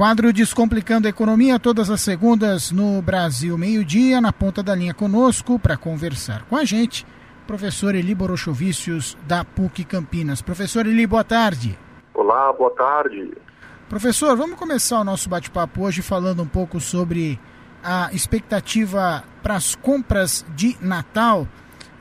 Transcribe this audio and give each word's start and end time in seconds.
Quadro 0.00 0.32
Descomplicando 0.32 1.06
a 1.06 1.10
Economia, 1.10 1.58
todas 1.58 1.90
as 1.90 2.00
segundas 2.00 2.72
no 2.72 3.02
Brasil, 3.02 3.58
meio-dia, 3.58 4.18
na 4.18 4.32
ponta 4.32 4.62
da 4.62 4.74
linha 4.74 4.94
conosco, 4.94 5.58
para 5.58 5.76
conversar 5.76 6.46
com 6.46 6.56
a 6.56 6.64
gente, 6.64 7.06
professor 7.46 7.94
Eli 7.94 8.14
Borochovicius, 8.14 9.14
da 9.28 9.44
PUC 9.44 9.84
Campinas. 9.84 10.40
Professor 10.40 10.86
Eli, 10.86 11.06
boa 11.06 11.22
tarde. 11.22 11.78
Olá, 12.14 12.50
boa 12.50 12.70
tarde. 12.70 13.30
Professor, 13.90 14.34
vamos 14.38 14.58
começar 14.58 15.00
o 15.00 15.04
nosso 15.04 15.28
bate-papo 15.28 15.82
hoje 15.82 16.00
falando 16.00 16.42
um 16.42 16.48
pouco 16.48 16.80
sobre 16.80 17.38
a 17.84 18.08
expectativa 18.10 19.22
para 19.42 19.56
as 19.56 19.74
compras 19.74 20.46
de 20.56 20.78
Natal. 20.80 21.46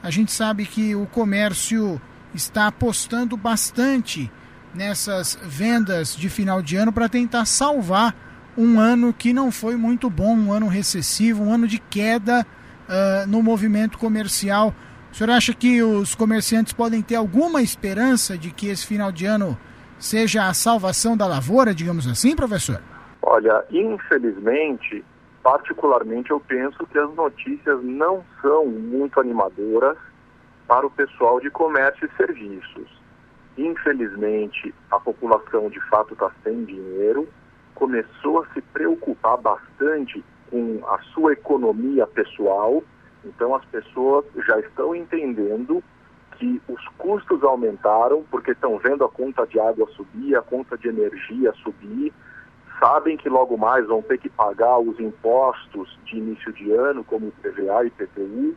A 0.02 0.09
gente 0.09 0.31
sabe 0.31 0.66
que 0.66 0.95
o 0.95 1.05
comércio 1.05 2.02
está 2.34 2.68
apostando 2.68 3.36
bastante 3.36 4.31
nessas 4.73 5.38
vendas 5.41 6.15
de 6.15 6.29
final 6.29 6.61
de 6.61 6.75
ano 6.75 6.91
para 6.91 7.09
tentar 7.09 7.45
salvar 7.45 8.15
um 8.57 8.79
ano 8.79 9.14
que 9.14 9.32
não 9.32 9.51
foi 9.51 9.75
muito 9.75 10.10
bom, 10.10 10.36
um 10.36 10.51
ano 10.51 10.68
recessivo, 10.68 11.43
um 11.43 11.54
ano 11.54 11.68
de 11.68 11.79
queda 11.79 12.46
uh, 12.87 13.27
no 13.27 13.41
movimento 13.41 13.97
comercial. 13.97 14.74
O 15.11 15.15
senhor 15.15 15.32
acha 15.32 15.54
que 15.54 15.82
os 15.82 16.13
comerciantes 16.13 16.74
podem 16.74 17.01
ter 17.01 17.15
alguma 17.15 17.61
esperança 17.61 18.37
de 18.37 18.51
que 18.51 18.68
esse 18.68 18.86
final 18.86 19.11
de 19.11 19.25
ano 19.25 19.57
seja 19.97 20.47
a 20.47 20.54
salvação 20.54 21.15
da 21.15 21.25
lavoura, 21.25 21.74
digamos 21.74 22.07
assim, 22.07 22.36
professor? 22.36 22.82
Olha, 23.21 23.63
infelizmente, 23.71 25.04
particularmente 25.43 26.32
eu 26.32 26.39
penso 26.39 26.86
que 26.88 26.97
as 26.97 27.13
notícias 27.15 27.83
não 27.83 28.24
são 28.41 28.65
muito 28.65 29.19
animadoras 29.19 29.97
para 30.68 30.86
o 30.86 30.91
pessoal 30.91 31.39
de 31.39 31.49
comércio 31.49 32.08
e 32.08 32.17
serviços. 32.17 32.98
Infelizmente, 33.59 34.73
a 34.89 34.97
população 35.02 35.69
de 35.69 35.81
fato 35.89 36.13
está 36.13 36.31
sem 36.44 36.63
dinheiro, 36.63 37.27
começou 37.75 38.41
a 38.41 38.45
se 38.53 38.61
preocupar 38.61 39.35
bastante 39.35 40.23
com 40.49 40.79
a 40.88 40.97
sua 41.13 41.33
economia 41.33 42.07
pessoal, 42.07 42.81
então 43.25 43.53
as 43.53 43.66
pessoas 43.66 44.23
já 44.47 44.57
estão 44.61 44.95
entendendo 44.95 45.83
que 46.38 46.61
os 46.69 46.88
custos 46.97 47.43
aumentaram 47.43 48.23
porque 48.31 48.51
estão 48.51 48.77
vendo 48.77 49.03
a 49.03 49.09
conta 49.09 49.45
de 49.45 49.59
água 49.59 49.85
subir, 49.89 50.38
a 50.38 50.41
conta 50.41 50.77
de 50.77 50.88
energia 50.88 51.51
subir, 51.61 52.13
sabem 52.79 53.17
que 53.17 53.27
logo 53.27 53.57
mais 53.57 53.85
vão 53.88 54.01
ter 54.01 54.19
que 54.19 54.29
pagar 54.29 54.79
os 54.79 54.97
impostos 55.01 55.99
de 56.05 56.16
início 56.16 56.53
de 56.53 56.71
ano, 56.71 57.03
como 57.03 57.33
PVA 57.41 57.85
e 57.85 57.89
PTU. 57.89 58.55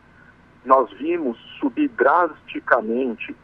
Nós 0.63 0.89
vimos 0.93 1.37
subir 1.59 1.89
drasticamente 1.89 3.35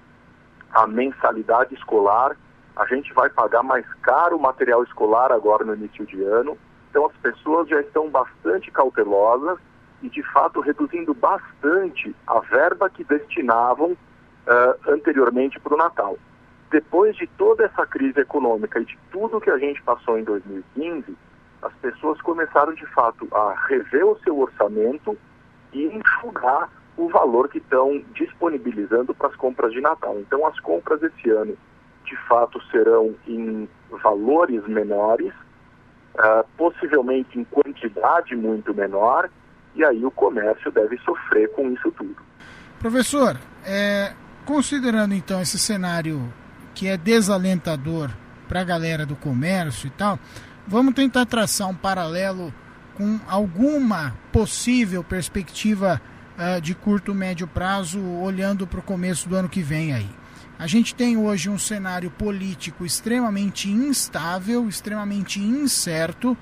a 0.73 0.87
mensalidade 0.87 1.73
escolar, 1.75 2.35
a 2.75 2.85
gente 2.85 3.13
vai 3.13 3.29
pagar 3.29 3.63
mais 3.63 3.85
caro 4.01 4.37
o 4.37 4.41
material 4.41 4.83
escolar 4.83 5.31
agora 5.31 5.65
no 5.65 5.75
início 5.75 6.05
de 6.05 6.23
ano. 6.23 6.57
Então 6.89 7.05
as 7.05 7.15
pessoas 7.17 7.67
já 7.67 7.79
estão 7.81 8.09
bastante 8.09 8.71
cautelosas 8.71 9.59
e 10.01 10.09
de 10.09 10.23
fato 10.23 10.61
reduzindo 10.61 11.13
bastante 11.13 12.15
a 12.25 12.39
verba 12.39 12.89
que 12.89 13.03
destinavam 13.03 13.91
uh, 13.91 14.91
anteriormente 14.91 15.59
para 15.59 15.73
o 15.73 15.77
Natal. 15.77 16.17
Depois 16.71 17.15
de 17.15 17.27
toda 17.27 17.65
essa 17.65 17.85
crise 17.85 18.19
econômica 18.19 18.79
e 18.79 18.85
de 18.85 18.97
tudo 19.11 19.41
que 19.41 19.49
a 19.49 19.57
gente 19.57 19.81
passou 19.81 20.17
em 20.17 20.23
2015, 20.23 21.17
as 21.61 21.73
pessoas 21.81 22.21
começaram 22.21 22.73
de 22.73 22.85
fato 22.87 23.27
a 23.31 23.53
rever 23.67 24.05
o 24.05 24.17
seu 24.19 24.39
orçamento 24.39 25.17
e 25.73 25.85
enxugar 25.85 26.69
o 26.99 27.07
valor 27.07 27.47
que 27.47 27.59
estão 27.59 28.03
disponibilizando 28.13 29.15
para 29.15 29.29
as 29.29 29.35
compras 29.37 29.71
de 29.71 29.79
Natal. 29.79 30.19
Então, 30.19 30.45
as 30.45 30.59
compras 30.59 31.01
esse 31.01 31.29
ano, 31.29 31.57
de 32.03 32.15
fato, 32.27 32.61
serão 32.69 33.15
em 33.25 33.69
valores 34.03 34.67
menores, 34.67 35.33
uh, 36.15 36.45
possivelmente 36.57 37.39
em 37.39 37.45
quantidade 37.45 38.35
muito 38.35 38.73
menor, 38.73 39.29
e 39.75 39.85
aí 39.85 40.03
o 40.03 40.11
comércio 40.11 40.69
deve 40.71 40.97
sofrer 40.97 41.49
com 41.53 41.71
isso 41.71 41.89
tudo. 41.93 42.17
Professor, 42.79 43.37
é, 43.65 44.11
considerando 44.45 45.13
então 45.13 45.41
esse 45.41 45.57
cenário 45.57 46.21
que 46.75 46.89
é 46.89 46.97
desalentador 46.97 48.09
para 48.45 48.59
a 48.59 48.63
galera 48.65 49.05
do 49.05 49.15
comércio 49.15 49.87
e 49.87 49.91
tal, 49.91 50.19
vamos 50.67 50.93
tentar 50.93 51.25
traçar 51.25 51.69
um 51.69 51.75
paralelo 51.75 52.53
com 52.95 53.19
alguma 53.29 54.13
possível 54.33 55.01
perspectiva 55.01 56.01
uh, 56.39 56.61
de 56.61 56.73
curto 56.73 57.13
médio 57.13 57.45
prazo, 57.45 57.99
olhando 57.99 58.65
para 58.65 58.79
o 58.79 58.83
começo 58.83 59.27
do 59.27 59.35
ano 59.35 59.49
que 59.49 59.61
vem 59.61 59.93
aí. 59.93 60.09
A 60.57 60.67
gente 60.67 60.95
tem 60.95 61.17
hoje 61.17 61.49
um 61.49 61.57
cenário 61.57 62.09
político 62.09 62.85
extremamente 62.85 63.69
instável, 63.69 64.67
extremamente 64.67 65.39
incerto, 65.39 66.37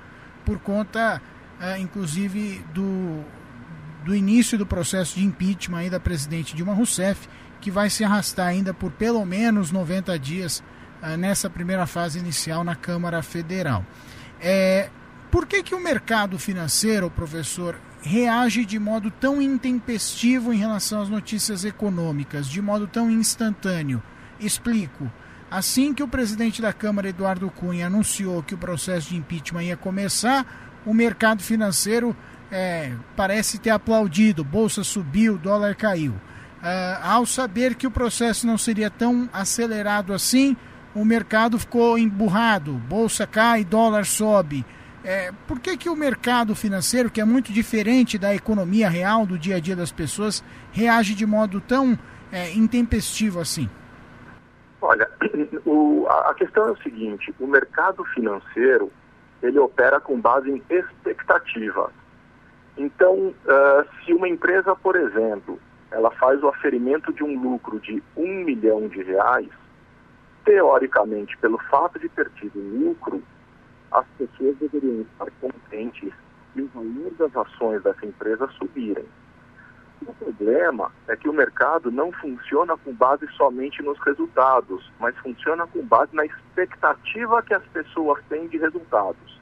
por 0.46 0.59
conta, 0.59 1.22
uh, 1.59 1.80
inclusive, 1.80 2.63
do, 2.74 3.24
do 4.06 4.16
início 4.16 4.57
do 4.57 4.66
processo 4.66 5.16
de 5.16 5.25
impeachment 5.25 5.80
aí 5.80 5.90
da 5.90 6.00
presidente 6.00 6.56
Dilma 6.56 6.74
Rousseff, 6.74 7.28
que 7.59 7.72
vai 7.72 7.90
se 7.90 8.03
arrastar 8.03 8.47
ainda 8.47 8.74
por 8.74 8.91
pelo 8.91 9.25
menos 9.25 9.72
90 9.72 10.18
dias 10.19 10.63
uh, 11.02 11.18
nessa 11.18 11.50
primeira 11.50 11.86
fase 11.86 12.19
inicial 12.19 12.63
na 12.63 12.75
Câmara 12.75 13.22
Federal. 13.24 13.86
É, 14.40 14.90
por 15.31 15.46
que, 15.46 15.63
que 15.63 15.75
o 15.75 15.84
mercado 15.84 16.38
financeiro, 16.38 17.09
professor, 17.09 17.75
reage 18.02 18.66
de 18.66 18.80
modo 18.80 19.12
tão 19.12 19.41
intempestivo 19.41 20.53
em 20.53 20.58
relação 20.58 21.02
às 21.02 21.09
notícias 21.09 21.66
econômicas, 21.66 22.47
de 22.47 22.62
modo 22.62 22.88
tão 22.88 23.09
instantâneo? 23.09 24.02
Explico. 24.40 25.12
Assim 25.50 25.94
que 25.94 26.03
o 26.03 26.07
presidente 26.07 26.62
da 26.62 26.74
Câmara, 26.74 27.09
Eduardo 27.09 27.50
Cunha, 27.50 27.88
anunciou 27.88 28.44
que 28.44 28.53
o 28.53 28.57
processo 28.57 29.09
de 29.09 29.18
impeachment 29.18 29.63
ia 29.63 29.78
começar, 29.78 30.46
o 30.86 30.94
mercado 30.94 31.41
financeiro 31.41 32.16
é, 32.52 32.94
parece 33.16 33.57
ter 33.57 33.69
aplaudido, 33.69 34.44
bolsa 34.44 34.84
subiu, 34.84 35.38
dólar 35.38 35.75
caiu. 35.75 36.12
Uh, 36.12 37.00
ao 37.03 37.25
saber 37.25 37.75
que 37.75 37.86
o 37.86 37.91
processo 37.91 38.47
não 38.47 38.57
seria 38.57 38.90
tão 38.90 39.30
acelerado 39.31 40.12
assim, 40.12 40.57
o 40.96 41.06
mercado 41.06 41.59
ficou 41.59 41.97
emburrado, 41.97 42.74
bolsa 42.74 43.28
cai, 43.28 43.63
dólar 43.63 44.06
sobe. 44.06 44.66
É, 45.07 45.31
por 45.47 45.57
que, 45.57 45.78
que 45.78 45.88
o 45.88 45.95
mercado 45.95 46.53
financeiro, 46.53 47.09
que 47.09 47.22
é 47.22 47.23
muito 47.23 47.53
diferente 47.53 48.18
da 48.18 48.35
economia 48.35 48.90
real, 48.90 49.25
do 49.25 49.40
dia 49.40 49.56
a 49.56 49.59
dia 49.62 49.73
das 49.73 49.90
pessoas, 49.90 50.44
reage 50.73 51.16
de 51.16 51.25
modo 51.25 51.62
tão 51.62 51.97
é, 52.29 52.51
intempestivo 52.51 53.40
assim? 53.40 53.69
Olha, 54.81 55.09
o, 55.66 56.06
a 56.09 56.34
questão 56.34 56.68
é 56.68 56.72
o 56.72 56.78
seguinte, 56.79 57.34
o 57.40 57.47
mercado 57.47 58.03
financeiro, 58.13 58.91
ele 59.41 59.57
opera 59.57 60.01
com 60.01 60.19
base 60.19 60.51
em 60.51 60.62
expectativas. 60.69 61.94
Então, 62.78 63.16
uh, 63.16 63.88
se 64.03 64.12
uma 64.12 64.28
empresa, 64.28 64.75
por 64.75 64.97
exemplo, 64.97 65.57
ela 65.89 66.12
faz 66.12 66.44
o 66.44 66.50
aferimento 66.50 67.13
de 67.13 67.24
um 67.24 67.41
lucro 67.41 67.79
de 67.79 68.03
um 68.18 68.44
milhão 68.44 68.89
de 68.89 69.01
reais, 69.03 69.47
teoricamente, 70.44 71.38
pelo 71.38 71.57
fato 71.69 71.97
de 71.97 72.09
ter 72.09 72.29
tido 72.31 72.59
lucro, 72.59 73.24
as 73.92 74.06
pessoas 74.18 74.58
deveriam 74.58 75.02
estar 75.02 75.30
contentes 75.42 76.14
e 76.56 76.62
o 76.62 76.68
valor 76.68 77.12
das 77.18 77.36
ações 77.36 77.84
dessa 77.84 78.06
empresa 78.06 78.48
subirem. 78.58 79.06
O 80.06 80.14
problema 80.14 80.92
é 81.08 81.16
que 81.16 81.28
o 81.28 81.34
mercado 81.34 81.92
não 81.92 82.12
funciona 82.12 82.78
com 82.78 82.94
base 82.94 83.28
somente 83.34 83.81
nos 83.81 84.00
resultados, 84.00 84.92
mas 85.00 85.18
funciona 85.18 85.66
com 85.68 85.84
base 85.84 86.16
na 86.16 86.25
expectativa 86.25 87.42
que 87.42 87.53
as 87.53 87.66
pessoas 87.68 88.24
têm 88.30 88.48
de 88.48 88.58
resultados. 88.58 89.40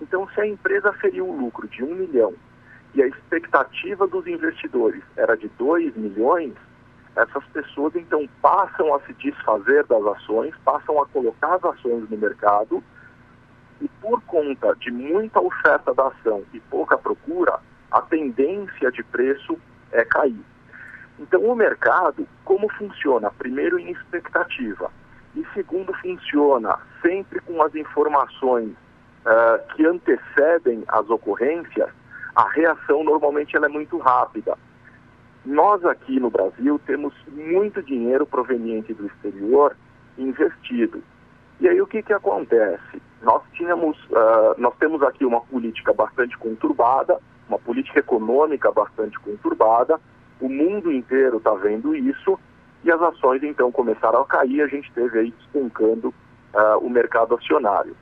Então, 0.00 0.28
se 0.34 0.40
a 0.40 0.46
empresa 0.46 0.92
feriu 0.94 1.28
o 1.28 1.40
lucro 1.40 1.68
de 1.68 1.82
um 1.84 1.94
milhão 1.94 2.34
e 2.94 3.02
a 3.02 3.06
expectativa 3.06 4.06
dos 4.06 4.26
investidores 4.26 5.02
era 5.16 5.36
de 5.36 5.48
2 5.56 5.96
milhões, 5.96 6.54
essas 7.14 7.44
pessoas 7.46 7.94
então 7.96 8.28
passam 8.42 8.94
a 8.94 9.00
se 9.00 9.12
desfazer 9.14 9.84
das 9.84 10.04
ações, 10.04 10.54
passam 10.64 11.00
a 11.00 11.06
colocar 11.06 11.54
as 11.54 11.64
ações 11.64 12.10
no 12.10 12.18
mercado 12.18 12.82
e 13.80 13.88
por 14.00 14.20
conta 14.22 14.74
de 14.76 14.90
muita 14.90 15.40
oferta 15.40 15.94
da 15.94 16.08
ação 16.08 16.44
e 16.52 16.60
pouca 16.60 16.96
procura, 16.96 17.58
a 17.90 18.00
tendência 18.02 18.90
de 18.90 19.02
preço 19.02 19.58
é 19.92 20.04
cair. 20.04 20.40
Então, 21.18 21.42
o 21.42 21.54
mercado, 21.54 22.26
como 22.44 22.68
funciona? 22.74 23.30
Primeiro, 23.30 23.78
em 23.78 23.90
expectativa, 23.90 24.90
e 25.34 25.46
segundo, 25.54 25.92
funciona 25.94 26.78
sempre 27.02 27.40
com 27.40 27.62
as 27.62 27.74
informações 27.74 28.70
uh, 28.70 29.74
que 29.74 29.84
antecedem 29.86 30.84
as 30.88 31.08
ocorrências, 31.08 31.90
a 32.34 32.48
reação 32.50 33.02
normalmente 33.02 33.56
ela 33.56 33.66
é 33.66 33.68
muito 33.68 33.98
rápida. 33.98 34.56
Nós 35.44 35.84
aqui 35.84 36.18
no 36.18 36.30
Brasil 36.30 36.78
temos 36.84 37.14
muito 37.28 37.82
dinheiro 37.82 38.26
proveniente 38.26 38.92
do 38.92 39.06
exterior 39.06 39.76
investido. 40.18 41.02
E 41.60 41.68
aí 41.68 41.80
o 41.80 41.86
que, 41.86 42.02
que 42.02 42.12
acontece? 42.12 43.02
Nós 43.22 43.42
tínhamos, 43.54 43.96
uh, 44.10 44.54
nós 44.58 44.74
temos 44.78 45.02
aqui 45.02 45.24
uma 45.24 45.40
política 45.40 45.92
bastante 45.92 46.36
conturbada, 46.36 47.18
uma 47.48 47.58
política 47.58 48.00
econômica 48.00 48.70
bastante 48.70 49.18
conturbada, 49.20 49.98
o 50.40 50.48
mundo 50.48 50.92
inteiro 50.92 51.38
está 51.38 51.54
vendo 51.54 51.96
isso 51.96 52.38
e 52.84 52.90
as 52.90 53.00
ações 53.00 53.42
então 53.42 53.72
começaram 53.72 54.20
a 54.20 54.26
cair, 54.26 54.60
a 54.60 54.66
gente 54.66 54.92
teve 54.92 55.18
aí 55.18 55.30
despencando 55.30 56.08
uh, 56.08 56.78
o 56.80 56.90
mercado 56.90 57.34
acionário. 57.34 57.96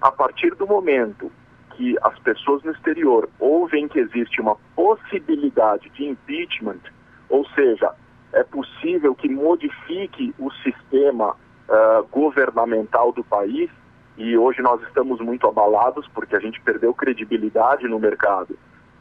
a 0.00 0.10
partir 0.10 0.54
do 0.54 0.66
momento 0.66 1.30
que 1.76 1.96
as 2.02 2.18
pessoas 2.20 2.62
no 2.62 2.72
exterior 2.72 3.28
ouvem 3.38 3.88
que 3.88 3.98
existe 3.98 4.40
uma 4.40 4.56
possibilidade 4.74 5.90
de 5.90 6.04
impeachment, 6.04 6.80
ou 7.28 7.46
seja, 7.50 7.92
é 8.32 8.42
possível 8.44 9.14
que 9.14 9.28
modifique 9.28 10.34
o 10.38 10.50
sistema 10.52 11.36
uh, 11.68 12.06
governamental 12.10 13.12
do 13.12 13.24
país, 13.24 13.70
e 14.16 14.36
hoje 14.36 14.62
nós 14.62 14.80
estamos 14.82 15.20
muito 15.20 15.46
abalados 15.46 16.06
porque 16.14 16.36
a 16.36 16.40
gente 16.40 16.60
perdeu 16.60 16.94
credibilidade 16.94 17.88
no 17.88 17.98
mercado. 17.98 18.56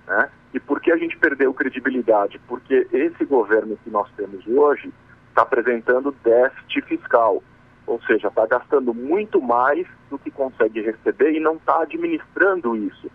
Né? 0.07 0.29
E 0.53 0.59
por 0.59 0.81
que 0.81 0.91
a 0.91 0.97
gente 0.97 1.17
perdeu 1.17 1.53
credibilidade? 1.53 2.39
Porque 2.47 2.87
esse 2.91 3.23
governo 3.25 3.77
que 3.83 3.89
nós 3.89 4.09
temos 4.15 4.45
hoje 4.47 4.91
está 5.29 5.43
apresentando 5.43 6.15
déficit 6.23 6.81
fiscal, 6.83 7.43
ou 7.85 8.01
seja, 8.03 8.27
está 8.27 8.45
gastando 8.45 8.93
muito 8.93 9.41
mais 9.41 9.87
do 10.09 10.17
que 10.17 10.31
consegue 10.31 10.81
receber 10.81 11.33
e 11.33 11.39
não 11.39 11.55
está 11.55 11.81
administrando 11.81 12.75
isso. 12.75 13.09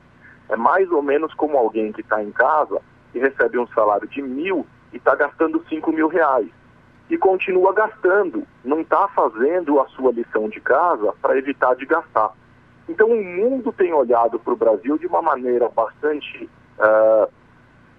É 0.49 0.57
mais 0.57 0.91
ou 0.91 1.03
menos 1.03 1.35
como 1.35 1.57
alguém 1.57 1.93
que 1.93 2.01
está 2.01 2.23
em 2.23 2.31
casa 2.31 2.81
e 3.15 3.19
recebe 3.19 3.59
um 3.59 3.67
salário 3.69 4.09
de 4.09 4.23
mil 4.23 4.67
e 4.93 4.97
está 4.97 5.15
gastando 5.15 5.65
cinco 5.69 5.93
mil 5.93 6.09
reais 6.09 6.49
e 7.11 7.17
continua 7.17 7.73
gastando, 7.73 8.47
não 8.65 8.81
está 8.81 9.09
fazendo 9.09 9.81
a 9.81 9.87
sua 9.89 10.13
lição 10.13 10.49
de 10.49 10.61
casa 10.61 11.13
para 11.23 11.39
evitar 11.39 11.75
de 11.75 11.87
gastar. 11.87 12.33
Então 12.89 13.09
o 13.09 13.25
mundo 13.25 13.73
tem 13.73 13.93
olhado 13.93 14.39
para 14.39 14.53
o 14.53 14.57
Brasil 14.57 14.99
de 14.99 15.07
uma 15.07 15.23
maneira 15.23 15.69
bastante, 15.69 16.49
uh, 16.79 17.31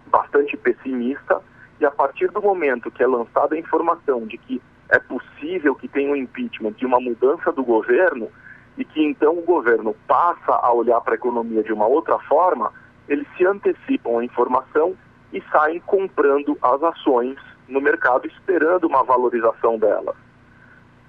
bastante 0.08 0.56
pessimista 0.58 1.42
e 1.80 1.86
a 1.86 1.92
partir 1.92 2.30
do 2.32 2.42
momento 2.42 2.92
que 2.92 3.02
é 3.02 3.08
lançada 3.08 3.56
a 3.56 3.60
informação 3.60 4.26
de 4.26 4.38
que 4.38 4.62
é 4.90 5.00
possível 5.00 5.76
que 5.76 5.88
tenha 5.88 6.12
um 6.12 6.16
impeachment 6.16 6.74
e 6.80 6.86
uma 6.86 7.00
mudança 7.00 7.52
do 7.52 7.64
governo 7.64 8.30
e 8.78 8.86
que 8.86 9.04
então 9.04 9.38
o 9.38 9.42
governo 9.42 9.96
passa 10.08 10.54
a 10.54 10.72
olhar 10.72 11.02
para 11.02 11.14
a 11.14 11.16
economia 11.16 11.64
de 11.64 11.74
uma 11.74 11.86
outra 11.86 12.18
forma, 12.20 12.72
eles 13.08 13.28
se 13.38 13.46
antecipam 13.46 14.20
a 14.20 14.24
informação 14.24 14.96
e 15.32 15.42
saem 15.52 15.80
comprando 15.82 16.58
as 16.62 16.82
ações 16.82 17.38
no 17.70 17.80
mercado 17.80 18.28
esperando 18.28 18.88
uma 18.88 19.04
valorização 19.04 19.78
delas. 19.78 20.16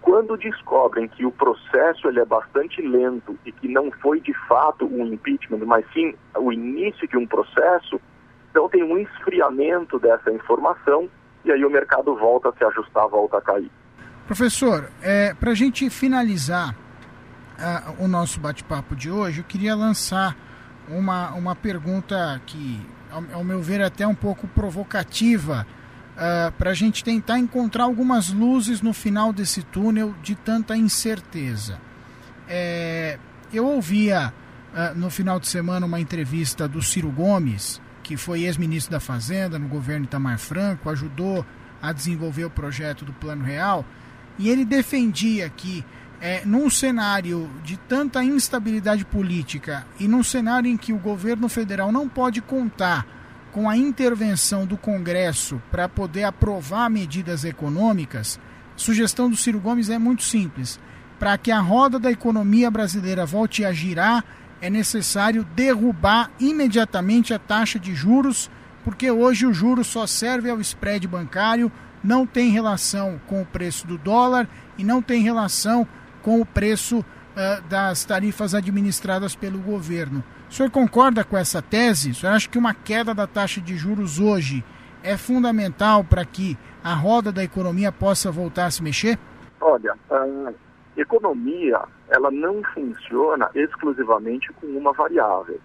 Quando 0.01 0.37
descobrem 0.37 1.09
que 1.09 1.27
o 1.27 1.33
processo 1.33 2.09
ele 2.09 2.21
é 2.21 2.25
bastante 2.25 2.81
lento 2.81 3.39
e 3.45 3.53
que 3.53 3.69
não 3.69 3.91
foi 3.91 4.21
de 4.21 4.33
fato 4.47 4.87
um 4.87 5.07
impeachment, 5.07 5.65
mas 5.67 5.85
sim 5.93 6.15
o 6.37 6.53
início 6.53 7.07
de 7.07 7.17
um 7.17 7.27
processo, 7.27 8.01
então 8.51 8.69
tem 8.69 8.83
um 8.83 8.97
esfriamento 8.99 9.99
dessa 9.99 10.31
informação 10.31 11.09
e 11.45 11.53
aí 11.53 11.65
o 11.65 11.71
mercado 11.71 12.15
volta 12.17 12.49
a 12.49 12.53
se 12.53 12.65
ajustar, 12.65 13.09
volta 13.09 13.39
a 13.39 13.41
cair. 13.41 13.71
Professor, 14.27 14.91
é, 15.03 15.35
para 15.35 15.51
a 15.51 15.55
gente 15.55 15.89
finalizar 15.91 16.75
uh, 16.75 18.05
o 18.05 18.09
nosso 18.09 18.41
bate-papo 18.41 18.95
de 18.95 19.11
hoje, 19.11 19.41
eu 19.41 19.45
queria 19.45 19.75
lançar 19.75 20.37
uma, 20.89 21.33
uma 21.33 21.55
pergunta 21.55 22.41
que, 22.47 22.81
ao, 23.11 23.39
ao 23.39 23.45
meu 23.45 23.61
ver, 23.61 23.81
é 23.81 23.85
até 23.85 24.07
um 24.07 24.15
pouco 24.15 24.47
provocativa 24.49 25.67
uh, 26.21 26.49
ah, 26.49 26.53
para 26.57 26.71
a 26.71 26.75
gente 26.75 27.03
tentar 27.03 27.39
encontrar 27.39 27.85
algumas 27.85 28.29
luzes 28.29 28.83
no 28.83 28.93
final 28.93 29.33
desse 29.33 29.63
túnel 29.63 30.15
de 30.23 30.35
tanta 30.35 30.77
incerteza. 30.77 31.81
É, 32.47 33.19
eu 33.53 33.67
ouvia 33.67 34.33
uh, 34.73 34.99
no 34.99 35.09
final 35.09 35.41
de 35.41 35.49
semana 35.49 35.87
uma 35.87 36.01
entrevista 36.01 36.69
do 36.69 36.83
Ciro 36.83 37.11
Gomes, 37.11 37.81
que 38.03 38.17
foi 38.17 38.43
ex-ministro 38.43 38.93
da 38.93 39.01
Fazenda 39.01 39.59
no 39.59 39.69
governo 39.69 40.05
Itamar 40.05 40.39
Franco, 40.39 40.91
ajudou 40.91 41.45
a 41.81 41.93
desenvolver 41.93 42.45
o 42.45 42.51
projeto 42.51 43.05
do 43.05 43.13
Plano 43.13 43.43
Real, 43.43 43.85
e 44.39 44.49
ele 44.49 44.65
defendia 44.65 45.49
que 45.49 45.85
é, 46.21 46.45
num 46.45 46.69
cenário 46.69 47.51
de 47.65 47.79
tanta 47.79 48.23
instabilidade 48.23 49.07
política 49.07 49.87
e 49.99 50.07
num 50.07 50.23
cenário 50.23 50.71
em 50.71 50.77
que 50.77 50.93
o 50.93 50.99
governo 50.99 51.49
federal 51.49 51.91
não 51.91 52.07
pode 52.07 52.43
contar 52.43 53.07
com 53.53 53.69
a 53.69 53.77
intervenção 53.77 54.65
do 54.65 54.77
Congresso 54.77 55.61
para 55.71 55.89
poder 55.89 56.25
aprovar 56.25 56.89
medidas 56.89 57.45
econômicas, 57.45 58.39
sugestão 58.77 59.29
do 59.29 59.37
Ciro 59.37 59.61
Gomes 59.61 59.91
é 59.91 59.99
muito 59.99 60.23
simples. 60.23 60.79
Para 61.19 61.37
que 61.37 61.51
a 61.51 61.61
roda 61.61 61.99
da 61.99 62.11
economia 62.11 62.71
brasileira 62.71 63.27
volte 63.27 63.65
a 63.65 63.73
girar, 63.73 64.25
é 64.61 64.71
necessário 64.71 65.45
derrubar 65.45 66.31
imediatamente 66.39 67.35
a 67.35 67.39
taxa 67.39 67.79
de 67.79 67.95
juros, 67.95 68.51
porque 68.85 69.11
hoje 69.11 69.47
o 69.47 69.53
juro 69.53 69.85
só 69.85 70.07
serve 70.07 70.51
ao 70.51 70.61
spread 70.61 71.07
bancário, 71.07 71.71
não 72.03 72.27
tem 72.27 72.51
relação 72.51 73.21
com 73.27 73.43
o 73.43 73.47
preço 73.47 73.87
do 73.87 73.99
dólar 73.99 74.49
e 74.79 74.85
não 74.85 75.03
tem 75.03 75.23
relação 75.23 75.87
com 76.23 76.41
o 76.41 76.47
preço 76.47 76.99
uh, 77.01 77.63
das 77.69 78.05
tarifas 78.05 78.55
administradas 78.55 79.35
pelo 79.35 79.59
governo. 79.59 80.25
O 80.51 80.53
senhor 80.53 80.69
concorda 80.69 81.23
com 81.23 81.39
essa 81.39 81.63
tese? 81.63 82.11
O 82.11 82.15
senhor 82.15 82.33
acha 82.33 82.49
que 82.49 82.59
uma 82.59 82.75
queda 82.75 83.15
da 83.15 83.25
taxa 83.25 83.61
de 83.61 83.77
juros 83.77 84.19
hoje 84.19 84.65
é 85.01 85.17
fundamental 85.17 86.03
para 86.03 86.25
que 86.25 86.59
a 86.83 86.93
roda 86.93 87.31
da 87.31 87.45
economia 87.45 87.93
possa 87.93 88.33
voltar 88.33 88.67
a 88.67 88.71
se 88.73 88.83
mexer? 88.83 89.17
Olha, 89.61 89.95
a 90.11 90.53
economia 90.97 91.81
ela 92.09 92.33
não 92.33 92.65
funciona 92.75 93.49
exclusivamente 93.55 94.53
com 94.55 94.67
uma 94.67 94.93
variável. 94.93 95.61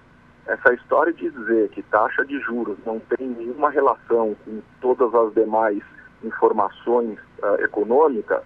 Essa 0.45 0.71
história 0.75 1.11
de 1.11 1.31
dizer 1.31 1.69
que 1.69 1.81
taxa 1.81 2.23
de 2.23 2.39
juros 2.41 2.77
não 2.85 2.99
tem 2.99 3.27
nenhuma 3.27 3.71
relação 3.71 4.35
com 4.45 4.61
todas 4.79 5.11
as 5.15 5.33
demais 5.33 5.81
informações 6.23 7.17
uh, 7.41 7.59
econômicas 7.63 8.43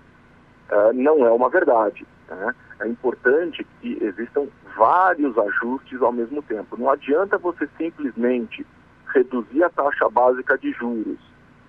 uh, 0.72 0.94
não 0.94 1.26
é 1.26 1.32
uma 1.32 1.50
verdade. 1.50 2.08
Né? 2.30 2.56
É 2.80 2.88
importante 2.88 3.68
que 3.82 3.98
existam 4.02 4.48
vários 4.80 5.38
ajustes 5.38 6.02
ao 6.02 6.14
mesmo 6.14 6.42
tempo. 6.42 6.78
Não 6.78 6.90
adianta 6.90 7.38
você 7.38 7.68
simplesmente 7.78 8.66
reduzir 9.14 9.62
a 9.62 9.70
taxa 9.70 10.10
básica 10.10 10.58
de 10.58 10.72
juros, 10.72 11.20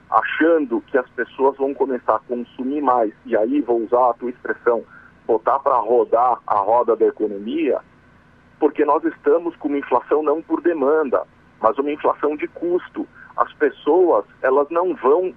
achando 0.09 0.81
que 0.83 0.97
as 0.97 1.09
pessoas 1.11 1.57
vão 1.57 1.75
começar 1.75 2.17
a 2.17 2.21
consumir 2.21 2.81
mais, 2.81 3.13
e 3.27 3.37
aí 3.37 3.61
vou 3.61 3.83
usar 3.83 4.11
a 4.11 4.15
tua 4.15 4.31
expressão, 4.31 4.85
botar 5.27 5.59
para 5.59 5.77
rodar 5.77 6.39
a 6.47 6.59
roda 6.59 6.95
da 6.95 7.07
economia, 7.07 7.81
porque 8.61 8.85
nós 8.85 9.03
estamos 9.05 9.57
com 9.57 9.67
uma 9.67 9.79
inflação 9.79 10.23
não 10.23 10.41
por 10.41 10.61
demanda, 10.61 11.27
mas 11.61 11.77
uma 11.79 11.91
inflação 11.91 12.37
de 12.37 12.47
custo. 12.47 13.09
As 13.37 13.53
pessoas, 13.55 14.25
elas 14.41 14.69
não 14.71 14.95
vão 14.95 15.31
uh, 15.31 15.35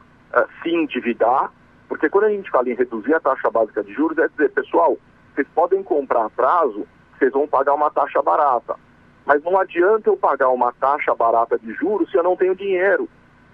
se 0.61 0.69
endividar, 0.69 1.51
porque 1.87 2.09
quando 2.09 2.25
a 2.25 2.29
gente 2.29 2.51
fala 2.51 2.69
em 2.69 2.75
reduzir 2.75 3.15
a 3.15 3.19
taxa 3.19 3.49
básica 3.49 3.83
de 3.83 3.93
juros, 3.93 4.17
é 4.17 4.27
dizer, 4.27 4.51
pessoal, 4.51 4.97
vocês 5.33 5.47
podem 5.55 5.81
comprar 5.81 6.25
a 6.25 6.29
prazo, 6.29 6.85
vocês 7.23 7.31
vão 7.31 7.47
pagar 7.47 7.73
uma 7.73 7.89
taxa 7.89 8.21
barata. 8.21 8.75
Mas 9.25 9.41
não 9.43 9.57
adianta 9.57 10.09
eu 10.09 10.17
pagar 10.17 10.49
uma 10.49 10.73
taxa 10.73 11.15
barata 11.15 11.57
de 11.57 11.73
juros 11.73 12.11
se 12.11 12.17
eu 12.17 12.23
não 12.23 12.35
tenho 12.35 12.53
dinheiro. 12.53 13.07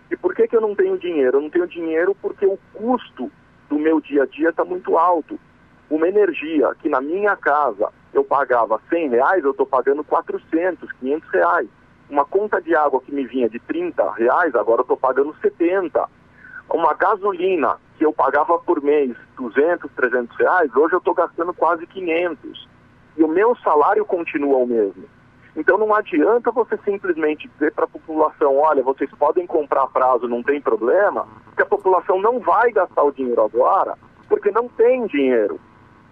E 0.09 0.17
por 0.17 0.33
que, 0.33 0.47
que 0.47 0.55
eu 0.55 0.61
não 0.61 0.73
tenho 0.73 0.97
dinheiro? 0.97 1.37
Eu 1.37 1.41
não 1.41 1.49
tenho 1.51 1.67
dinheiro 1.67 2.15
porque 2.19 2.45
o 2.47 2.57
custo 2.73 3.31
do 3.69 3.77
meu 3.77 4.01
dia 4.01 4.23
a 4.23 4.25
dia 4.25 4.49
está 4.49 4.65
muito 4.65 4.97
alto. 4.97 5.39
Uma 5.87 6.07
energia 6.07 6.73
que 6.81 6.89
na 6.89 6.99
minha 6.99 7.35
casa 7.35 7.89
eu 8.11 8.23
pagava 8.23 8.81
100 8.89 9.09
reais, 9.09 9.43
eu 9.43 9.51
estou 9.51 9.67
pagando 9.67 10.03
400, 10.03 10.91
500 10.93 11.29
reais. 11.29 11.69
Uma 12.09 12.25
conta 12.25 12.59
de 12.59 12.75
água 12.75 12.99
que 13.01 13.13
me 13.13 13.27
vinha 13.27 13.47
de 13.47 13.59
30 13.59 14.11
reais, 14.13 14.55
agora 14.55 14.79
eu 14.79 14.83
estou 14.83 14.97
pagando 14.97 15.35
70. 15.39 16.09
Uma 16.71 16.95
gasolina 16.95 17.77
que 17.99 18.05
eu 18.05 18.11
pagava 18.11 18.57
por 18.57 18.81
mês 18.81 19.15
200, 19.37 19.91
300 19.91 20.35
reais, 20.37 20.75
hoje 20.75 20.95
eu 20.95 20.99
estou 20.99 21.13
gastando 21.13 21.53
quase 21.53 21.85
500. 21.85 22.68
E 23.19 23.23
o 23.23 23.27
meu 23.27 23.53
salário 23.57 24.05
continua 24.05 24.59
o 24.59 24.65
mesmo. 24.65 25.03
Então 25.53 25.77
não 25.77 25.93
adianta 25.93 26.51
você 26.51 26.77
simplesmente 26.85 27.49
dizer 27.49 27.73
para 27.73 27.83
a 27.83 27.87
população, 27.87 28.55
olha, 28.55 28.81
vocês 28.81 29.11
podem 29.11 29.45
comprar 29.45 29.87
prazo, 29.87 30.25
não 30.25 30.41
tem 30.41 30.61
problema, 30.61 31.27
porque 31.43 31.61
a 31.61 31.65
população 31.65 32.21
não 32.21 32.39
vai 32.39 32.71
gastar 32.71 33.03
o 33.03 33.11
dinheiro 33.11 33.43
agora, 33.43 33.97
porque 34.29 34.49
não 34.51 34.69
tem 34.69 35.05
dinheiro. 35.07 35.59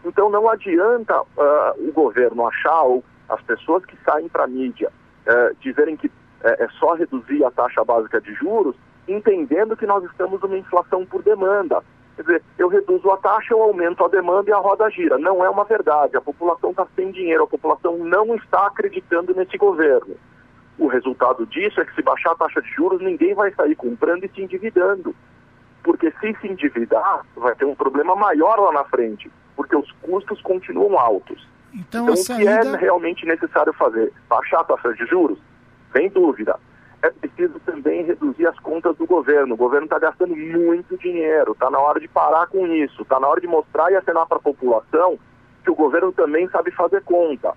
Então 0.04 0.30
não 0.30 0.50
adianta 0.50 1.22
uh, 1.22 1.88
o 1.88 1.94
governo 1.94 2.46
achar, 2.46 2.82
ou 2.82 3.02
as 3.30 3.42
pessoas 3.44 3.86
que 3.86 3.98
saem 4.04 4.28
para 4.28 4.44
a 4.44 4.48
mídia, 4.48 4.92
uh, 5.28 5.56
dizerem 5.62 5.96
que 5.96 6.08
uh, 6.08 6.12
é 6.44 6.68
só 6.78 6.94
reduzir 6.96 7.42
a 7.46 7.52
taxa 7.52 7.86
básica 7.86 8.20
de 8.20 8.34
juros, 8.34 8.76
entendendo 9.08 9.78
que 9.78 9.86
nós 9.86 10.04
estamos 10.04 10.42
numa 10.42 10.58
inflação 10.58 11.06
por 11.06 11.24
demanda. 11.24 11.82
Quer 12.18 12.24
dizer, 12.24 12.44
eu 12.58 12.68
reduzo 12.68 13.12
a 13.12 13.18
taxa, 13.18 13.54
eu 13.54 13.62
aumento 13.62 14.04
a 14.04 14.08
demanda 14.08 14.50
e 14.50 14.54
a 14.54 14.58
roda 14.58 14.90
gira. 14.90 15.20
Não 15.20 15.46
é 15.46 15.50
uma 15.50 15.64
verdade. 15.64 16.18
A 16.18 16.22
população 16.22 16.72
está 16.72 16.88
sem 16.96 17.12
dinheiro, 17.12 17.44
a 17.44 17.48
população 17.48 17.96
não 18.00 18.34
está 18.34 18.66
acreditando 18.66 19.36
nesse 19.36 19.56
governo. 19.56 20.16
O 20.80 20.88
resultado 20.88 21.46
disso 21.46 21.80
é 21.80 21.86
que 21.86 21.94
se 21.94 22.02
baixar 22.02 22.32
a 22.32 22.36
taxa 22.36 22.60
de 22.60 22.70
juros, 22.70 23.02
ninguém 23.02 23.36
vai 23.36 23.54
sair 23.54 23.76
comprando 23.76 24.24
e 24.24 24.30
se 24.30 24.42
endividando. 24.42 25.16
Porque 25.84 26.12
se 26.20 26.36
se 26.42 26.48
endividar, 26.48 27.24
vai 27.36 27.56
ter 27.56 27.66
um 27.66 27.76
problema 27.76 28.16
maior 28.16 28.60
lá 28.60 28.72
na 28.72 28.84
frente, 28.86 29.32
porque 29.56 29.76
os 29.76 29.92
custos 30.02 30.42
continuam 30.42 30.98
altos. 30.98 31.48
Então, 31.72 32.06
então 32.06 32.16
saída... 32.16 32.62
o 32.62 32.62
que 32.62 32.68
é 32.68 32.80
realmente 32.80 33.28
necessário 33.28 33.74
fazer? 33.74 34.12
Baixar 34.28 34.62
a 34.62 34.64
taxa 34.64 34.92
de 34.96 35.06
juros? 35.06 35.38
Sem 35.94 36.10
dúvida 36.10 36.60
é 37.02 37.10
preciso 37.10 37.60
também 37.60 38.04
reduzir 38.04 38.48
as 38.48 38.58
contas 38.60 38.96
do 38.98 39.06
governo. 39.06 39.54
O 39.54 39.58
governo 39.58 39.86
está 39.86 40.00
gastando 40.00 40.36
muito 40.36 40.98
dinheiro, 40.98 41.52
está 41.52 41.70
na 41.70 41.80
hora 41.80 42.00
de 42.00 42.08
parar 42.08 42.48
com 42.48 42.66
isso, 42.68 43.04
está 43.04 43.20
na 43.20 43.28
hora 43.28 43.40
de 43.40 43.48
mostrar 43.48 43.92
e 43.92 43.96
acenar 43.96 44.26
para 44.26 44.38
a 44.38 44.42
população 44.42 45.20
que 45.64 45.72
o 45.72 45.76
governo 45.76 46.12
também 46.12 46.50
sabe 46.50 46.72
fazer 46.72 47.04
conta. 47.04 47.54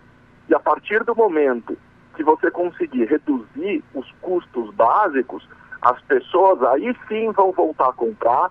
E 0.48 0.54
a 0.54 0.60
partir 0.60 1.04
do 1.04 1.14
momento 1.14 1.76
que 2.16 2.24
você 2.24 2.50
conseguir 2.50 3.04
reduzir 3.04 3.82
os 3.94 4.10
custos 4.20 4.74
básicos, 4.74 5.48
as 5.80 6.00
pessoas 6.02 6.62
aí 6.64 6.94
sim 7.08 7.30
vão 7.32 7.52
voltar 7.52 7.88
a 7.88 7.92
comprar, 7.92 8.50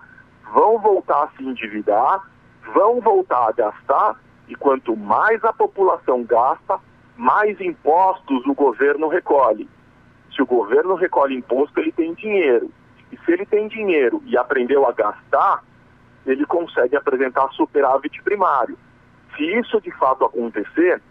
vão 0.52 0.78
voltar 0.78 1.24
a 1.24 1.28
se 1.36 1.44
endividar, 1.44 2.28
vão 2.74 3.00
voltar 3.00 3.48
a 3.48 3.52
gastar, 3.52 4.16
e 4.48 4.56
quanto 4.56 4.96
mais 4.96 5.44
a 5.44 5.52
população 5.52 6.24
gasta, 6.24 6.80
mais 7.16 7.60
impostos 7.60 8.44
o 8.46 8.54
governo 8.54 9.06
recolhe. 9.06 9.68
Se 10.40 10.42
o 10.42 10.46
governo 10.46 10.94
recolhe 10.94 11.36
imposto, 11.36 11.78
ele 11.78 11.92
tem 11.92 12.14
dinheiro. 12.14 12.70
E 13.12 13.18
se 13.18 13.30
ele 13.30 13.44
tem 13.44 13.68
dinheiro 13.68 14.22
e 14.24 14.38
aprendeu 14.38 14.88
a 14.88 14.92
gastar, 14.92 15.62
ele 16.24 16.46
consegue 16.46 16.96
apresentar 16.96 17.46
superávit 17.50 18.22
primário. 18.22 18.78
Se 19.36 19.44
isso 19.44 19.78
de 19.82 19.90
fato 19.90 20.24
acontecer, 20.24 21.02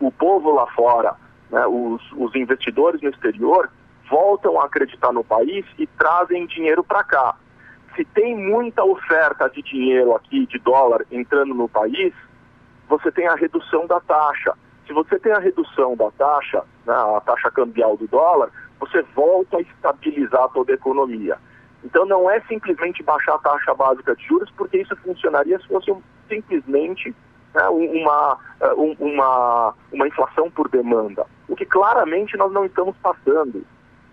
o 0.00 0.10
povo 0.10 0.54
lá 0.54 0.66
fora, 0.68 1.16
né, 1.50 1.66
os, 1.66 2.00
os 2.12 2.34
investidores 2.34 3.02
no 3.02 3.10
exterior, 3.10 3.70
voltam 4.08 4.58
a 4.58 4.64
acreditar 4.64 5.12
no 5.12 5.22
país 5.22 5.66
e 5.78 5.86
trazem 5.86 6.46
dinheiro 6.46 6.82
para 6.82 7.04
cá. 7.04 7.36
Se 7.94 8.06
tem 8.06 8.34
muita 8.34 8.82
oferta 8.82 9.50
de 9.50 9.60
dinheiro 9.60 10.16
aqui, 10.16 10.46
de 10.46 10.58
dólar, 10.60 11.04
entrando 11.10 11.52
no 11.52 11.68
país, 11.68 12.14
você 12.88 13.12
tem 13.12 13.28
a 13.28 13.34
redução 13.34 13.86
da 13.86 14.00
taxa. 14.00 14.54
Se 14.86 14.92
você 14.92 15.18
tem 15.18 15.32
a 15.32 15.38
redução 15.38 15.96
da 15.96 16.10
taxa, 16.12 16.62
né, 16.86 16.94
a 16.94 17.20
taxa 17.20 17.50
cambial 17.50 17.96
do 17.96 18.06
dólar, 18.06 18.50
você 18.78 19.02
volta 19.14 19.56
a 19.56 19.60
estabilizar 19.60 20.48
toda 20.50 20.72
a 20.72 20.74
economia. 20.74 21.36
Então 21.84 22.04
não 22.06 22.30
é 22.30 22.40
simplesmente 22.42 23.02
baixar 23.02 23.34
a 23.34 23.38
taxa 23.38 23.74
básica 23.74 24.14
de 24.14 24.24
juros, 24.26 24.50
porque 24.56 24.78
isso 24.78 24.94
funcionaria 24.96 25.58
se 25.58 25.66
fosse 25.68 25.94
simplesmente 26.28 27.14
né, 27.54 27.68
uma, 27.68 28.38
eh, 28.60 28.72
uma, 28.74 29.74
uma 29.92 30.08
inflação 30.08 30.50
por 30.50 30.68
demanda, 30.68 31.26
o 31.48 31.56
que 31.56 31.64
claramente 31.64 32.36
nós 32.36 32.52
não 32.52 32.64
estamos 32.64 32.96
passando. 32.98 33.64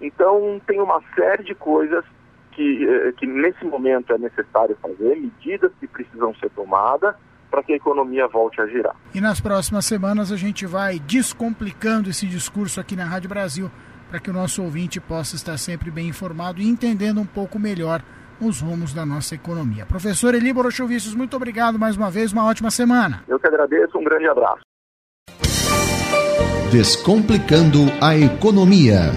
Então 0.01 0.62
tem 0.65 0.80
uma 0.80 1.01
série 1.15 1.44
de 1.44 1.56
coisas 1.56 2.06
que, 2.51 2.88
eh, 2.88 3.12
que 3.13 3.25
nesse 3.25 3.65
momento 3.65 4.13
é 4.13 4.18
necessário 4.18 4.77
fazer, 4.82 5.15
medidas 5.15 5.72
que 5.80 5.88
precisam 5.88 6.34
ser 6.36 6.50
tomadas 6.51 7.15
para 7.53 7.62
que 7.62 7.72
a 7.72 7.75
economia 7.75 8.27
volte 8.27 8.60
a 8.60 8.65
girar. 8.65 8.95
E 9.13 9.22
nas 9.22 9.39
próximas 9.39 9.86
semanas 9.86 10.31
a 10.31 10.36
gente 10.36 10.65
vai 10.65 10.98
descomplicando 10.98 12.10
esse 12.10 12.25
discurso 12.25 12.81
aqui 12.81 12.95
na 12.95 13.05
Rádio 13.05 13.29
Brasil 13.29 13.69
para 14.10 14.19
que 14.19 14.31
o 14.31 14.33
nosso 14.33 14.63
ouvinte 14.63 15.00
possa 15.00 15.36
estar 15.36 15.55
sempre 15.60 15.91
bem 15.91 16.07
informado 16.07 16.60
e 16.60 16.67
entendendo 16.67 17.22
um 17.22 17.27
pouco 17.27 17.60
melhor 17.60 18.01
os 18.41 18.60
rumos 18.60 18.91
da 18.91 19.05
nossa 19.05 19.36
economia. 19.36 19.86
Professor 19.86 20.33
Eli 20.33 20.51
Borochovicius, 20.51 21.13
muito 21.13 21.36
obrigado 21.36 21.77
mais 21.77 21.95
uma 21.95 22.10
vez, 22.10 22.33
uma 22.33 22.43
ótima 22.43 22.72
semana. 22.72 23.24
Eu 23.27 23.39
que 23.39 23.48
agradeço, 23.48 24.00
um 24.00 24.03
grande 24.03 24.27
abraço. 24.27 24.62
Descomplicando 26.72 27.81
a 28.01 28.17
economia. 28.17 29.12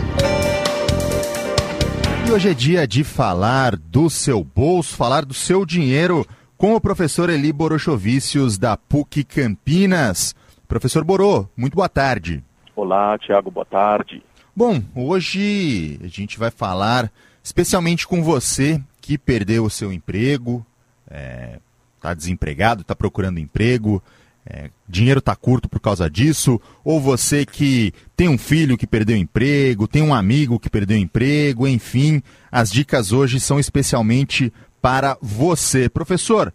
E 2.28 2.32
hoje 2.32 2.50
é 2.50 2.54
dia 2.54 2.86
de 2.86 3.02
falar 3.02 3.76
do 3.76 4.10
seu 4.10 4.44
bolso, 4.44 4.94
falar 4.94 5.24
do 5.24 5.32
seu 5.32 5.64
dinheiro 5.64 6.26
com 6.56 6.74
o 6.74 6.80
professor 6.80 7.28
Eli 7.28 7.52
Borochovicius 7.52 8.56
da 8.56 8.76
PUC 8.76 9.24
Campinas. 9.24 10.34
Professor 10.66 11.04
Borô, 11.04 11.46
muito 11.56 11.74
boa 11.74 11.88
tarde. 11.88 12.42
Olá, 12.74 13.18
Tiago, 13.18 13.50
boa 13.50 13.66
tarde. 13.66 14.22
Bom, 14.54 14.82
hoje 14.94 15.98
a 16.02 16.08
gente 16.08 16.38
vai 16.38 16.50
falar 16.50 17.12
especialmente 17.42 18.06
com 18.06 18.22
você 18.22 18.82
que 19.00 19.16
perdeu 19.16 19.64
o 19.64 19.70
seu 19.70 19.92
emprego, 19.92 20.66
está 21.04 21.16
é, 21.16 21.58
tá 22.00 22.14
desempregado, 22.14 22.80
está 22.82 22.94
procurando 22.94 23.38
emprego, 23.38 24.02
é, 24.44 24.70
dinheiro 24.88 25.18
está 25.18 25.36
curto 25.36 25.68
por 25.68 25.78
causa 25.78 26.08
disso, 26.10 26.60
ou 26.82 27.00
você 27.00 27.44
que 27.44 27.92
tem 28.16 28.28
um 28.28 28.38
filho 28.38 28.76
que 28.76 28.86
perdeu 28.86 29.16
emprego, 29.16 29.86
tem 29.86 30.02
um 30.02 30.14
amigo 30.14 30.58
que 30.58 30.70
perdeu 30.70 30.96
emprego, 30.96 31.68
enfim, 31.68 32.22
as 32.50 32.70
dicas 32.70 33.12
hoje 33.12 33.38
são 33.38 33.60
especialmente 33.60 34.52
para 34.86 35.18
você. 35.20 35.88
Professor, 35.88 36.54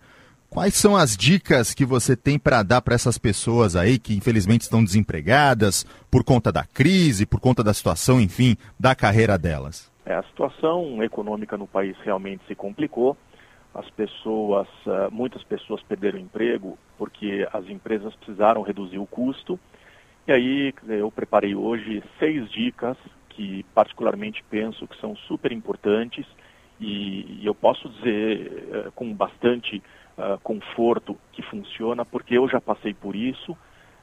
Quais 0.49 0.73
são 0.73 0.97
as 0.97 1.15
dicas 1.15 1.73
que 1.73 1.85
você 1.85 2.13
tem 2.13 2.37
para 2.37 2.61
dar 2.61 2.81
para 2.81 2.93
essas 2.93 3.17
pessoas 3.17 3.73
aí 3.73 3.97
que 3.97 4.13
infelizmente 4.13 4.63
estão 4.63 4.83
desempregadas 4.83 5.85
por 6.11 6.25
conta 6.25 6.51
da 6.51 6.65
crise, 6.65 7.25
por 7.25 7.39
conta 7.39 7.63
da 7.63 7.73
situação, 7.73 8.19
enfim, 8.19 8.57
da 8.77 8.93
carreira 8.93 9.37
delas? 9.37 9.89
É, 10.05 10.13
a 10.13 10.23
situação 10.23 11.01
econômica 11.01 11.57
no 11.57 11.65
país 11.65 11.95
realmente 12.03 12.43
se 12.49 12.53
complicou. 12.53 13.15
As 13.73 13.89
pessoas, 13.91 14.67
eh, 14.85 15.07
muitas 15.09 15.41
pessoas 15.45 15.81
perderam 15.83 16.19
emprego 16.19 16.77
porque 16.97 17.47
as 17.53 17.65
empresas 17.69 18.13
precisaram 18.15 18.61
reduzir 18.61 18.99
o 18.99 19.07
custo. 19.07 19.57
E 20.27 20.33
aí 20.33 20.73
eu 20.89 21.09
preparei 21.09 21.55
hoje 21.55 22.03
seis 22.19 22.51
dicas 22.51 22.97
que 23.29 23.65
particularmente 23.73 24.43
penso 24.49 24.85
que 24.85 24.99
são 24.99 25.15
super 25.15 25.53
importantes 25.53 26.25
e, 26.81 27.45
eu 27.45 27.53
posso 27.53 27.87
dizer 27.89 28.69
eh, 28.73 28.91
com 28.95 29.13
bastante 29.13 29.81
uh, 30.17 30.39
conforto 30.39 31.15
que 31.31 31.43
funciona, 31.43 32.03
porque 32.03 32.35
eu 32.35 32.49
já 32.49 32.59
passei 32.59 32.91
por 32.93 33.15
isso. 33.15 33.51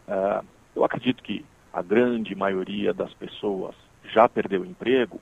Uh, 0.07 0.47
eu 0.77 0.85
acredito 0.85 1.23
que 1.23 1.45
a 1.73 1.83
grande 1.83 2.37
maioria 2.37 2.95
das 2.95 3.13
pessoas 3.15 3.75
já 4.13 4.29
perdeu 4.29 4.65
emprego. 4.65 5.21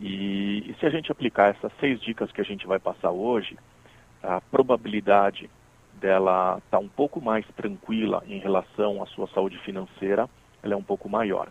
E, 0.00 0.68
e 0.68 0.76
se 0.80 0.86
a 0.86 0.90
gente 0.90 1.12
aplicar 1.12 1.54
essas 1.54 1.72
seis 1.78 2.00
dicas 2.00 2.32
que 2.32 2.40
a 2.40 2.44
gente 2.44 2.66
vai 2.66 2.80
passar 2.80 3.12
hoje, 3.12 3.56
a 4.20 4.40
probabilidade 4.40 5.48
dela 5.94 6.58
estar 6.58 6.78
tá 6.78 6.78
um 6.78 6.88
pouco 6.88 7.20
mais 7.20 7.46
tranquila 7.56 8.24
em 8.26 8.38
relação 8.38 9.00
à 9.00 9.06
sua 9.06 9.28
saúde 9.28 9.58
financeira, 9.58 10.28
ela 10.60 10.74
é 10.74 10.76
um 10.76 10.82
pouco 10.82 11.08
maior. 11.08 11.48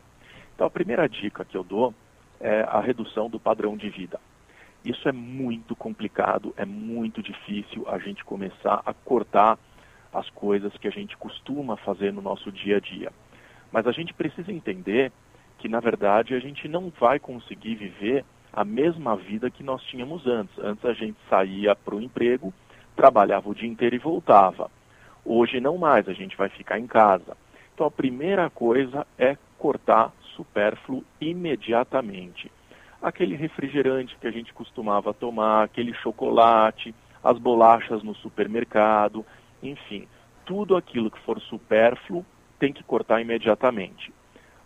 Então, 0.54 0.68
a 0.68 0.70
primeira 0.70 1.08
dica 1.08 1.46
que 1.46 1.56
eu 1.56 1.64
dou 1.64 1.94
é 2.42 2.62
a 2.64 2.82
redução 2.82 3.30
do 3.30 3.40
padrão 3.40 3.78
de 3.78 3.90
vida. 3.90 4.20
Isso 4.84 5.10
é 5.10 5.12
muito 5.12 5.76
complicado, 5.76 6.54
é 6.56 6.66
muito 6.66 7.22
difícil 7.22 7.86
a 7.90 8.00
gente 8.00 8.24
começar 8.24 8.82
a 8.86 8.94
cortar 8.94 9.60
as 10.14 10.30
coisas 10.30 10.76
que 10.78 10.88
a 10.88 10.92
gente 10.92 11.18
costuma 11.18 11.76
fazer 11.78 12.14
no 12.14 12.22
nosso 12.22 12.52
dia 12.52 12.78
a 12.78 12.80
dia. 12.80 13.12
Mas 13.72 13.86
a 13.86 13.92
gente 13.92 14.14
precisa 14.14 14.52
entender 14.52 15.12
que, 15.58 15.68
na 15.68 15.80
verdade, 15.80 16.34
a 16.34 16.40
gente 16.40 16.68
não 16.68 16.92
vai 16.98 17.20
conseguir 17.20 17.76
viver 17.76 18.26
a 18.54 18.64
mesma 18.64 19.16
vida 19.16 19.52
que 19.52 19.62
nós 19.62 19.84
tínhamos 19.84 20.26
antes. 20.26 20.58
Antes 20.58 20.84
a 20.86 20.94
gente 20.94 21.18
saía 21.30 21.76
para 21.76 21.96
o 21.96 22.02
emprego, 22.02 22.54
trabalhava 22.96 23.50
o 23.50 23.54
dia 23.54 23.70
inteiro 23.70 23.96
e 23.96 24.00
voltava. 24.00 24.72
Hoje 25.26 25.60
não 25.60 25.78
mais, 25.78 26.08
a 26.08 26.14
gente 26.14 26.38
vai 26.38 26.50
ficar 26.50 26.80
em 26.80 26.88
casa. 26.88 27.38
Então 27.76 27.86
a 27.86 27.92
primeira 27.92 28.50
coisa 28.50 29.06
é 29.18 29.38
cortar 29.58 30.14
supérfluo 30.36 31.04
imediatamente 31.20 32.50
aquele 33.02 33.36
refrigerante 33.36 34.18
que 34.20 34.28
a 34.28 34.32
gente 34.32 34.54
costumava 34.54 35.14
tomar, 35.14 35.64
aquele 35.64 35.94
chocolate, 35.94 36.94
as 37.24 37.38
bolachas 37.38 38.04
no 38.04 38.16
supermercado, 38.16 39.26
enfim, 39.62 40.08
tudo 40.46 40.76
aquilo 40.76 41.12
que 41.12 41.20
for 41.20 41.40
supérfluo 41.42 42.26
tem 42.58 42.74
que 42.74 42.84
cortar 42.84 43.22
imediatamente. 43.22 44.14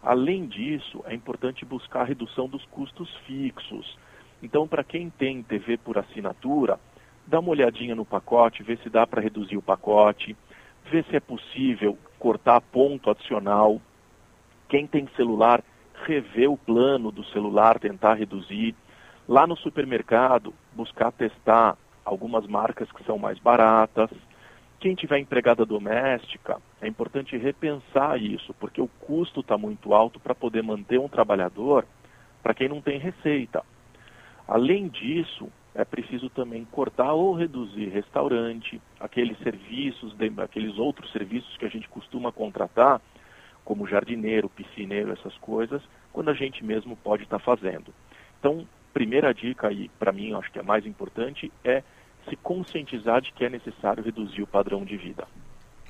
Além 0.02 0.46
disso, 0.48 1.04
é 1.06 1.14
importante 1.14 1.64
buscar 1.64 2.02
a 2.02 2.06
redução 2.06 2.48
dos 2.48 2.66
custos 2.66 3.10
fixos. 3.26 3.98
Então, 4.42 4.68
para 4.68 4.84
quem 4.84 5.10
tem 5.10 5.42
TV 5.42 5.78
por 5.78 5.98
assinatura, 5.98 6.80
dá 7.26 7.40
uma 7.40 7.52
olhadinha 7.52 7.96
no 7.96 8.06
pacote, 8.06 8.64
vê 8.64 8.76
se 8.78 8.90
dá 8.90 9.08
para 9.08 9.22
reduzir 9.22 9.56
o 9.56 9.62
pacote, 9.62 10.36
vê 10.92 11.04
se 11.04 11.16
é 11.16 11.20
possível 11.20 11.98
cortar 12.20 12.60
ponto 12.60 13.10
adicional. 13.10 13.82
Quem 14.68 14.86
tem 14.86 15.08
celular, 15.16 15.64
rever 16.06 16.52
o 16.52 16.58
plano 16.58 17.12
do 17.12 17.24
celular, 17.26 17.80
tentar 17.80 18.16
reduzir. 18.16 18.76
Lá 19.28 19.48
no 19.48 19.56
supermercado, 19.56 20.54
buscar 20.74 21.12
testar 21.12 21.78
algumas 22.04 22.46
marcas 22.48 22.92
que 22.92 23.04
são 23.04 23.18
mais 23.18 23.40
baratas. 23.40 24.10
Quem 24.80 24.96
tiver 24.96 25.20
empregada 25.20 25.66
doméstica, 25.66 26.58
é 26.82 26.88
importante 26.88 27.38
repensar 27.38 28.22
isso, 28.22 28.54
porque 28.56 28.82
o 28.82 28.88
custo 28.88 29.40
está 29.40 29.58
muito 29.58 29.94
alto 29.94 30.20
para 30.20 30.36
poder 30.36 30.62
manter 30.62 31.00
um 31.00 31.08
trabalhador 31.08 31.86
para 32.42 32.54
quem 32.54 32.68
não 32.68 32.82
tem 32.82 33.00
receita. 33.00 33.64
Além 34.46 34.90
disso, 34.90 35.48
é 35.74 35.86
preciso 35.86 36.30
também 36.30 36.66
cortar 36.66 37.14
ou 37.14 37.34
reduzir 37.34 37.88
restaurante, 37.88 38.82
aqueles 39.00 39.38
serviços, 39.40 40.16
aqueles 40.38 40.78
outros 40.78 41.12
serviços 41.12 41.56
que 41.58 41.66
a 41.66 41.70
gente 41.70 41.88
costuma 41.88 42.32
contratar, 42.32 43.02
como 43.64 43.88
jardineiro, 43.88 44.50
piscineiro, 44.50 45.12
essas 45.12 45.36
coisas, 45.38 45.82
quando 46.12 46.30
a 46.30 46.34
gente 46.34 46.64
mesmo 46.64 46.96
pode 46.98 47.24
estar 47.24 47.40
tá 47.40 47.44
fazendo. 47.44 47.94
Então, 48.40 48.68
primeira 48.94 49.34
dica 49.34 49.68
aí, 49.68 49.90
para 49.98 50.12
mim, 50.12 50.34
acho 50.34 50.52
que 50.52 50.60
é 50.60 50.64
mais 50.64 50.86
importante, 50.86 51.52
é 51.64 51.84
se 52.30 52.36
conscientizar 52.38 53.22
de 53.22 53.32
que 53.34 53.46
é 53.46 53.50
necessário 53.50 54.04
reduzir 54.04 54.42
o 54.42 54.48
padrão 54.48 54.84
de 54.84 54.96
vida. 54.96 55.28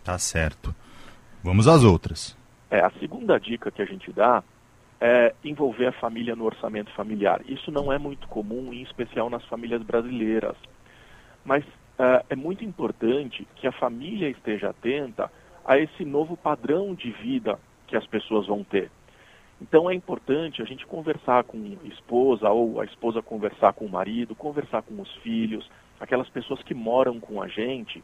Tá 0.03 0.17
certo. 0.17 0.73
Vamos 1.43 1.67
às 1.67 1.83
outras. 1.83 2.37
É, 2.69 2.79
a 2.79 2.89
segunda 2.99 3.37
dica 3.37 3.69
que 3.69 3.81
a 3.81 3.85
gente 3.85 4.11
dá 4.11 4.43
é 4.99 5.35
envolver 5.43 5.87
a 5.87 5.91
família 5.91 6.35
no 6.35 6.45
orçamento 6.45 6.91
familiar. 6.93 7.41
Isso 7.45 7.71
não 7.71 7.91
é 7.91 7.97
muito 7.97 8.27
comum, 8.27 8.73
em 8.73 8.81
especial 8.81 9.29
nas 9.29 9.43
famílias 9.45 9.81
brasileiras. 9.83 10.55
Mas 11.43 11.63
é, 11.99 12.25
é 12.29 12.35
muito 12.35 12.63
importante 12.63 13.47
que 13.55 13.67
a 13.67 13.71
família 13.71 14.29
esteja 14.29 14.69
atenta 14.69 15.29
a 15.65 15.77
esse 15.77 16.03
novo 16.03 16.35
padrão 16.35 16.93
de 16.93 17.11
vida 17.11 17.59
que 17.87 17.95
as 17.95 18.05
pessoas 18.07 18.47
vão 18.47 18.63
ter. 18.63 18.91
Então 19.61 19.89
é 19.89 19.93
importante 19.93 20.61
a 20.61 20.65
gente 20.65 20.85
conversar 20.85 21.43
com 21.45 21.57
a 21.57 21.87
esposa 21.87 22.49
ou 22.49 22.81
a 22.81 22.85
esposa 22.85 23.21
conversar 23.21 23.73
com 23.73 23.85
o 23.85 23.89
marido, 23.89 24.35
conversar 24.35 24.81
com 24.81 24.99
os 25.01 25.13
filhos, 25.17 25.69
aquelas 25.99 26.29
pessoas 26.29 26.61
que 26.63 26.73
moram 26.73 27.19
com 27.19 27.41
a 27.41 27.47
gente, 27.47 28.03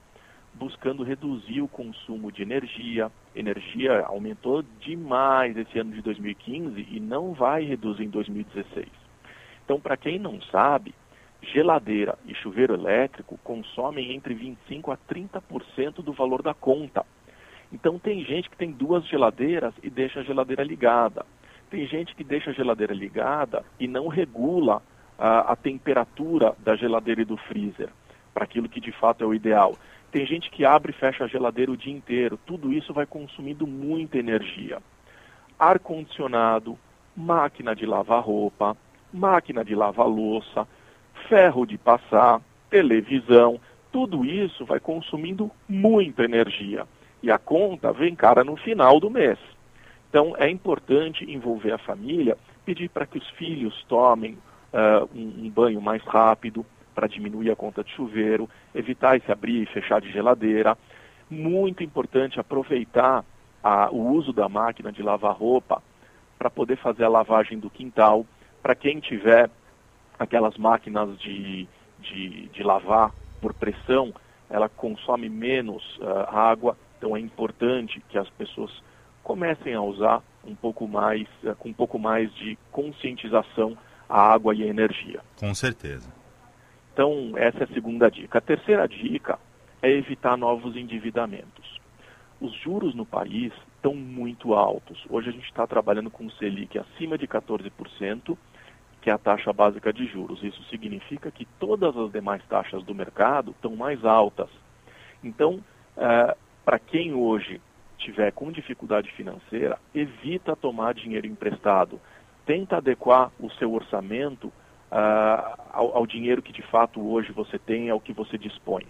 buscando 0.54 1.04
reduzir 1.04 1.62
o 1.62 1.68
consumo 1.68 2.32
de 2.32 2.42
energia. 2.42 3.12
Energia 3.36 4.06
aumentou 4.06 4.63
demais 4.80 5.58
esse 5.58 5.78
ano 5.80 5.92
de 5.92 6.01
2015 6.01 6.88
e 6.89 7.00
não 7.00 7.34
vai 7.34 7.63
reduzir 7.63 8.04
em 8.04 8.10
2016. 8.10 8.88
Então, 9.66 9.80
para 9.80 9.98
quem 9.98 10.18
não 10.18 10.42
sabe, 10.44 10.96
geladeira 11.42 12.18
e 12.25 12.34
chuveiro 12.36 12.74
elétrico 12.74 13.38
consomem 13.44 14.13
entre 14.13 14.34
25 14.34 14.92
a 14.92 14.98
30% 14.98 16.01
do 16.01 16.13
valor 16.13 16.42
da 16.42 16.54
conta. 16.54 17.06
Então 17.71 17.99
tem 17.99 18.23
gente 18.23 18.49
que 18.49 18.57
tem 18.57 18.71
duas 18.71 19.05
geladeiras 19.07 19.73
e 19.83 19.89
deixa 19.89 20.21
a 20.21 20.23
geladeira 20.23 20.63
ligada. 20.63 21.25
Tem 21.69 21.85
gente 21.88 22.15
que 22.15 22.23
deixa 22.23 22.49
a 22.49 22.53
geladeira 22.53 22.93
ligada 22.93 23.63
e 23.79 23.88
não 23.88 24.07
regula 24.07 24.81
a, 25.17 25.51
a 25.51 25.55
temperatura 25.55 26.55
da 26.59 26.75
geladeira 26.75 27.21
e 27.21 27.25
do 27.25 27.38
freezer 27.38 27.89
para 28.33 28.43
aquilo 28.43 28.69
que 28.69 28.79
de 28.79 28.91
fato 28.91 29.23
é 29.23 29.27
o 29.27 29.33
ideal. 29.33 29.75
Tem 30.11 30.25
gente 30.25 30.49
que 30.49 30.65
abre 30.65 30.91
e 30.91 30.95
fecha 30.95 31.25
a 31.25 31.27
geladeira 31.27 31.71
o 31.71 31.77
dia 31.77 31.93
inteiro. 31.93 32.39
Tudo 32.45 32.73
isso 32.73 32.93
vai 32.93 33.05
consumindo 33.05 33.67
muita 33.67 34.17
energia. 34.17 34.79
Ar 35.59 35.77
condicionado, 35.77 36.77
máquina 37.15 37.75
de 37.75 37.85
lavar 37.85 38.23
roupa, 38.23 38.75
máquina 39.13 39.63
de 39.63 39.75
lavar 39.75 40.07
louça, 40.07 40.67
ferro 41.27 41.65
de 41.65 41.77
passar, 41.77 42.41
televisão, 42.69 43.59
tudo 43.91 44.25
isso 44.25 44.65
vai 44.65 44.79
consumindo 44.79 45.51
muita 45.67 46.23
energia. 46.23 46.88
E 47.21 47.31
a 47.31 47.38
conta 47.38 47.91
vem 47.91 48.15
cara 48.15 48.43
no 48.43 48.55
final 48.55 48.99
do 48.99 49.09
mês. 49.09 49.38
Então 50.09 50.35
é 50.38 50.49
importante 50.49 51.29
envolver 51.29 51.71
a 51.71 51.77
família, 51.77 52.38
pedir 52.65 52.89
para 52.89 53.05
que 53.05 53.17
os 53.17 53.29
filhos 53.31 53.85
tomem 53.88 54.38
uh, 54.73 55.09
um, 55.13 55.45
um 55.45 55.49
banho 55.49 55.81
mais 55.81 56.03
rápido, 56.03 56.65
para 56.99 57.07
diminuir 57.07 57.49
a 57.49 57.55
conta 57.55 57.81
de 57.81 57.91
chuveiro, 57.91 58.49
evitar 58.75 59.15
esse 59.15 59.31
abrir 59.31 59.63
e 59.63 59.65
fechar 59.67 60.01
de 60.01 60.11
geladeira. 60.11 60.77
Muito 61.29 61.81
importante 61.81 62.39
aproveitar 62.39 63.23
a, 63.63 63.89
o 63.89 64.11
uso 64.11 64.33
da 64.33 64.49
máquina 64.49 64.91
de 64.91 65.01
lavar 65.01 65.33
roupa 65.33 65.81
para 66.38 66.49
poder 66.49 66.77
fazer 66.77 67.05
a 67.05 67.09
lavagem 67.09 67.57
do 67.57 67.69
quintal. 67.69 68.25
Para 68.61 68.75
quem 68.75 68.99
tiver 68.99 69.49
aquelas 70.17 70.57
máquinas 70.57 71.17
de, 71.19 71.67
de, 71.99 72.49
de, 72.49 72.63
lavar 72.63 73.13
por 73.39 73.53
pressão, 73.53 74.13
ela 74.49 74.67
consome 74.67 75.29
menos 75.29 75.97
uh, 75.99 76.35
água, 76.35 76.75
então 77.00 77.15
é 77.15 77.20
importante 77.20 78.03
que 78.10 78.18
as 78.18 78.29
pessoas 78.32 78.72
comecem 79.24 79.74
a 79.74 79.82
usar 79.82 80.22
um 80.46 80.53
pouco 80.53 80.88
mais, 80.88 81.25
uh, 81.44 81.56
com 81.56 81.70
um 81.70 81.74
pouco 81.74 81.98
mais 81.98 82.34
de 82.36 82.58
conscientização 82.72 83.77
a 84.08 84.22
água 84.22 84.53
e 84.53 84.63
a 84.63 84.68
energia. 84.68 85.22
Com 85.39 85.53
certeza. 85.56 86.12
Então, 86.94 87.34
essa 87.38 87.60
é 87.60 87.63
a 87.63 87.74
segunda 87.74 88.10
dica. 88.10 88.39
A 88.39 88.41
terceira 88.41 88.88
dica 88.88 89.39
é 89.82 89.89
evitar 89.89 90.36
novos 90.36 90.75
endividamentos. 90.75 91.79
Os 92.41 92.53
juros 92.56 92.94
no 92.96 93.06
país 93.06 93.53
estão 93.75 93.94
muito 93.94 94.53
altos. 94.53 95.06
Hoje 95.10 95.29
a 95.29 95.32
gente 95.32 95.46
está 95.46 95.65
trabalhando 95.68 96.10
com 96.10 96.25
o 96.25 96.32
Selic 96.32 96.77
acima 96.77 97.18
de 97.18 97.27
14%, 97.27 98.38
que 99.01 99.10
é 99.10 99.13
a 99.13 99.18
taxa 99.18 99.53
básica 99.53 99.94
de 99.94 100.06
juros. 100.08 100.44
Isso 100.44 100.62
significa 100.65 101.32
que 101.32 101.46
todas 101.60 101.96
as 101.96 102.12
demais 102.12 102.44
taxas 102.50 102.84
do 102.84 102.96
mercado 102.96 103.51
estão 103.51 103.75
mais 103.75 104.03
altas. 104.03 104.50
Então, 105.24 105.63
é, 105.96 106.36
para 106.69 106.77
quem 106.77 107.15
hoje 107.15 107.59
tiver 107.97 108.31
com 108.31 108.51
dificuldade 108.51 109.11
financeira, 109.13 109.79
evita 109.91 110.55
tomar 110.55 110.93
dinheiro 110.93 111.25
emprestado. 111.25 111.99
Tenta 112.45 112.77
adequar 112.77 113.31
o 113.39 113.49
seu 113.53 113.73
orçamento 113.73 114.49
uh, 114.91 115.60
ao, 115.73 115.97
ao, 115.97 116.05
dinheiro 116.05 116.43
que 116.43 116.53
de 116.53 116.62
fato 116.62 117.01
hoje 117.01 117.32
você 117.32 117.58
tem, 117.58 117.89
ao 117.89 117.99
que 117.99 118.13
você 118.13 118.38
dispõe. 118.38 118.86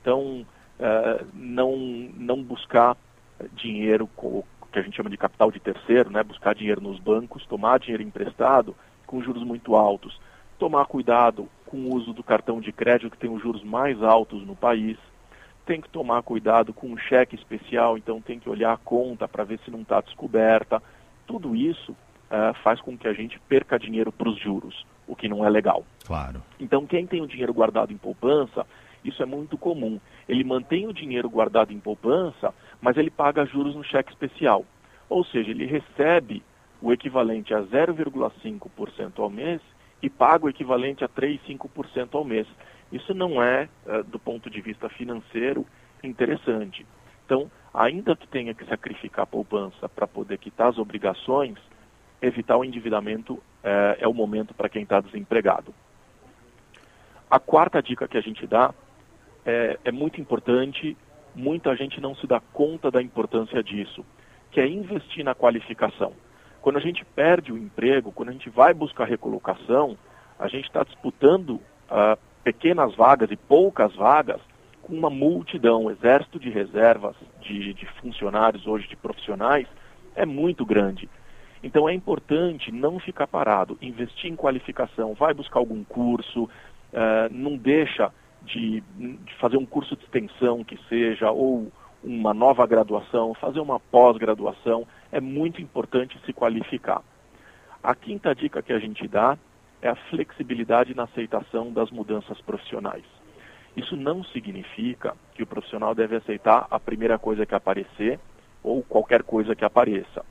Então, 0.00 0.46
uh, 0.78 1.26
não, 1.34 1.76
não 2.16 2.40
buscar 2.40 2.96
dinheiro, 3.54 4.08
que 4.70 4.78
a 4.78 4.82
gente 4.82 4.96
chama 4.96 5.10
de 5.10 5.16
capital 5.16 5.50
de 5.50 5.58
terceiro, 5.58 6.12
né? 6.12 6.22
buscar 6.22 6.54
dinheiro 6.54 6.80
nos 6.80 7.00
bancos, 7.00 7.44
tomar 7.46 7.80
dinheiro 7.80 8.04
emprestado 8.04 8.72
com 9.04 9.20
juros 9.20 9.42
muito 9.42 9.74
altos. 9.74 10.16
Tomar 10.60 10.86
cuidado 10.86 11.48
com 11.66 11.76
o 11.78 11.96
uso 11.96 12.12
do 12.12 12.22
cartão 12.22 12.60
de 12.60 12.70
crédito, 12.70 13.10
que 13.10 13.18
tem 13.18 13.28
os 13.28 13.42
juros 13.42 13.64
mais 13.64 14.00
altos 14.00 14.46
no 14.46 14.54
país. 14.54 14.96
Tem 15.66 15.80
que 15.80 15.90
tomar 15.90 16.22
cuidado 16.22 16.72
com 16.72 16.92
o 16.92 16.98
cheque 16.98 17.34
especial, 17.34 17.98
então 17.98 18.20
tem 18.20 18.38
que 18.38 18.48
olhar 18.48 18.72
a 18.72 18.78
conta 18.78 19.28
para 19.28 19.44
ver 19.44 19.58
se 19.64 19.70
não 19.70 19.82
está 19.82 20.00
descoberta. 20.00 20.82
Tudo 21.26 21.54
isso 21.54 21.92
uh, 21.92 22.54
faz 22.62 22.80
com 22.80 22.96
que 22.96 23.08
a 23.08 23.12
gente 23.12 23.38
perca 23.48 23.78
dinheiro 23.78 24.12
para 24.12 24.28
os 24.28 24.38
juros 24.40 24.86
o 25.06 25.14
que 25.14 25.28
não 25.28 25.44
é 25.44 25.50
legal. 25.50 25.84
Claro. 26.04 26.42
Então, 26.58 26.86
quem 26.86 27.06
tem 27.06 27.22
o 27.22 27.26
dinheiro 27.26 27.54
guardado 27.54 27.92
em 27.92 27.96
poupança, 27.96 28.66
isso 29.04 29.22
é 29.22 29.26
muito 29.26 29.56
comum. 29.56 30.00
Ele 30.28 30.42
mantém 30.42 30.86
o 30.86 30.92
dinheiro 30.92 31.30
guardado 31.30 31.72
em 31.72 31.78
poupança, 31.78 32.52
mas 32.80 32.96
ele 32.96 33.10
paga 33.10 33.46
juros 33.46 33.74
no 33.74 33.84
cheque 33.84 34.10
especial. 34.10 34.64
Ou 35.08 35.24
seja, 35.24 35.50
ele 35.50 35.66
recebe 35.66 36.42
o 36.82 36.92
equivalente 36.92 37.54
a 37.54 37.62
0,5% 37.62 39.18
ao 39.18 39.30
mês 39.30 39.60
e 40.02 40.10
paga 40.10 40.46
o 40.46 40.48
equivalente 40.48 41.04
a 41.04 41.08
3,5% 41.08 42.14
ao 42.14 42.24
mês. 42.24 42.46
Isso 42.96 43.12
não 43.12 43.42
é, 43.42 43.68
eh, 43.86 44.02
do 44.04 44.18
ponto 44.18 44.48
de 44.48 44.60
vista 44.60 44.88
financeiro, 44.88 45.66
interessante. 46.02 46.86
Então, 47.24 47.50
ainda 47.74 48.16
que 48.16 48.26
tenha 48.26 48.54
que 48.54 48.64
sacrificar 48.64 49.24
a 49.24 49.26
poupança 49.26 49.88
para 49.88 50.06
poder 50.06 50.38
quitar 50.38 50.68
as 50.68 50.78
obrigações, 50.78 51.58
evitar 52.22 52.56
o 52.56 52.64
endividamento 52.64 53.42
é, 53.62 53.98
é 54.00 54.08
o 54.08 54.14
momento 54.14 54.54
para 54.54 54.68
quem 54.68 54.82
está 54.82 55.00
desempregado. 55.00 55.74
A 57.30 57.38
quarta 57.38 57.82
dica 57.82 58.08
que 58.08 58.16
a 58.16 58.20
gente 58.20 58.46
dá 58.46 58.72
é, 59.44 59.78
é 59.84 59.92
muito 59.92 60.20
importante, 60.20 60.96
muita 61.34 61.76
gente 61.76 62.00
não 62.00 62.14
se 62.14 62.26
dá 62.26 62.40
conta 62.40 62.90
da 62.90 63.02
importância 63.02 63.62
disso, 63.62 64.06
que 64.50 64.60
é 64.60 64.66
investir 64.66 65.22
na 65.22 65.34
qualificação. 65.34 66.12
Quando 66.62 66.76
a 66.78 66.80
gente 66.80 67.04
perde 67.04 67.52
o 67.52 67.58
emprego, 67.58 68.10
quando 68.10 68.30
a 68.30 68.32
gente 68.32 68.48
vai 68.48 68.72
buscar 68.72 69.04
recolocação, 69.04 69.98
a 70.38 70.48
gente 70.48 70.64
está 70.64 70.82
disputando 70.82 71.60
uh, 71.90 72.18
pequenas 72.46 72.94
vagas 72.94 73.28
e 73.32 73.36
poucas 73.36 73.92
vagas 73.96 74.40
com 74.80 74.94
uma 74.94 75.10
multidão, 75.10 75.86
um 75.86 75.90
exército 75.90 76.38
de 76.38 76.48
reservas 76.48 77.16
de, 77.40 77.74
de 77.74 77.86
funcionários 78.00 78.68
hoje, 78.68 78.86
de 78.86 78.94
profissionais, 78.94 79.66
é 80.14 80.24
muito 80.24 80.64
grande. 80.64 81.10
Então 81.60 81.88
é 81.88 81.92
importante 81.92 82.70
não 82.70 83.00
ficar 83.00 83.26
parado, 83.26 83.76
investir 83.82 84.30
em 84.30 84.36
qualificação, 84.36 85.12
vai 85.12 85.34
buscar 85.34 85.58
algum 85.58 85.82
curso, 85.82 86.44
uh, 86.44 86.48
não 87.32 87.56
deixa 87.56 88.12
de, 88.42 88.80
de, 88.96 89.34
fazer 89.40 89.56
um 89.56 89.66
curso 89.66 89.96
de 89.96 90.04
extensão 90.04 90.62
que 90.62 90.78
seja, 90.88 91.32
ou 91.32 91.72
uma 92.04 92.32
nova 92.32 92.64
graduação, 92.64 93.34
fazer 93.34 93.58
uma 93.58 93.80
pós-graduação, 93.80 94.86
é 95.10 95.20
muito 95.20 95.60
importante 95.60 96.16
se 96.24 96.32
qualificar. 96.32 97.02
A 97.82 97.92
quinta 97.92 98.32
dica 98.36 98.62
que 98.62 98.72
a 98.72 98.78
gente 98.78 99.08
dá 99.08 99.36
é 99.82 99.88
a 99.88 99.94
flexibilidade 99.94 100.94
na 100.94 101.04
aceitação 101.04 101.72
das 101.72 101.90
mudanças 101.90 102.40
profissionais. 102.40 103.04
Isso 103.76 103.96
não 103.96 104.24
significa 104.24 105.14
que 105.34 105.42
o 105.42 105.46
profissional 105.46 105.94
deve 105.94 106.16
aceitar 106.16 106.66
a 106.70 106.80
primeira 106.80 107.18
coisa 107.18 107.44
que 107.44 107.54
aparecer 107.54 108.18
ou 108.62 108.82
qualquer 108.82 109.22
coisa 109.22 109.54
que 109.54 109.64
apareça 109.64 110.24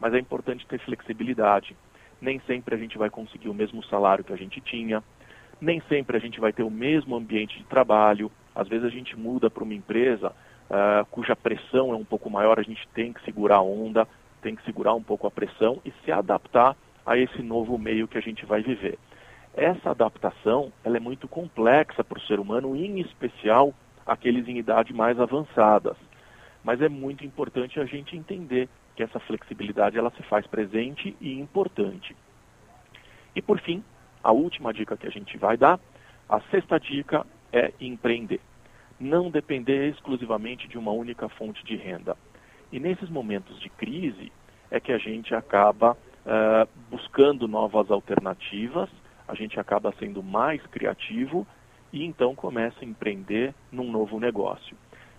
mas 0.00 0.14
é 0.14 0.18
importante 0.18 0.66
ter 0.66 0.78
flexibilidade. 0.80 1.76
Nem 2.20 2.40
sempre 2.40 2.74
a 2.74 2.78
gente 2.78 2.98
vai 2.98 3.10
conseguir 3.10 3.48
o 3.48 3.54
mesmo 3.54 3.82
salário 3.84 4.24
que 4.24 4.32
a 4.32 4.36
gente 4.36 4.60
tinha, 4.60 5.02
nem 5.60 5.80
sempre 5.88 6.16
a 6.16 6.20
gente 6.20 6.40
vai 6.40 6.52
ter 6.52 6.62
o 6.62 6.70
mesmo 6.70 7.16
ambiente 7.16 7.58
de 7.58 7.64
trabalho. 7.64 8.30
Às 8.54 8.68
vezes 8.68 8.84
a 8.84 8.90
gente 8.90 9.16
muda 9.16 9.50
para 9.50 9.64
uma 9.64 9.74
empresa 9.74 10.30
uh, 10.30 11.04
cuja 11.10 11.36
pressão 11.36 11.92
é 11.92 11.96
um 11.96 12.04
pouco 12.04 12.30
maior, 12.30 12.58
a 12.58 12.62
gente 12.62 12.86
tem 12.94 13.12
que 13.12 13.24
segurar 13.24 13.56
a 13.56 13.62
onda, 13.62 14.06
tem 14.42 14.54
que 14.54 14.64
segurar 14.64 14.94
um 14.94 15.02
pouco 15.02 15.26
a 15.26 15.30
pressão 15.30 15.80
e 15.84 15.92
se 16.04 16.12
adaptar 16.12 16.76
a 17.08 17.16
esse 17.16 17.42
novo 17.42 17.78
meio 17.78 18.06
que 18.06 18.18
a 18.18 18.20
gente 18.20 18.44
vai 18.44 18.62
viver. 18.62 18.98
Essa 19.54 19.92
adaptação 19.92 20.70
ela 20.84 20.98
é 20.98 21.00
muito 21.00 21.26
complexa 21.26 22.04
para 22.04 22.18
o 22.18 22.20
ser 22.20 22.38
humano, 22.38 22.76
em 22.76 23.00
especial 23.00 23.72
aqueles 24.06 24.46
em 24.46 24.58
idade 24.58 24.92
mais 24.92 25.18
avançadas. 25.18 25.96
Mas 26.62 26.82
é 26.82 26.88
muito 26.88 27.24
importante 27.24 27.80
a 27.80 27.86
gente 27.86 28.14
entender 28.14 28.68
que 28.94 29.02
essa 29.02 29.18
flexibilidade 29.20 29.96
ela 29.96 30.10
se 30.10 30.22
faz 30.24 30.46
presente 30.46 31.16
e 31.18 31.32
importante. 31.40 32.14
E 33.34 33.40
por 33.40 33.58
fim, 33.60 33.82
a 34.22 34.30
última 34.30 34.70
dica 34.74 34.96
que 34.96 35.06
a 35.06 35.10
gente 35.10 35.38
vai 35.38 35.56
dar, 35.56 35.80
a 36.28 36.40
sexta 36.50 36.78
dica 36.78 37.24
é 37.50 37.72
empreender. 37.80 38.40
Não 39.00 39.30
depender 39.30 39.88
exclusivamente 39.88 40.68
de 40.68 40.76
uma 40.76 40.92
única 40.92 41.26
fonte 41.30 41.64
de 41.64 41.74
renda. 41.74 42.18
E 42.70 42.78
nesses 42.78 43.08
momentos 43.08 43.58
de 43.60 43.70
crise 43.70 44.30
é 44.70 44.78
que 44.78 44.92
a 44.92 44.98
gente 44.98 45.34
acaba 45.34 45.96
uh, 46.28 46.68
buscando 46.90 47.48
novas 47.48 47.90
alternativas, 47.90 48.88
a 49.26 49.34
gente 49.34 49.58
acaba 49.58 49.92
sendo 49.98 50.22
mais 50.22 50.64
criativo 50.66 51.46
e 51.92 52.04
então 52.04 52.34
começa 52.34 52.76
a 52.82 52.84
empreender 52.84 53.54
num 53.72 53.90
novo 53.90 54.20
negócio. 54.20 54.76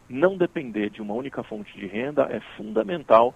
Não 0.07 0.37
depender 0.37 0.89
de 0.89 1.01
uma 1.01 1.13
única 1.13 1.43
fonte 1.43 1.75
de 1.77 1.85
renda 1.85 2.27
é 2.31 2.39
fundamental 2.55 3.33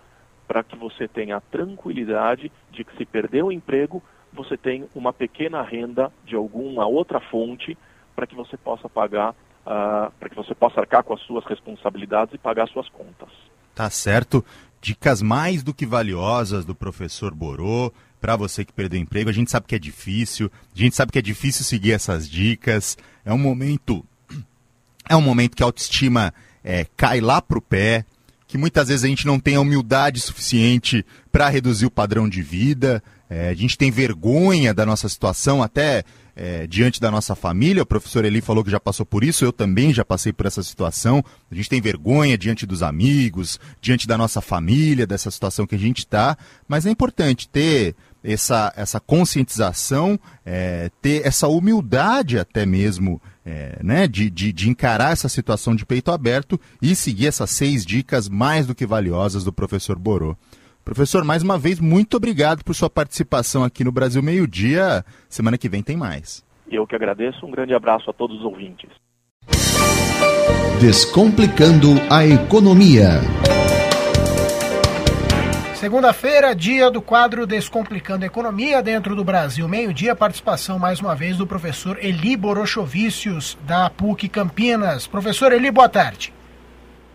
para 0.47 0.63
que 0.63 0.75
você 0.75 1.07
tenha 1.07 1.37
a 1.37 1.41
tranquilidade 1.41 2.51
de 2.71 2.83
que 2.83 2.95
se 2.97 3.05
perder 3.05 3.43
o 3.43 3.51
emprego, 3.51 4.01
você 4.31 4.57
tem 4.57 4.87
uma 4.93 5.13
pequena 5.13 5.61
renda 5.61 6.11
de 6.25 6.35
alguma 6.35 6.85
outra 6.85 7.19
fonte 7.19 7.77
para 8.15 8.27
que 8.27 8.35
você 8.35 8.57
possa 8.57 8.89
pagar, 8.89 9.31
uh, 9.31 10.11
para 10.19 10.29
que 10.29 10.35
você 10.35 10.53
possa 10.53 10.79
arcar 10.79 11.03
com 11.03 11.13
as 11.13 11.21
suas 11.21 11.45
responsabilidades 11.45 12.33
e 12.33 12.37
pagar 12.37 12.67
suas 12.67 12.89
contas. 12.89 13.29
Tá 13.73 13.89
certo. 13.89 14.43
Dicas 14.83 15.21
mais 15.21 15.63
do 15.63 15.73
que 15.73 15.85
valiosas 15.85 16.65
do 16.65 16.75
professor 16.75 17.33
Borô 17.33 17.89
para 18.19 18.35
você 18.35 18.65
que 18.65 18.73
perdeu 18.73 18.99
o 18.99 19.03
emprego. 19.03 19.29
A 19.29 19.33
gente 19.33 19.49
sabe 19.49 19.65
que 19.65 19.75
é 19.75 19.79
difícil, 19.79 20.51
a 20.75 20.77
gente 20.77 20.93
sabe 20.93 21.09
que 21.09 21.19
é 21.19 21.21
difícil 21.21 21.63
seguir 21.63 21.93
essas 21.93 22.29
dicas. 22.29 22.97
É 23.23 23.31
um 23.33 23.37
momento, 23.37 24.05
é 25.09 25.15
um 25.15 25.21
momento 25.21 25.55
que 25.55 25.63
a 25.63 25.65
autoestima 25.65 26.33
é, 26.61 26.85
cai 26.97 27.21
lá 27.21 27.41
pro 27.41 27.61
pé, 27.61 28.03
que 28.45 28.57
muitas 28.57 28.89
vezes 28.89 29.05
a 29.05 29.07
gente 29.07 29.25
não 29.25 29.39
tem 29.39 29.55
a 29.55 29.61
humildade 29.61 30.19
suficiente 30.19 31.05
para 31.31 31.47
reduzir 31.47 31.85
o 31.85 31.91
padrão 31.91 32.27
de 32.27 32.41
vida. 32.41 33.01
É, 33.29 33.47
a 33.47 33.53
gente 33.53 33.77
tem 33.77 33.89
vergonha 33.89 34.73
da 34.73 34.85
nossa 34.85 35.07
situação, 35.07 35.63
até 35.63 36.03
é, 36.35 36.65
diante 36.67 36.99
da 36.99 37.11
nossa 37.11 37.35
família. 37.35 37.83
O 37.83 37.85
professor 37.85 38.25
Eli 38.25 38.41
falou 38.41 38.63
que 38.63 38.71
já 38.71 38.79
passou 38.79 39.05
por 39.05 39.23
isso, 39.23 39.45
eu 39.45 39.53
também 39.53 39.93
já 39.93 40.03
passei 40.03 40.33
por 40.33 40.45
essa 40.45 40.63
situação. 40.63 41.23
A 41.51 41.55
gente 41.55 41.69
tem 41.69 41.81
vergonha 41.81 42.37
diante 42.37 42.65
dos 42.65 42.83
amigos, 42.83 43.59
diante 43.81 44.07
da 44.07 44.17
nossa 44.17 44.41
família, 44.41 45.07
dessa 45.07 45.29
situação 45.31 45.67
que 45.67 45.75
a 45.75 45.79
gente 45.79 45.99
está. 45.99 46.37
Mas 46.67 46.85
é 46.85 46.89
importante 46.89 47.47
ter 47.47 47.95
essa, 48.23 48.73
essa 48.75 48.99
conscientização, 48.99 50.17
é, 50.45 50.89
ter 51.01 51.25
essa 51.25 51.47
humildade 51.47 52.39
até 52.39 52.65
mesmo 52.65 53.21
é, 53.45 53.77
né, 53.83 54.07
de, 54.07 54.29
de, 54.29 54.53
de, 54.53 54.69
encarar 54.69 55.11
essa 55.11 55.27
situação 55.27 55.75
de 55.75 55.85
peito 55.85 56.11
aberto 56.11 56.59
e 56.81 56.95
seguir 56.95 57.27
essas 57.27 57.49
seis 57.49 57.85
dicas 57.85 58.29
mais 58.29 58.65
do 58.65 58.73
que 58.73 58.85
valiosas 58.85 59.43
do 59.43 59.51
professor 59.51 59.99
Borô. 59.99 60.37
Professor, 60.83 61.23
mais 61.23 61.41
uma 61.41 61.57
vez, 61.57 61.79
muito 61.79 62.17
obrigado 62.17 62.61
por 62.61 62.75
sua 62.75 62.89
participação 62.89 63.63
aqui 63.63 63.85
no 63.85 63.91
Brasil 63.91 64.21
Meio 64.21 64.45
Dia. 64.45 65.05
Semana 65.29 65.57
que 65.57 65.69
vem 65.69 65.81
tem 65.81 65.95
mais. 65.95 66.43
Eu 66.69 66.85
que 66.85 66.93
agradeço. 66.93 67.45
Um 67.45 67.51
grande 67.51 67.73
abraço 67.73 68.09
a 68.09 68.13
todos 68.13 68.39
os 68.39 68.43
ouvintes. 68.43 68.89
Descomplicando 70.81 71.87
a 72.09 72.25
economia. 72.25 73.21
Segunda-feira, 75.75 76.53
dia 76.53 76.91
do 76.91 77.01
quadro 77.01 77.47
Descomplicando 77.47 78.25
a 78.25 78.27
Economia 78.27 78.81
dentro 78.81 79.15
do 79.15 79.23
Brasil. 79.23 79.67
Meio-dia, 79.67 80.15
participação 80.15 80.77
mais 80.77 80.99
uma 80.99 81.15
vez 81.15 81.37
do 81.37 81.47
professor 81.47 81.97
Eli 82.01 82.35
Borochovicius, 82.35 83.57
da 83.65 83.89
PUC 83.89 84.27
Campinas. 84.27 85.07
Professor 85.07 85.53
Eli, 85.53 85.71
boa 85.71 85.87
tarde. 85.87 86.33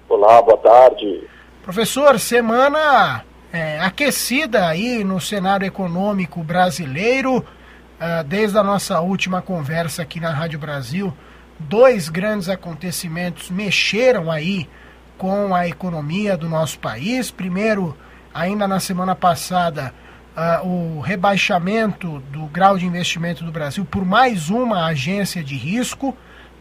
Olá, 0.09 0.41
boa 0.41 0.59
tarde. 0.59 1.25
Professor, 1.63 2.19
semana 2.19 3.25
é, 3.53 3.81
aquecida 3.81 4.67
aí 4.67 5.03
no 5.03 5.21
cenário 5.21 5.67
econômico 5.67 6.43
brasileiro, 6.43 7.39
uh, 7.39 8.25
desde 8.25 8.59
a 8.59 8.63
nossa 8.63 9.01
última 9.01 9.41
conversa 9.41 10.03
aqui 10.03 10.21
na 10.21 10.31
Rádio 10.31 10.59
Brasil. 10.59 11.13
Dois 11.59 12.09
grandes 12.09 12.49
acontecimentos 12.49 13.51
mexeram 13.51 14.31
aí 14.31 14.69
com 15.17 15.55
a 15.55 15.67
economia 15.67 16.37
do 16.37 16.49
nosso 16.49 16.79
país. 16.79 17.31
Primeiro, 17.31 17.97
ainda 18.33 18.69
na 18.69 18.79
semana 18.79 19.15
passada, 19.15 19.93
uh, 20.37 20.67
o 20.67 21.01
rebaixamento 21.01 22.21
do 22.31 22.47
grau 22.47 22.79
de 22.79 22.87
investimento 22.87 23.45
do 23.45 23.51
Brasil 23.51 23.85
por 23.85 24.05
mais 24.05 24.51
uma 24.51 24.87
agência 24.87 25.43
de 25.43 25.57
risco 25.57 26.17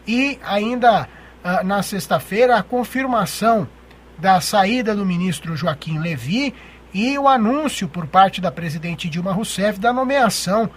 e 0.06 0.38
ainda 0.42 1.02
uh, 1.44 1.64
na 1.64 1.82
sexta-feira 1.82 2.56
a 2.56 2.62
confirmação 2.62 3.68
da 4.18 4.40
saída 4.40 4.96
do 4.96 5.06
ministro 5.06 5.56
Joaquim 5.56 5.98
Levi 5.98 6.52
e 6.98 7.16
o 7.16 7.28
anúncio 7.28 7.86
por 7.86 8.08
parte 8.08 8.40
da 8.40 8.50
presidente 8.50 9.08
Dilma 9.08 9.32
Rousseff 9.32 9.78
da 9.78 9.92
nomeação 9.92 10.68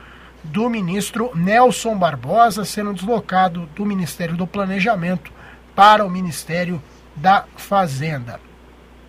do 0.43 0.69
ministro 0.69 1.31
Nelson 1.33 1.97
Barbosa 1.97 2.63
sendo 2.63 2.93
deslocado 2.93 3.67
do 3.75 3.83
Ministério 3.83 4.37
do 4.37 4.45
Planejamento 4.45 5.31
para 5.75 6.05
o 6.05 6.09
Ministério 6.11 6.79
da 7.15 7.45
Fazenda. 7.57 8.39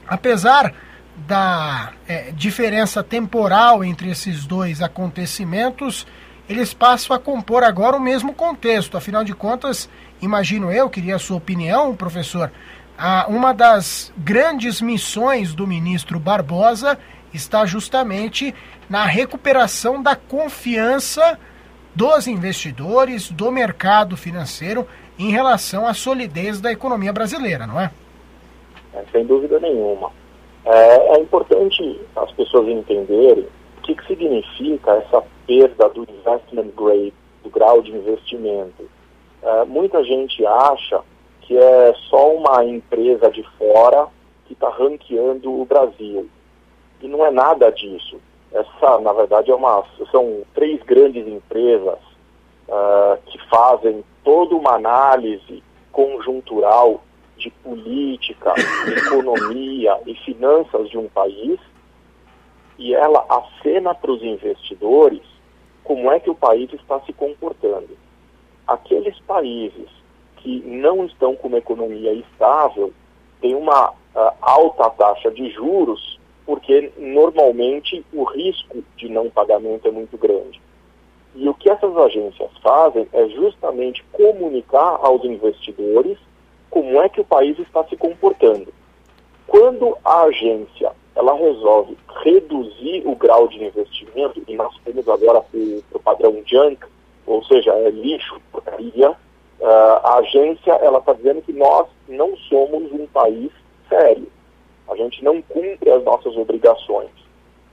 Apesar 0.08 0.72
da 1.14 1.92
é, 2.08 2.32
diferença 2.32 3.02
temporal 3.02 3.84
entre 3.84 4.08
esses 4.08 4.46
dois 4.46 4.80
acontecimentos, 4.80 6.06
eles 6.48 6.72
passam 6.72 7.14
a 7.14 7.18
compor 7.18 7.62
agora 7.62 7.94
o 7.94 8.00
mesmo 8.00 8.32
contexto. 8.32 8.96
Afinal 8.96 9.22
de 9.22 9.34
contas, 9.34 9.86
imagino 10.22 10.72
eu, 10.72 10.88
queria 10.88 11.16
a 11.16 11.18
sua 11.18 11.36
opinião, 11.36 11.94
professor. 11.94 12.50
Ah, 12.98 13.26
uma 13.28 13.52
das 13.52 14.12
grandes 14.16 14.80
missões 14.80 15.54
do 15.54 15.66
ministro 15.66 16.20
Barbosa 16.20 16.98
está 17.32 17.64
justamente 17.64 18.54
na 18.88 19.04
recuperação 19.04 20.02
da 20.02 20.14
confiança 20.14 21.38
dos 21.94 22.26
investidores, 22.26 23.30
do 23.30 23.50
mercado 23.50 24.16
financeiro 24.16 24.86
em 25.18 25.30
relação 25.30 25.86
à 25.86 25.94
solidez 25.94 26.60
da 26.60 26.72
economia 26.72 27.12
brasileira, 27.12 27.66
não 27.66 27.80
é? 27.80 27.90
é 28.94 29.04
sem 29.12 29.24
dúvida 29.26 29.58
nenhuma. 29.60 30.10
É, 30.64 31.16
é 31.16 31.20
importante 31.20 32.00
as 32.16 32.30
pessoas 32.32 32.68
entenderem 32.68 33.46
o 33.78 33.80
que, 33.82 33.94
que 33.94 34.06
significa 34.06 34.92
essa 34.92 35.22
perda 35.46 35.88
do 35.88 36.02
investment 36.02 36.70
grade, 36.76 37.12
do 37.42 37.50
grau 37.50 37.82
de 37.82 37.90
investimento. 37.90 38.88
É, 39.42 39.64
muita 39.64 40.02
gente 40.04 40.44
acha 40.46 41.00
que 41.52 41.58
é 41.58 41.94
só 42.08 42.34
uma 42.34 42.64
empresa 42.64 43.30
de 43.30 43.42
fora 43.58 44.08
que 44.46 44.54
está 44.54 44.70
ranqueando 44.70 45.52
o 45.52 45.66
Brasil. 45.66 46.26
E 47.02 47.06
não 47.06 47.26
é 47.26 47.30
nada 47.30 47.70
disso. 47.70 48.18
Essa, 48.50 48.98
na 49.00 49.12
verdade, 49.12 49.50
é 49.50 49.54
uma, 49.54 49.84
são 50.10 50.40
três 50.54 50.82
grandes 50.82 51.28
empresas 51.28 51.98
uh, 52.68 53.18
que 53.26 53.38
fazem 53.50 54.02
toda 54.24 54.54
uma 54.54 54.76
análise 54.76 55.62
conjuntural 55.90 57.02
de 57.36 57.50
política, 57.50 58.54
economia 58.96 60.00
e 60.06 60.14
finanças 60.24 60.88
de 60.88 60.96
um 60.96 61.08
país 61.08 61.60
e 62.78 62.94
ela 62.94 63.26
acena 63.28 63.94
para 63.94 64.10
os 64.10 64.22
investidores 64.22 65.20
como 65.84 66.10
é 66.10 66.18
que 66.18 66.30
o 66.30 66.34
país 66.34 66.72
está 66.72 66.98
se 67.00 67.12
comportando. 67.12 67.90
Aqueles 68.66 69.18
países 69.20 70.01
que 70.42 70.60
não 70.66 71.04
estão 71.06 71.36
com 71.36 71.48
uma 71.48 71.58
economia 71.58 72.12
estável 72.12 72.92
têm 73.40 73.54
uma 73.54 73.90
uh, 73.90 74.32
alta 74.40 74.90
taxa 74.90 75.30
de 75.30 75.50
juros 75.50 76.18
porque 76.44 76.92
normalmente 76.98 78.04
o 78.12 78.24
risco 78.24 78.82
de 78.96 79.08
não 79.08 79.30
pagamento 79.30 79.86
é 79.86 79.90
muito 79.90 80.18
grande. 80.18 80.60
E 81.34 81.48
o 81.48 81.54
que 81.54 81.70
essas 81.70 81.96
agências 81.96 82.50
fazem 82.62 83.08
é 83.12 83.28
justamente 83.28 84.04
comunicar 84.12 84.98
aos 85.02 85.24
investidores 85.24 86.18
como 86.68 87.00
é 87.00 87.08
que 87.08 87.20
o 87.20 87.24
país 87.24 87.58
está 87.58 87.84
se 87.84 87.96
comportando. 87.96 88.72
Quando 89.46 89.96
a 90.04 90.22
agência 90.22 90.92
ela 91.14 91.34
resolve 91.34 91.96
reduzir 92.22 93.02
o 93.06 93.14
grau 93.14 93.46
de 93.46 93.62
investimento, 93.62 94.42
e 94.48 94.56
nós 94.56 94.74
temos 94.84 95.06
agora 95.08 95.44
o 95.92 95.98
padrão 95.98 96.42
junk, 96.46 96.84
ou 97.26 97.44
seja, 97.44 97.72
é 97.72 97.90
lixo, 97.90 98.40
porcaria, 98.50 99.14
uh, 99.62 100.00
a 100.02 100.18
agência 100.18 100.72
ela 100.72 100.98
está 100.98 101.12
dizendo 101.12 101.40
que 101.42 101.52
nós 101.52 101.86
não 102.08 102.36
somos 102.36 102.90
um 102.92 103.06
país 103.06 103.50
sério. 103.88 104.26
A 104.88 104.96
gente 104.96 105.22
não 105.24 105.40
cumpre 105.42 105.90
as 105.90 106.02
nossas 106.02 106.36
obrigações. 106.36 107.10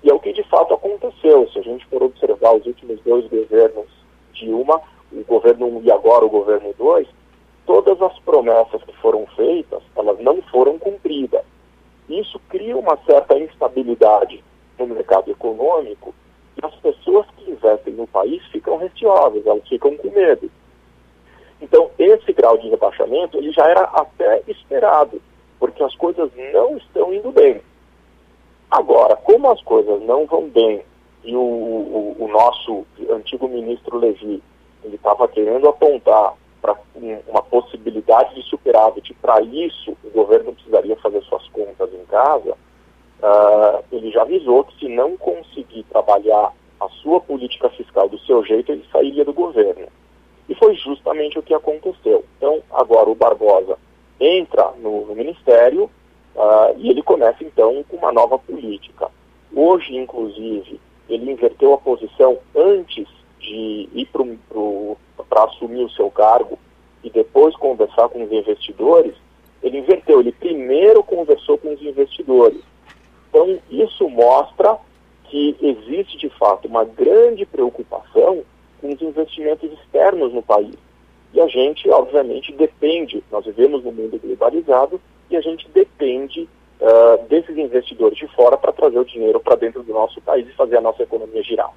E 0.03 0.09
é 0.09 0.13
o 0.13 0.19
que 0.19 0.31
de 0.31 0.43
fato 0.43 0.73
aconteceu. 0.73 1.49
Se 1.49 1.59
a 1.59 1.61
gente 1.61 1.85
for 1.87 2.03
observar 2.03 2.55
os 2.55 2.65
últimos 2.65 3.01
dois 3.01 3.27
governos 3.27 3.87
de 4.33 4.49
uma, 4.49 4.81
o 5.11 5.23
governo 5.25 5.67
1 5.79 5.81
e 5.83 5.91
agora 5.91 6.25
o 6.25 6.29
governo 6.29 6.73
2, 6.77 7.07
todas 7.65 8.01
as 8.01 8.17
promessas 8.19 8.81
que 8.83 8.95
foram 8.97 9.25
feitas, 9.35 9.81
elas 9.95 10.19
não 10.19 10.41
foram 10.43 10.77
cumpridas. 10.77 11.43
Isso 12.07 12.39
cria 12.49 12.77
uma 12.77 12.97
certa 13.05 13.37
instabilidade 13.37 14.43
no 14.77 14.87
mercado 14.87 15.29
econômico 15.29 16.13
e 16.55 16.65
as 16.65 16.73
pessoas 16.75 17.25
que 17.37 17.51
investem 17.51 17.93
no 17.93 18.07
país 18.07 18.43
ficam 18.47 18.77
receosas, 18.77 19.45
elas 19.45 19.67
ficam 19.67 19.95
com 19.97 20.09
medo. 20.11 20.49
Então, 21.61 21.89
esse 21.97 22.31
grau 22.33 22.57
de 22.57 22.69
rebaixamento 22.69 23.37
ele 23.37 23.51
já 23.51 23.65
era 23.67 23.81
até 23.81 24.41
esperado, 24.47 25.21
porque 25.59 25.83
as 25.83 25.95
coisas 25.95 26.29
não 26.53 26.77
estão 26.77 27.13
indo 27.13 27.31
bem. 27.31 27.61
Agora, 28.71 29.15
como 29.15 29.49
as 29.51 29.61
coisas 29.63 30.01
não 30.03 30.25
vão 30.25 30.47
bem 30.49 30.81
e 31.23 31.35
o, 31.35 31.39
o, 31.39 32.15
o 32.19 32.27
nosso 32.27 32.85
antigo 33.09 33.47
ministro 33.47 33.97
Levi 33.97 34.41
ele 34.83 34.95
estava 34.95 35.27
querendo 35.27 35.67
apontar 35.67 36.33
para 36.61 36.75
uma 37.27 37.41
possibilidade 37.41 38.35
de 38.35 38.43
superávit. 38.43 39.13
Para 39.15 39.41
isso, 39.41 39.95
o 40.03 40.09
governo 40.09 40.53
precisaria 40.53 40.95
fazer 40.97 41.21
suas 41.23 41.47
contas 41.49 41.93
em 41.93 42.05
casa. 42.05 42.51
Uh, 43.21 43.83
ele 43.91 44.11
já 44.11 44.21
avisou 44.21 44.63
que 44.63 44.79
se 44.79 44.87
não 44.87 45.17
conseguir 45.17 45.83
trabalhar 45.83 46.53
a 46.79 46.89
sua 47.01 47.19
política 47.19 47.69
fiscal 47.71 48.07
do 48.07 48.17
seu 48.19 48.43
jeito, 48.45 48.71
ele 48.71 48.85
sairia 48.91 49.25
do 49.25 49.33
governo. 49.33 49.87
E 50.49 50.55
foi 50.55 50.75
justamente 50.75 51.39
o 51.39 51.43
que 51.43 51.53
aconteceu. 51.53 52.25
Então, 52.37 52.61
agora 52.71 53.09
o 53.09 53.15
Barbosa 53.15 53.77
entra 54.19 54.73
no, 54.81 55.05
no 55.05 55.15
ministério 55.15 55.89
Uh, 56.35 56.73
e 56.77 56.89
ele 56.89 57.01
começa 57.01 57.43
então 57.43 57.83
com 57.89 57.97
uma 57.97 58.13
nova 58.13 58.37
política. 58.39 59.09
Hoje, 59.53 59.93
inclusive, 59.95 60.79
ele 61.09 61.31
inverteu 61.31 61.73
a 61.73 61.77
posição 61.77 62.37
antes 62.55 63.07
de 63.39 63.89
ir 63.93 64.07
para 65.27 65.43
assumir 65.43 65.83
o 65.83 65.89
seu 65.89 66.09
cargo 66.09 66.57
e 67.03 67.09
depois 67.09 67.55
conversar 67.57 68.07
com 68.07 68.23
os 68.23 68.31
investidores. 68.31 69.15
Ele 69.61 69.79
inverteu, 69.79 70.21
ele 70.21 70.31
primeiro 70.31 71.03
conversou 71.03 71.57
com 71.57 71.73
os 71.73 71.81
investidores. 71.81 72.61
Então, 73.29 73.59
isso 73.69 74.07
mostra 74.07 74.77
que 75.25 75.57
existe 75.61 76.17
de 76.17 76.29
fato 76.29 76.69
uma 76.69 76.85
grande 76.85 77.45
preocupação 77.45 78.43
com 78.81 78.93
os 78.93 79.01
investimentos 79.01 79.71
externos 79.71 80.33
no 80.33 80.41
país. 80.41 80.75
E 81.33 81.39
a 81.39 81.47
gente, 81.47 81.89
obviamente, 81.89 82.51
depende, 82.53 83.23
nós 83.31 83.45
vivemos 83.45 83.83
num 83.83 83.91
mundo 83.91 84.19
globalizado 84.19 84.99
e 85.29 85.35
a 85.35 85.41
gente 85.41 85.67
depende 85.69 86.49
uh, 86.79 87.27
desses 87.27 87.55
investidores 87.55 88.17
de 88.17 88.27
fora 88.29 88.57
para 88.57 88.73
trazer 88.73 88.97
o 88.97 89.05
dinheiro 89.05 89.39
para 89.39 89.55
dentro 89.55 89.83
do 89.83 89.93
nosso 89.93 90.19
país 90.21 90.47
e 90.47 90.53
fazer 90.53 90.77
a 90.77 90.81
nossa 90.81 91.03
economia 91.03 91.43
girar. 91.43 91.71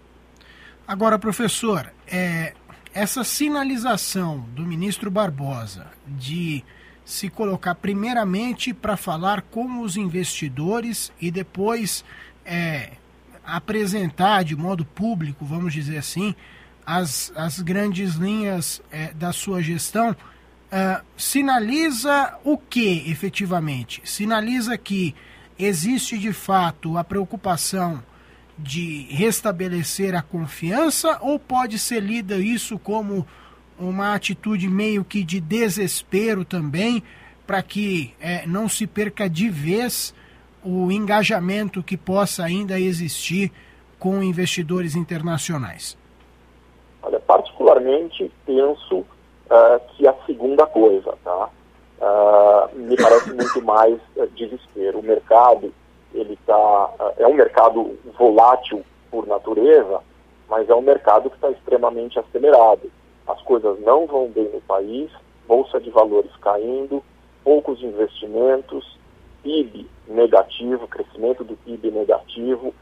Agora, 0.86 1.18
professor, 1.18 1.92
é, 2.10 2.54
essa 2.94 3.24
sinalização 3.24 4.40
do 4.54 4.62
ministro 4.62 5.10
Barbosa 5.10 5.86
de 6.06 6.64
se 7.04 7.28
colocar 7.28 7.74
primeiramente 7.74 8.72
para 8.72 8.96
falar 8.96 9.42
com 9.42 9.80
os 9.80 9.96
investidores 9.96 11.12
e 11.20 11.30
depois 11.30 12.04
é, 12.44 12.92
apresentar 13.44 14.44
de 14.44 14.56
modo 14.56 14.84
público, 14.84 15.44
vamos 15.44 15.72
dizer 15.72 15.98
assim, 15.98 16.34
as, 16.86 17.32
as 17.36 17.60
grandes 17.60 18.14
linhas 18.14 18.82
é, 18.90 19.12
da 19.12 19.32
sua 19.32 19.62
gestão, 19.62 20.10
uh, 20.10 21.04
sinaliza 21.16 22.34
o 22.44 22.58
que 22.58 23.10
efetivamente? 23.10 24.02
Sinaliza 24.04 24.76
que 24.76 25.14
existe 25.58 26.18
de 26.18 26.32
fato 26.32 26.98
a 26.98 27.04
preocupação 27.04 28.02
de 28.58 29.06
restabelecer 29.10 30.14
a 30.14 30.22
confiança 30.22 31.18
ou 31.20 31.38
pode 31.38 31.78
ser 31.78 32.00
lida 32.00 32.36
isso 32.38 32.78
como 32.78 33.26
uma 33.78 34.14
atitude 34.14 34.68
meio 34.68 35.04
que 35.04 35.24
de 35.24 35.40
desespero 35.40 36.44
também 36.44 37.02
para 37.46 37.62
que 37.62 38.14
é, 38.20 38.46
não 38.46 38.68
se 38.68 38.86
perca 38.86 39.28
de 39.28 39.48
vez 39.48 40.14
o 40.62 40.92
engajamento 40.92 41.82
que 41.82 41.96
possa 41.96 42.44
ainda 42.44 42.78
existir 42.78 43.50
com 43.98 44.22
investidores 44.22 44.94
internacionais? 44.94 45.96
Olha, 47.02 47.18
particularmente 47.20 48.30
penso 48.46 48.98
uh, 48.98 49.80
que 49.90 50.06
a 50.06 50.14
segunda 50.24 50.66
coisa, 50.66 51.14
tá? 51.24 51.48
Uh, 52.00 52.78
me 52.78 52.96
parece 52.96 53.30
muito 53.34 53.62
mais 53.62 53.98
uh, 54.16 54.26
desespero. 54.34 55.00
O 55.00 55.02
mercado, 55.02 55.72
ele 56.14 56.38
tá, 56.46 56.90
é 57.18 57.26
um 57.26 57.34
mercado 57.34 57.98
volátil 58.16 58.84
por 59.10 59.26
natureza, 59.26 60.00
mas 60.48 60.68
é 60.68 60.74
um 60.74 60.82
mercado 60.82 61.28
que 61.28 61.36
está 61.36 61.50
extremamente 61.50 62.18
acelerado. 62.18 62.90
As 63.26 63.40
coisas 63.42 63.80
não 63.80 64.06
vão 64.06 64.28
bem 64.28 64.48
no 64.52 64.60
país, 64.60 65.10
bolsa 65.46 65.80
de 65.80 65.90
valores 65.90 66.30
caindo, 66.40 67.02
poucos 67.44 67.82
investimentos, 67.82 68.98
PIB 69.42 69.88
negativo, 70.06 70.86
crescimento 70.86 71.42
do 71.44 71.56
PIB 71.56 71.90
negativo, 71.90 72.74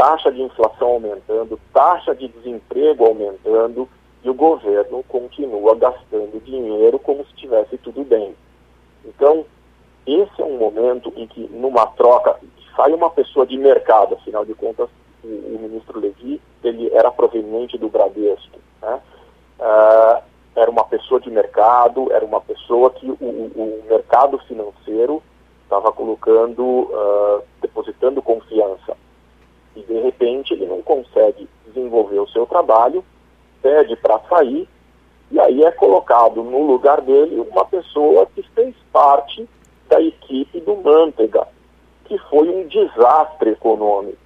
taxa 0.00 0.32
de 0.32 0.40
inflação 0.40 0.92
aumentando, 0.92 1.60
taxa 1.74 2.14
de 2.14 2.26
desemprego 2.26 3.04
aumentando 3.04 3.86
e 4.24 4.30
o 4.30 4.34
governo 4.34 5.04
continua 5.06 5.74
gastando 5.74 6.42
dinheiro 6.42 6.98
como 6.98 7.22
se 7.26 7.34
tivesse 7.34 7.76
tudo 7.76 8.02
bem. 8.02 8.34
Então, 9.04 9.44
esse 10.06 10.40
é 10.40 10.44
um 10.44 10.56
momento 10.56 11.12
em 11.16 11.26
que, 11.26 11.46
numa 11.52 11.86
troca, 11.86 12.40
sai 12.74 12.94
uma 12.94 13.10
pessoa 13.10 13.46
de 13.46 13.58
mercado, 13.58 14.14
afinal 14.14 14.42
de 14.42 14.54
contas, 14.54 14.88
o, 15.22 15.26
o 15.26 15.58
ministro 15.60 16.00
Levi, 16.00 16.40
ele 16.64 16.88
era 16.94 17.10
proveniente 17.10 17.76
do 17.76 17.90
Bradesco. 17.90 18.58
Né? 18.80 19.00
Uh, 19.58 20.22
era 20.56 20.70
uma 20.70 20.84
pessoa 20.84 21.20
de 21.20 21.30
mercado, 21.30 22.10
era 22.10 22.24
uma 22.24 22.40
pessoa 22.40 22.88
que 22.88 23.10
o, 23.10 23.16
o 23.20 23.84
mercado 23.86 24.38
financeiro 24.48 25.22
estava 25.64 25.92
colocando, 25.92 26.62
uh, 26.62 27.42
depositando 27.60 28.22
confiança 28.22 28.96
e 29.76 29.82
de 29.82 29.94
repente 30.00 30.52
ele 30.52 30.66
não 30.66 30.82
consegue 30.82 31.48
desenvolver 31.66 32.18
o 32.18 32.28
seu 32.28 32.46
trabalho, 32.46 33.04
pede 33.62 33.96
para 33.96 34.18
sair, 34.28 34.68
e 35.30 35.38
aí 35.38 35.62
é 35.62 35.70
colocado 35.70 36.42
no 36.42 36.66
lugar 36.66 37.00
dele 37.00 37.40
uma 37.40 37.64
pessoa 37.64 38.26
que 38.34 38.42
fez 38.54 38.74
parte 38.92 39.48
da 39.88 40.00
equipe 40.00 40.60
do 40.60 40.76
Manteiga, 40.76 41.46
que 42.04 42.18
foi 42.30 42.48
um 42.48 42.66
desastre 42.66 43.50
econômico. 43.50 44.18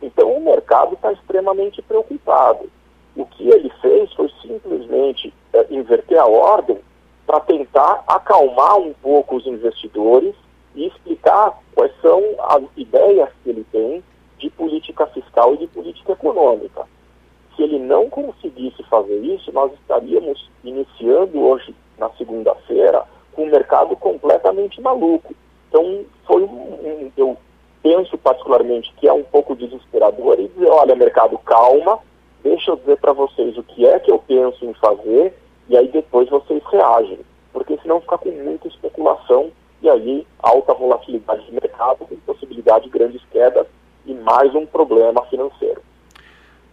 Então 0.00 0.32
o 0.36 0.44
mercado 0.44 0.94
está 0.94 1.12
extremamente 1.12 1.82
preocupado. 1.82 2.70
O 3.16 3.24
que 3.26 3.48
ele 3.48 3.70
fez 3.80 4.12
foi 4.12 4.30
simplesmente 4.42 5.32
é, 5.52 5.66
inverter 5.70 6.18
a 6.18 6.26
ordem 6.26 6.78
para 7.26 7.40
tentar 7.40 8.04
acalmar 8.06 8.76
um 8.76 8.92
pouco 8.94 9.36
os 9.36 9.46
investidores 9.46 10.34
e 10.74 10.86
explicar 10.86 11.58
quais 11.74 11.92
são 12.00 12.22
as 12.40 12.62
ideias 12.76 13.28
que 13.42 13.50
ele 13.50 13.64
tem 13.72 14.02
de 14.44 14.50
política 14.50 15.06
fiscal 15.06 15.54
e 15.54 15.58
de 15.58 15.66
política 15.68 16.12
econômica. 16.12 16.84
Se 17.56 17.62
ele 17.62 17.78
não 17.78 18.10
conseguisse 18.10 18.82
fazer 18.84 19.18
isso, 19.20 19.50
nós 19.52 19.72
estaríamos 19.72 20.50
iniciando 20.62 21.40
hoje, 21.40 21.74
na 21.96 22.10
segunda-feira, 22.10 23.04
com 23.32 23.44
um 23.44 23.50
mercado 23.50 23.96
completamente 23.96 24.80
maluco. 24.82 25.34
Então, 25.68 26.04
foi 26.26 26.42
um, 26.42 26.46
um, 26.46 27.12
eu 27.16 27.36
penso 27.82 28.18
particularmente 28.18 28.92
que 28.98 29.08
é 29.08 29.12
um 29.12 29.22
pouco 29.22 29.56
desesperador 29.56 30.38
e 30.38 30.48
dizer, 30.48 30.68
olha, 30.68 30.94
mercado, 30.94 31.38
calma, 31.38 31.98
deixa 32.42 32.72
eu 32.72 32.76
dizer 32.76 32.98
para 32.98 33.14
vocês 33.14 33.56
o 33.56 33.62
que 33.62 33.86
é 33.86 33.98
que 33.98 34.10
eu 34.10 34.18
penso 34.18 34.62
em 34.66 34.74
fazer 34.74 35.34
e 35.70 35.76
aí 35.76 35.88
depois 35.88 36.28
vocês 36.28 36.62
reagem. 36.70 37.20
Porque 37.50 37.78
senão 37.78 38.00
fica 38.00 38.18
com 38.18 38.30
muita 38.30 38.68
especulação 38.68 39.50
e 39.80 39.88
aí 39.88 40.26
alta 40.42 40.74
volatilidade 40.74 41.46
de 41.46 41.52
mercado, 41.52 42.04
com 42.06 42.16
possibilidade 42.26 42.84
de 42.84 42.90
grandes 42.90 43.22
quedas 43.30 43.66
e 44.06 44.14
mais 44.14 44.54
um 44.54 44.66
problema 44.66 45.24
financeiro. 45.26 45.82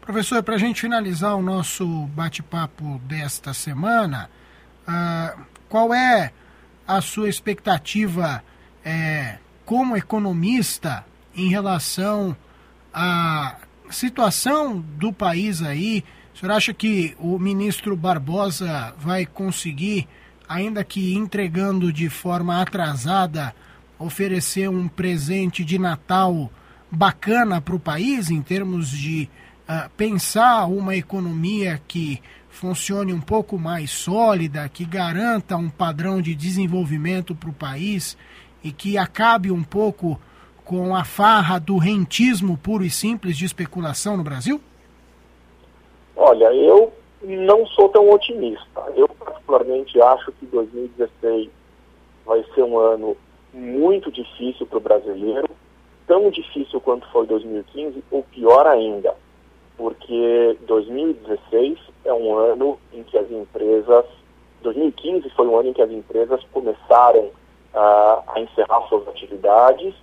Professor, 0.01 0.41
para 0.43 0.55
a 0.55 0.57
gente 0.57 0.81
finalizar 0.81 1.35
o 1.35 1.41
nosso 1.41 1.85
bate-papo 2.07 2.99
desta 3.03 3.53
semana, 3.53 4.29
uh, 4.87 5.41
qual 5.69 5.93
é 5.93 6.31
a 6.87 6.99
sua 6.99 7.29
expectativa 7.29 8.43
é, 8.83 9.37
como 9.65 9.95
economista 9.95 11.05
em 11.35 11.47
relação 11.47 12.35
à 12.93 13.57
situação 13.89 14.79
do 14.79 15.13
país 15.13 15.61
aí? 15.61 16.03
O 16.33 16.37
senhor 16.37 16.53
acha 16.53 16.73
que 16.73 17.15
o 17.19 17.37
ministro 17.37 17.95
Barbosa 17.95 18.93
vai 18.97 19.25
conseguir, 19.25 20.07
ainda 20.49 20.83
que 20.83 21.13
entregando 21.13 21.93
de 21.93 22.09
forma 22.09 22.61
atrasada, 22.61 23.55
oferecer 23.97 24.67
um 24.67 24.87
presente 24.87 25.63
de 25.63 25.77
Natal 25.77 26.51
bacana 26.91 27.61
para 27.61 27.75
o 27.75 27.79
país 27.79 28.29
em 28.29 28.41
termos 28.41 28.89
de 28.89 29.29
uh, 29.69 29.89
pensar 29.95 30.65
uma 30.65 30.95
economia 30.95 31.81
que 31.87 32.21
funcione 32.49 33.13
um 33.13 33.21
pouco 33.21 33.57
mais 33.57 33.89
sólida, 33.89 34.67
que 34.67 34.83
garanta 34.83 35.55
um 35.55 35.69
padrão 35.69 36.21
de 36.21 36.35
desenvolvimento 36.35 37.33
para 37.33 37.49
o 37.49 37.53
país 37.53 38.17
e 38.63 38.71
que 38.71 38.97
acabe 38.97 39.51
um 39.51 39.63
pouco 39.63 40.19
com 40.65 40.95
a 40.95 41.03
farra 41.03 41.59
do 41.59 41.77
rentismo 41.77 42.57
puro 42.57 42.83
e 42.83 42.89
simples 42.89 43.37
de 43.37 43.45
especulação 43.45 44.17
no 44.17 44.23
Brasil? 44.23 44.61
Olha, 46.15 46.53
eu 46.53 46.93
não 47.23 47.65
sou 47.67 47.89
tão 47.89 48.09
otimista. 48.09 48.83
Eu 48.95 49.07
particularmente 49.07 49.99
acho 50.01 50.31
que 50.33 50.45
2016 50.45 51.49
vai 52.25 52.43
ser 52.53 52.63
um 52.63 52.77
ano 52.77 53.17
muito 53.53 54.11
difícil 54.11 54.65
para 54.67 54.77
o 54.77 54.81
brasileiro 54.81 55.49
tão 56.11 56.29
difícil 56.29 56.81
quanto 56.81 57.07
foi 57.07 57.25
2015, 57.25 58.03
ou 58.11 58.21
pior 58.23 58.67
ainda, 58.67 59.15
porque 59.77 60.57
2016 60.67 61.79
é 62.03 62.13
um 62.13 62.35
ano 62.35 62.77
em 62.91 63.01
que 63.01 63.17
as 63.17 63.31
empresas, 63.31 64.03
2015 64.61 65.29
foi 65.29 65.47
um 65.47 65.57
ano 65.57 65.69
em 65.69 65.73
que 65.73 65.81
as 65.81 65.89
empresas 65.89 66.43
começaram 66.51 67.21
uh, 67.21 68.23
a 68.27 68.33
encerrar 68.41 68.81
suas 68.89 69.07
atividades 69.07 69.95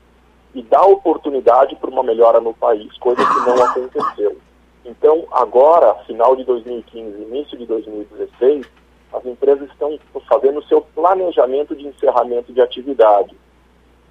e 0.55 0.63
dar 0.63 0.87
oportunidade 0.87 1.77
para 1.77 1.91
uma 1.91 2.03
melhora 2.03 2.41
no 2.41 2.55
país, 2.55 2.91
coisa 2.97 3.23
que 3.23 3.47
não 3.47 3.63
aconteceu. 3.63 4.39
Então, 4.87 5.27
agora, 5.31 5.93
final 6.07 6.35
de 6.37 6.45
2015, 6.45 7.21
início 7.21 7.59
de 7.59 7.67
2016, 7.67 8.67
as 9.13 9.27
empresas 9.27 9.69
estão 9.69 9.99
fazendo 10.27 10.61
o 10.61 10.65
seu 10.65 10.81
planejamento 10.81 11.77
de 11.77 11.87
encerramento 11.87 12.51
de 12.51 12.63
atividade. 12.63 13.37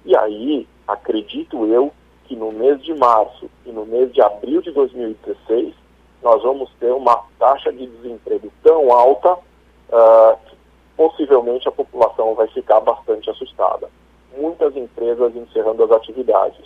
E 0.08 0.16
aí, 0.16 0.66
acredito 0.86 1.66
eu 1.66 1.92
que 2.24 2.34
no 2.34 2.50
mês 2.50 2.82
de 2.82 2.94
março 2.94 3.50
e 3.66 3.70
no 3.70 3.84
mês 3.84 4.10
de 4.10 4.22
abril 4.22 4.62
de 4.62 4.70
2016 4.70 5.74
nós 6.22 6.42
vamos 6.42 6.70
ter 6.80 6.90
uma 6.92 7.24
taxa 7.38 7.70
de 7.70 7.86
desemprego 7.86 8.50
tão 8.62 8.90
alta 8.90 9.34
uh, 9.34 10.38
que 10.46 10.56
possivelmente 10.96 11.68
a 11.68 11.72
população 11.72 12.34
vai 12.34 12.48
ficar 12.48 12.80
bastante 12.80 13.28
assustada. 13.28 13.90
muitas 14.34 14.74
empresas 14.74 15.36
encerrando 15.36 15.84
as 15.84 15.90
atividades. 15.90 16.64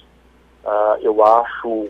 Uh, 0.65 1.01
eu 1.01 1.25
acho, 1.25 1.89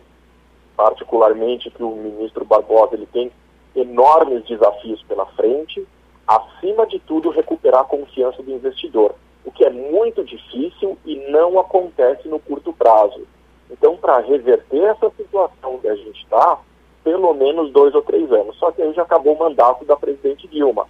particularmente, 0.75 1.69
que 1.69 1.83
o 1.83 1.95
ministro 1.95 2.45
Barbosa 2.45 2.95
ele 2.95 3.05
tem 3.05 3.31
enormes 3.75 4.43
desafios 4.45 5.03
pela 5.03 5.27
frente, 5.27 5.87
acima 6.27 6.87
de 6.87 6.97
tudo, 6.97 7.29
recuperar 7.29 7.81
a 7.81 7.85
confiança 7.85 8.41
do 8.41 8.49
investidor, 8.49 9.13
o 9.45 9.51
que 9.51 9.65
é 9.65 9.69
muito 9.69 10.23
difícil 10.23 10.97
e 11.05 11.15
não 11.29 11.59
acontece 11.59 12.27
no 12.27 12.39
curto 12.39 12.73
prazo. 12.73 13.27
Então, 13.69 13.97
para 13.97 14.19
reverter 14.19 14.83
essa 14.83 15.09
situação 15.11 15.79
que 15.79 15.87
a 15.87 15.95
gente 15.95 16.23
está, 16.23 16.59
pelo 17.03 17.33
menos 17.33 17.71
dois 17.71 17.93
ou 17.93 18.01
três 18.01 18.31
anos. 18.31 18.57
Só 18.57 18.71
que 18.71 18.81
aí 18.81 18.93
já 18.93 19.01
acabou 19.01 19.35
o 19.35 19.39
mandato 19.39 19.83
da 19.85 19.95
presidente 19.95 20.47
Dilma. 20.47 20.87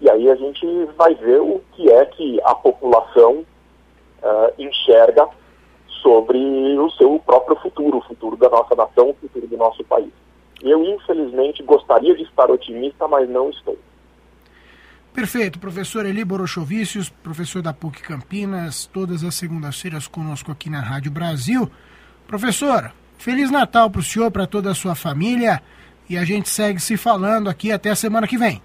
E 0.00 0.08
aí 0.08 0.30
a 0.30 0.34
gente 0.36 0.66
vai 0.96 1.14
ver 1.14 1.40
o 1.40 1.60
que 1.72 1.90
é 1.90 2.04
que 2.06 2.40
a 2.44 2.54
população 2.54 3.44
uh, 4.22 4.52
enxerga 4.58 5.28
sobre 6.02 6.38
o 6.78 6.90
seu 6.92 7.20
próprio 7.24 7.56
futuro, 7.56 7.98
o 7.98 8.02
futuro 8.02 8.36
da 8.36 8.48
nossa 8.48 8.74
nação, 8.74 9.10
o 9.10 9.14
futuro 9.14 9.46
do 9.46 9.56
nosso 9.56 9.84
país. 9.84 10.12
Eu, 10.62 10.84
infelizmente, 10.84 11.62
gostaria 11.62 12.14
de 12.14 12.22
estar 12.22 12.50
otimista, 12.50 13.06
mas 13.06 13.28
não 13.28 13.50
estou. 13.50 13.76
Perfeito, 15.18 15.58
professor 15.58 16.06
Eli 16.06 16.24
Borochovicius, 16.24 17.08
professor 17.08 17.60
da 17.60 17.72
PUC 17.72 18.02
Campinas, 18.02 18.86
todas 18.86 19.24
as 19.24 19.34
segundas-feiras 19.34 20.06
conosco 20.06 20.52
aqui 20.52 20.70
na 20.70 20.78
Rádio 20.78 21.10
Brasil. 21.10 21.68
Professor, 22.24 22.92
Feliz 23.18 23.50
Natal 23.50 23.90
para 23.90 23.98
o 23.98 24.04
senhor, 24.04 24.30
para 24.30 24.46
toda 24.46 24.70
a 24.70 24.76
sua 24.76 24.94
família, 24.94 25.60
e 26.08 26.16
a 26.16 26.24
gente 26.24 26.48
segue 26.48 26.78
se 26.78 26.96
falando 26.96 27.50
aqui 27.50 27.72
até 27.72 27.90
a 27.90 27.96
semana 27.96 28.28
que 28.28 28.38
vem. 28.38 28.62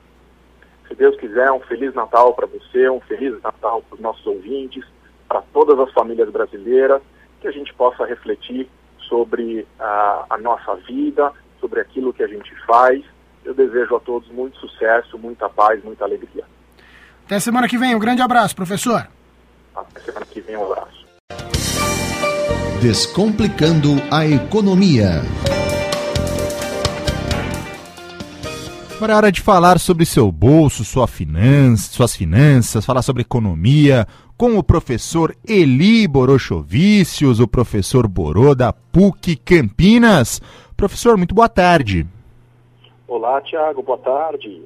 Se 0.88 0.94
Deus 0.94 1.20
quiser, 1.20 1.52
um 1.52 1.60
Feliz 1.62 1.92
Natal 1.96 2.36
para 2.36 2.46
você, 2.46 2.88
um 2.88 3.02
Feliz 3.02 3.34
Natal 3.42 3.82
para 3.82 3.96
os 3.96 4.00
nossos 4.00 4.28
ouvintes, 4.28 4.86
para 5.28 5.42
todas 5.52 5.80
as 5.80 5.92
famílias 5.92 6.30
brasileiras, 6.30 7.02
que 7.42 7.48
a 7.48 7.52
gente 7.52 7.74
possa 7.74 8.06
refletir 8.06 8.70
sobre 9.10 9.66
a, 9.80 10.26
a 10.30 10.38
nossa 10.38 10.76
vida, 10.88 11.32
sobre 11.60 11.80
aquilo 11.80 12.13
que 12.13 12.22
a 12.22 12.28
gente 12.28 12.54
faz. 12.68 13.04
Eu 13.45 13.53
desejo 13.53 13.95
a 13.95 13.99
todos 13.99 14.29
muito 14.29 14.58
sucesso, 14.58 15.17
muita 15.17 15.49
paz, 15.49 15.84
muita 15.84 16.06
alegria. 16.06 16.43
Até 17.25 17.39
semana 17.39 17.67
que 17.67 17.77
vem, 17.77 17.95
um 17.95 17.99
grande 17.99 18.21
abraço, 18.21 18.56
professor. 18.56 19.08
Até 19.75 19.99
semana 20.01 20.25
que 20.25 20.41
vem, 20.41 20.56
um 20.58 20.71
abraço. 20.71 21.06
Descomplicando 22.82 23.89
a 24.12 24.25
Economia. 24.25 25.21
Agora 28.95 29.13
é 29.13 29.15
hora 29.17 29.32
de 29.32 29.41
falar 29.41 29.79
sobre 29.79 30.06
seu 30.06 30.32
bolso, 30.32 30.86
sua 30.86 31.08
finança, 31.08 31.91
suas 31.91 32.15
finanças, 32.15 32.86
falar 32.86 33.01
sobre 33.01 33.21
economia 33.21 34.08
com 34.38 34.58
o 34.58 34.63
professor 34.63 35.36
Eli 35.45 36.08
Borochovicius, 36.08 37.41
o 37.41 37.47
professor 37.47 38.08
Borô 38.08 38.56
da 38.56 38.71
PUC 38.71 39.36
Campinas. 39.36 40.41
Professor, 40.77 41.17
muito 41.17 41.36
boa 41.36 41.49
tarde. 41.49 42.08
Olá, 43.15 43.39
Tiago, 43.41 43.84
boa 43.84 43.99
tarde. 43.99 44.63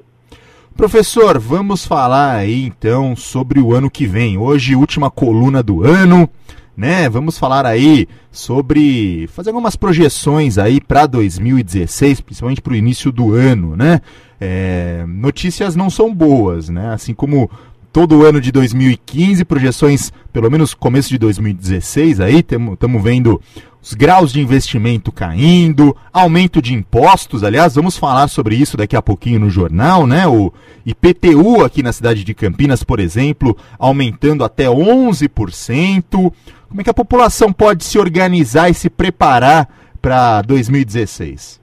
Professor, 0.74 1.38
vamos 1.38 1.84
falar 1.84 2.34
aí 2.34 2.64
então 2.64 3.14
sobre 3.14 3.60
o 3.60 3.74
ano 3.74 3.90
que 3.90 4.06
vem. 4.06 4.38
Hoje, 4.38 4.74
última 4.74 5.10
coluna 5.10 5.62
do 5.62 5.84
ano 5.84 6.26
né? 6.74 7.08
Vamos 7.08 7.36
falar 7.36 7.66
aí 7.66 8.06
sobre 8.30 9.26
fazer 9.32 9.50
algumas 9.50 9.74
projeções 9.74 10.56
aí 10.56 10.80
para 10.80 11.06
2016, 11.06 12.20
principalmente 12.20 12.62
para 12.62 12.72
o 12.72 12.76
início 12.76 13.10
do 13.10 13.34
ano, 13.34 13.76
né? 13.76 14.00
É, 14.40 15.04
notícias 15.08 15.74
não 15.74 15.90
são 15.90 16.14
boas, 16.14 16.68
né? 16.68 16.94
Assim 16.94 17.12
como 17.12 17.50
todo 17.98 18.20
o 18.20 18.24
ano 18.24 18.40
de 18.40 18.52
2015, 18.52 19.44
projeções 19.44 20.12
pelo 20.32 20.48
menos 20.48 20.72
começo 20.72 21.08
de 21.08 21.18
2016 21.18 22.20
aí, 22.20 22.36
estamos 22.36 23.02
vendo 23.02 23.42
os 23.82 23.92
graus 23.92 24.32
de 24.32 24.40
investimento 24.40 25.10
caindo, 25.10 25.96
aumento 26.12 26.62
de 26.62 26.74
impostos, 26.74 27.42
aliás, 27.42 27.74
vamos 27.74 27.98
falar 27.98 28.28
sobre 28.28 28.54
isso 28.54 28.76
daqui 28.76 28.94
a 28.94 29.02
pouquinho 29.02 29.40
no 29.40 29.50
jornal, 29.50 30.06
né? 30.06 30.28
O 30.28 30.52
IPTU 30.86 31.64
aqui 31.64 31.82
na 31.82 31.92
cidade 31.92 32.22
de 32.22 32.34
Campinas, 32.34 32.84
por 32.84 33.00
exemplo, 33.00 33.56
aumentando 33.76 34.44
até 34.44 34.66
11%. 34.66 36.32
Como 36.68 36.80
é 36.80 36.84
que 36.84 36.90
a 36.90 36.94
população 36.94 37.52
pode 37.52 37.82
se 37.82 37.98
organizar 37.98 38.70
e 38.70 38.74
se 38.74 38.88
preparar 38.88 39.68
para 40.00 40.40
2016? 40.42 41.60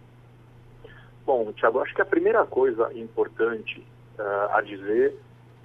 Bom, 1.25 1.53
Tiago, 1.55 1.79
acho 1.79 1.95
que 1.95 2.01
a 2.01 2.05
primeira 2.05 2.45
coisa 2.45 2.91
importante 2.93 3.81
uh, 4.19 4.53
a 4.53 4.59
dizer 4.59 5.15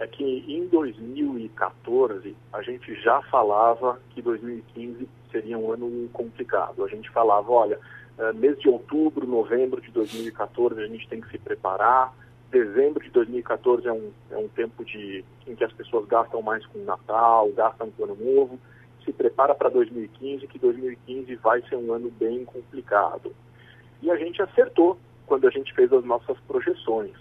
é 0.00 0.06
que 0.06 0.24
em 0.24 0.66
2014 0.66 2.34
a 2.52 2.62
gente 2.62 2.94
já 3.02 3.20
falava 3.24 4.00
que 4.10 4.22
2015 4.22 5.06
seria 5.30 5.58
um 5.58 5.70
ano 5.70 6.08
complicado. 6.08 6.82
A 6.82 6.88
gente 6.88 7.10
falava, 7.10 7.52
olha, 7.52 7.78
uh, 8.18 8.34
mês 8.34 8.58
de 8.58 8.68
outubro, 8.68 9.26
novembro 9.26 9.78
de 9.78 9.90
2014 9.90 10.82
a 10.82 10.86
gente 10.86 11.06
tem 11.06 11.20
que 11.20 11.30
se 11.30 11.38
preparar. 11.38 12.14
Dezembro 12.50 13.04
de 13.04 13.10
2014 13.10 13.86
é 13.86 13.92
um, 13.92 14.10
é 14.30 14.36
um 14.38 14.48
tempo 14.48 14.82
de, 14.86 15.22
em 15.46 15.54
que 15.54 15.62
as 15.62 15.72
pessoas 15.72 16.08
gastam 16.08 16.40
mais 16.40 16.64
com 16.66 16.78
o 16.78 16.84
Natal, 16.84 17.52
gastam 17.52 17.90
com 17.90 18.02
o 18.02 18.06
Ano 18.06 18.16
Novo. 18.16 18.58
Se 19.04 19.12
prepara 19.12 19.54
para 19.54 19.68
2015, 19.68 20.46
que 20.46 20.58
2015 20.58 21.34
vai 21.36 21.60
ser 21.68 21.76
um 21.76 21.92
ano 21.92 22.10
bem 22.10 22.46
complicado. 22.46 23.34
E 24.02 24.10
a 24.10 24.16
gente 24.16 24.40
acertou 24.40 24.98
quando 25.26 25.46
a 25.46 25.50
gente 25.50 25.74
fez 25.74 25.92
as 25.92 26.04
nossas 26.04 26.38
projeções 26.40 27.12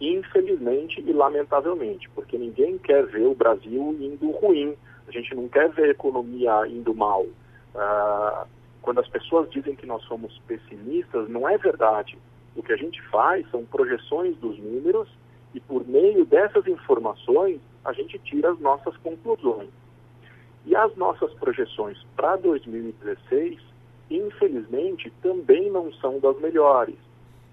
infelizmente 0.00 1.00
e 1.00 1.12
lamentavelmente, 1.12 2.08
porque 2.10 2.38
ninguém 2.38 2.78
quer 2.78 3.04
ver 3.06 3.26
o 3.26 3.34
Brasil 3.34 3.96
indo 4.00 4.30
ruim, 4.30 4.74
a 5.06 5.10
gente 5.10 5.34
não 5.34 5.48
quer 5.48 5.68
ver 5.70 5.84
a 5.84 5.90
economia 5.90 6.66
indo 6.66 6.94
mal. 6.94 7.22
Uh, 7.22 8.46
quando 8.80 9.00
as 9.00 9.08
pessoas 9.08 9.50
dizem 9.50 9.76
que 9.76 9.86
nós 9.86 10.02
somos 10.04 10.38
pessimistas, 10.46 11.28
não 11.28 11.48
é 11.48 11.58
verdade. 11.58 12.16
O 12.56 12.62
que 12.62 12.72
a 12.72 12.76
gente 12.76 13.00
faz 13.08 13.48
são 13.50 13.64
projeções 13.64 14.36
dos 14.38 14.58
números 14.58 15.08
e, 15.54 15.60
por 15.60 15.86
meio 15.86 16.24
dessas 16.24 16.66
informações, 16.66 17.60
a 17.84 17.92
gente 17.92 18.18
tira 18.20 18.52
as 18.52 18.58
nossas 18.58 18.96
conclusões. 18.98 19.68
E 20.66 20.74
as 20.74 20.94
nossas 20.96 21.32
projeções 21.34 21.98
para 22.16 22.36
2016, 22.36 23.58
infelizmente, 24.10 25.12
também 25.22 25.70
não 25.70 25.92
são 25.94 26.18
das 26.18 26.38
melhores. 26.40 26.96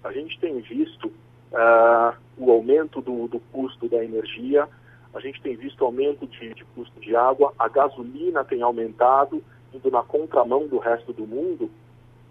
A 0.04 0.12
gente 0.12 0.38
tem 0.38 0.60
visto 0.60 1.10
uh, 1.52 2.16
o 2.36 2.50
aumento 2.50 3.00
do, 3.00 3.28
do, 3.28 3.40
custo 3.52 3.88
da 3.88 4.04
energia, 4.04 4.68
a 5.14 5.20
gente 5.20 5.40
tem 5.40 5.56
visto 5.56 5.84
aumento 5.84 6.26
de, 6.26 6.54
de 6.54 6.64
custo 6.66 6.98
de 7.00 7.16
água, 7.16 7.52
a 7.58 7.68
gasolina 7.68 8.44
tem 8.44 8.62
aumentado, 8.62 9.42
indo 9.72 9.90
na 9.90 10.02
contramão 10.02 10.66
do 10.66 10.78
resto 10.78 11.12
do 11.12 11.26
mundo, 11.26 11.70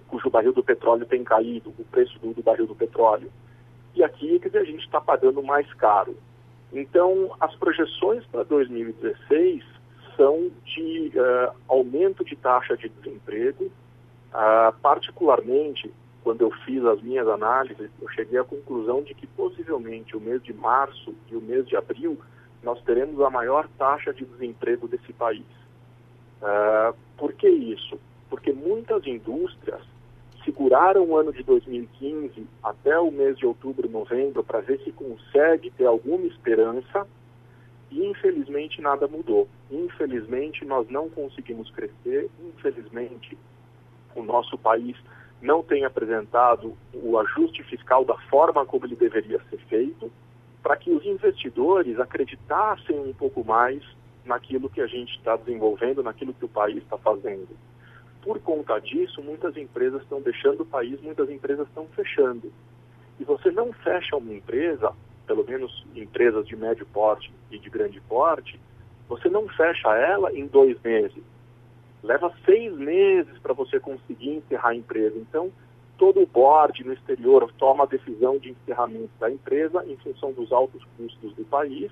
cujo 0.07 0.29
barril 0.29 0.53
do 0.53 0.63
petróleo 0.63 1.05
tem 1.05 1.23
caído, 1.23 1.73
o 1.77 1.83
preço 1.85 2.17
do, 2.19 2.33
do 2.33 2.41
barril 2.41 2.67
do 2.67 2.75
petróleo. 2.75 3.31
E 3.95 4.03
aqui, 4.03 4.39
quer 4.39 4.47
dizer, 4.49 4.59
a 4.59 4.65
gente 4.65 4.85
está 4.85 5.01
pagando 5.01 5.41
mais 5.43 5.71
caro. 5.73 6.15
Então, 6.71 7.35
as 7.39 7.53
projeções 7.55 8.25
para 8.25 8.43
2016 8.43 9.63
são 10.15 10.51
de 10.65 11.11
uh, 11.15 11.55
aumento 11.67 12.23
de 12.23 12.35
taxa 12.35 12.75
de 12.75 12.89
desemprego, 12.89 13.65
uh, 13.65 14.73
particularmente 14.81 15.91
quando 16.27 16.41
eu 16.41 16.51
fiz 16.65 16.83
as 16.83 17.01
minhas 17.01 17.25
análises, 17.25 17.89
eu 18.01 18.09
cheguei 18.09 18.37
à 18.37 18.43
conclusão 18.43 19.01
de 19.01 19.13
que 19.13 19.25
possivelmente 19.25 20.17
o 20.17 20.19
mês 20.19 20.43
de 20.43 20.53
março 20.53 21.15
e 21.31 21.35
o 21.37 21.39
mês 21.39 21.65
de 21.65 21.77
abril 21.77 22.19
nós 22.61 22.81
teremos 22.81 23.21
a 23.21 23.29
maior 23.29 23.65
taxa 23.77 24.13
de 24.13 24.25
desemprego 24.25 24.89
desse 24.89 25.13
país. 25.13 25.45
Uh, 26.41 26.93
por 27.15 27.31
que 27.31 27.47
isso? 27.47 27.97
Porque 28.29 28.51
muitas 28.51 29.07
indústrias 29.07 29.79
seguraram 30.43 31.05
o 31.05 31.15
ano 31.15 31.31
de 31.31 31.41
2015 31.43 32.45
até 32.61 32.99
o 32.99 33.09
mês 33.09 33.37
de 33.37 33.45
outubro, 33.45 33.89
novembro, 33.89 34.43
para 34.43 34.59
ver 34.59 34.81
se 34.81 34.91
consegue 34.91 35.71
ter 35.71 35.85
alguma 35.85 36.25
esperança 36.25 37.07
e 37.89 38.05
infelizmente 38.05 38.81
nada 38.81 39.07
mudou. 39.07 39.47
Infelizmente 39.71 40.65
nós 40.65 40.89
não 40.89 41.09
conseguimos 41.09 41.71
crescer, 41.71 42.29
infelizmente 42.41 43.37
o 44.13 44.21
nosso 44.21 44.57
país 44.57 44.97
não 45.41 45.61
tem 45.61 45.85
apresentado 45.85 46.75
o 46.93 47.17
ajuste 47.19 47.63
fiscal 47.63 48.03
da 48.03 48.17
forma 48.29 48.65
como 48.65 48.85
ele 48.85 48.95
deveria 48.95 49.39
ser 49.49 49.57
feito, 49.67 50.11
para 50.63 50.75
que 50.75 50.91
os 50.91 51.05
investidores 51.05 51.99
acreditassem 51.99 52.99
um 52.99 53.13
pouco 53.13 53.43
mais 53.43 53.83
naquilo 54.25 54.69
que 54.69 54.81
a 54.81 54.87
gente 54.87 55.15
está 55.15 55.35
desenvolvendo, 55.37 56.03
naquilo 56.03 56.33
que 56.33 56.45
o 56.45 56.49
país 56.49 56.77
está 56.77 56.97
fazendo. 56.97 57.47
Por 58.21 58.39
conta 58.39 58.79
disso, 58.79 59.21
muitas 59.21 59.55
empresas 59.55 60.01
estão 60.01 60.21
deixando 60.21 60.61
o 60.61 60.65
país, 60.65 60.99
muitas 61.01 61.29
empresas 61.29 61.67
estão 61.67 61.87
fechando. 61.95 62.51
E 63.19 63.23
você 63.23 63.49
não 63.51 63.71
fecha 63.71 64.17
uma 64.17 64.33
empresa, 64.33 64.91
pelo 65.25 65.45
menos 65.45 65.85
empresas 65.95 66.45
de 66.45 66.55
médio 66.55 66.85
porte 66.87 67.31
e 67.49 67.57
de 67.57 67.69
grande 67.69 68.01
porte, 68.01 68.59
você 69.07 69.29
não 69.29 69.47
fecha 69.47 69.95
ela 69.95 70.33
em 70.33 70.45
dois 70.47 70.79
meses 70.81 71.23
leva 72.03 72.33
seis 72.45 72.73
meses 72.77 73.37
para 73.39 73.53
você 73.53 73.79
conseguir 73.79 74.35
encerrar 74.35 74.69
a 74.69 74.75
empresa. 74.75 75.17
Então, 75.17 75.51
todo 75.97 76.21
o 76.21 76.27
board 76.27 76.83
no 76.83 76.93
exterior 76.93 77.51
toma 77.57 77.83
a 77.83 77.87
decisão 77.87 78.37
de 78.37 78.51
encerramento 78.51 79.09
da 79.19 79.29
empresa 79.29 79.83
em 79.85 79.97
função 79.97 80.31
dos 80.31 80.51
altos 80.51 80.83
custos 80.97 81.33
do 81.33 81.43
país. 81.45 81.91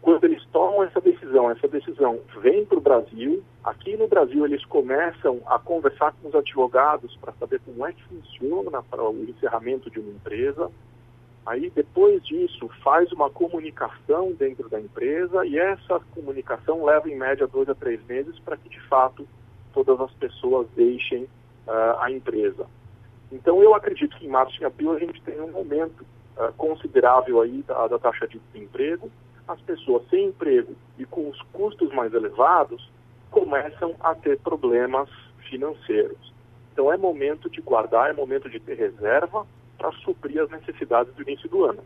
quando 0.00 0.24
eles 0.24 0.42
tomam 0.52 0.84
essa 0.84 1.00
decisão, 1.00 1.50
essa 1.50 1.66
decisão 1.68 2.20
vem 2.40 2.64
para 2.64 2.78
o 2.78 2.80
Brasil, 2.80 3.42
aqui 3.64 3.96
no 3.96 4.06
Brasil 4.06 4.46
eles 4.46 4.64
começam 4.64 5.40
a 5.44 5.58
conversar 5.58 6.14
com 6.14 6.28
os 6.28 6.34
advogados 6.34 7.14
para 7.16 7.32
saber 7.32 7.60
como 7.64 7.84
é 7.84 7.92
que 7.92 8.02
funciona 8.04 8.80
o 8.80 9.24
encerramento 9.28 9.90
de 9.90 9.98
uma 9.98 10.10
empresa. 10.10 10.70
Aí 11.48 11.70
depois 11.70 12.22
disso 12.26 12.68
faz 12.84 13.10
uma 13.10 13.30
comunicação 13.30 14.32
dentro 14.32 14.68
da 14.68 14.78
empresa 14.78 15.46
e 15.46 15.58
essa 15.58 15.98
comunicação 16.14 16.84
leva 16.84 17.08
em 17.08 17.16
média 17.16 17.46
dois 17.46 17.66
a 17.70 17.74
três 17.74 18.04
meses 18.04 18.38
para 18.40 18.54
que 18.58 18.68
de 18.68 18.80
fato 18.82 19.26
todas 19.72 19.98
as 19.98 20.12
pessoas 20.12 20.68
deixem 20.76 21.22
uh, 21.22 22.00
a 22.00 22.10
empresa. 22.10 22.66
Então 23.32 23.62
eu 23.62 23.74
acredito 23.74 24.14
que 24.18 24.26
em 24.26 24.28
março 24.28 24.60
e 24.60 24.64
abril 24.66 24.92
a 24.92 24.98
gente 24.98 25.22
tem 25.22 25.40
um 25.40 25.50
momento 25.50 26.04
uh, 26.36 26.52
considerável 26.58 27.40
aí 27.40 27.64
da, 27.66 27.88
da 27.88 27.98
taxa 27.98 28.28
de 28.28 28.38
desemprego 28.38 29.10
as 29.48 29.58
pessoas 29.62 30.06
sem 30.10 30.26
emprego 30.26 30.74
e 30.98 31.06
com 31.06 31.30
os 31.30 31.40
custos 31.54 31.90
mais 31.94 32.12
elevados 32.12 32.90
começam 33.30 33.94
a 34.00 34.14
ter 34.14 34.38
problemas 34.40 35.08
financeiros. 35.48 36.30
Então 36.74 36.92
é 36.92 36.98
momento 36.98 37.48
de 37.48 37.62
guardar, 37.62 38.10
é 38.10 38.12
momento 38.12 38.50
de 38.50 38.60
ter 38.60 38.74
reserva 38.74 39.46
para 39.78 39.92
suprir 40.04 40.42
as 40.42 40.50
necessidades 40.50 41.14
do 41.14 41.22
início 41.22 41.48
do 41.48 41.64
ano. 41.64 41.78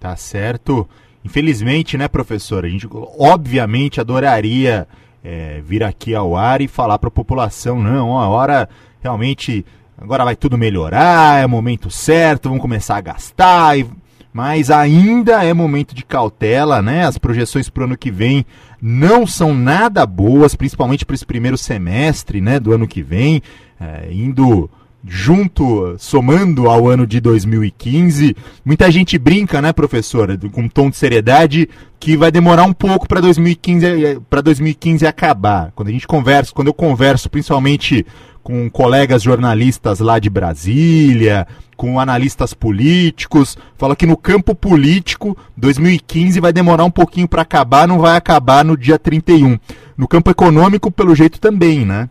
Tá 0.00 0.16
certo. 0.16 0.88
Infelizmente, 1.24 1.96
né, 1.96 2.08
professor? 2.08 2.64
A 2.64 2.68
gente 2.68 2.88
obviamente 2.90 4.00
adoraria 4.00 4.88
é, 5.22 5.60
vir 5.60 5.84
aqui 5.84 6.14
ao 6.14 6.36
ar 6.36 6.60
e 6.60 6.66
falar 6.66 6.98
para 6.98 7.08
a 7.08 7.12
população, 7.12 7.80
não, 7.80 8.18
a 8.18 8.28
hora 8.28 8.68
realmente 9.00 9.64
agora 9.96 10.24
vai 10.24 10.34
tudo 10.34 10.58
melhorar, 10.58 11.40
é 11.40 11.46
o 11.46 11.48
momento 11.48 11.90
certo, 11.90 12.48
vamos 12.48 12.62
começar 12.62 12.96
a 12.96 13.00
gastar 13.00 13.78
e 13.78 13.86
mas 14.32 14.70
ainda 14.70 15.44
é 15.44 15.52
momento 15.52 15.94
de 15.94 16.02
cautela, 16.04 16.80
né? 16.80 17.04
As 17.04 17.18
projeções 17.18 17.68
para 17.68 17.82
o 17.82 17.84
ano 17.84 17.98
que 17.98 18.10
vem 18.10 18.46
não 18.80 19.26
são 19.26 19.54
nada 19.54 20.06
boas, 20.06 20.54
principalmente 20.54 21.04
para 21.04 21.14
esse 21.14 21.26
primeiro 21.26 21.58
semestre, 21.58 22.40
né, 22.40 22.58
do 22.58 22.72
ano 22.72 22.88
que 22.88 23.02
vem, 23.02 23.42
é, 23.78 24.08
indo 24.10 24.70
junto, 25.04 25.96
somando 25.98 26.68
ao 26.68 26.88
ano 26.88 27.06
de 27.06 27.20
2015. 27.20 28.36
Muita 28.64 28.90
gente 28.90 29.18
brinca, 29.18 29.60
né, 29.60 29.72
professora, 29.72 30.38
com 30.52 30.62
um 30.62 30.68
tom 30.68 30.90
de 30.90 30.96
seriedade, 30.96 31.68
que 31.98 32.16
vai 32.16 32.30
demorar 32.30 32.64
um 32.64 32.72
pouco 32.72 33.08
para 33.08 33.20
2015 33.20 34.20
para 34.28 34.40
2015 34.40 35.06
acabar. 35.06 35.72
Quando 35.74 35.88
a 35.88 35.92
gente 35.92 36.06
conversa, 36.06 36.52
quando 36.52 36.68
eu 36.68 36.74
converso, 36.74 37.28
principalmente 37.28 38.06
com 38.42 38.68
colegas 38.68 39.22
jornalistas 39.22 40.00
lá 40.00 40.18
de 40.18 40.28
Brasília, 40.28 41.46
com 41.76 42.00
analistas 42.00 42.52
políticos, 42.54 43.56
fala 43.76 43.94
que 43.94 44.06
no 44.06 44.16
campo 44.16 44.54
político 44.54 45.36
2015 45.56 46.40
vai 46.40 46.52
demorar 46.52 46.84
um 46.84 46.90
pouquinho 46.90 47.28
para 47.28 47.42
acabar, 47.42 47.86
não 47.86 47.98
vai 47.98 48.16
acabar 48.16 48.64
no 48.64 48.76
dia 48.76 48.98
31. 48.98 49.58
No 49.96 50.08
campo 50.08 50.30
econômico, 50.30 50.90
pelo 50.90 51.14
jeito 51.14 51.40
também, 51.40 51.84
né? 51.84 52.08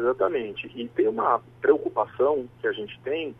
Exatamente. 0.00 0.70
E 0.74 0.88
tem 0.88 1.08
uma 1.08 1.40
preocupação 1.60 2.48
que 2.60 2.66
a 2.66 2.72
gente 2.72 2.98
tem. 3.00 3.30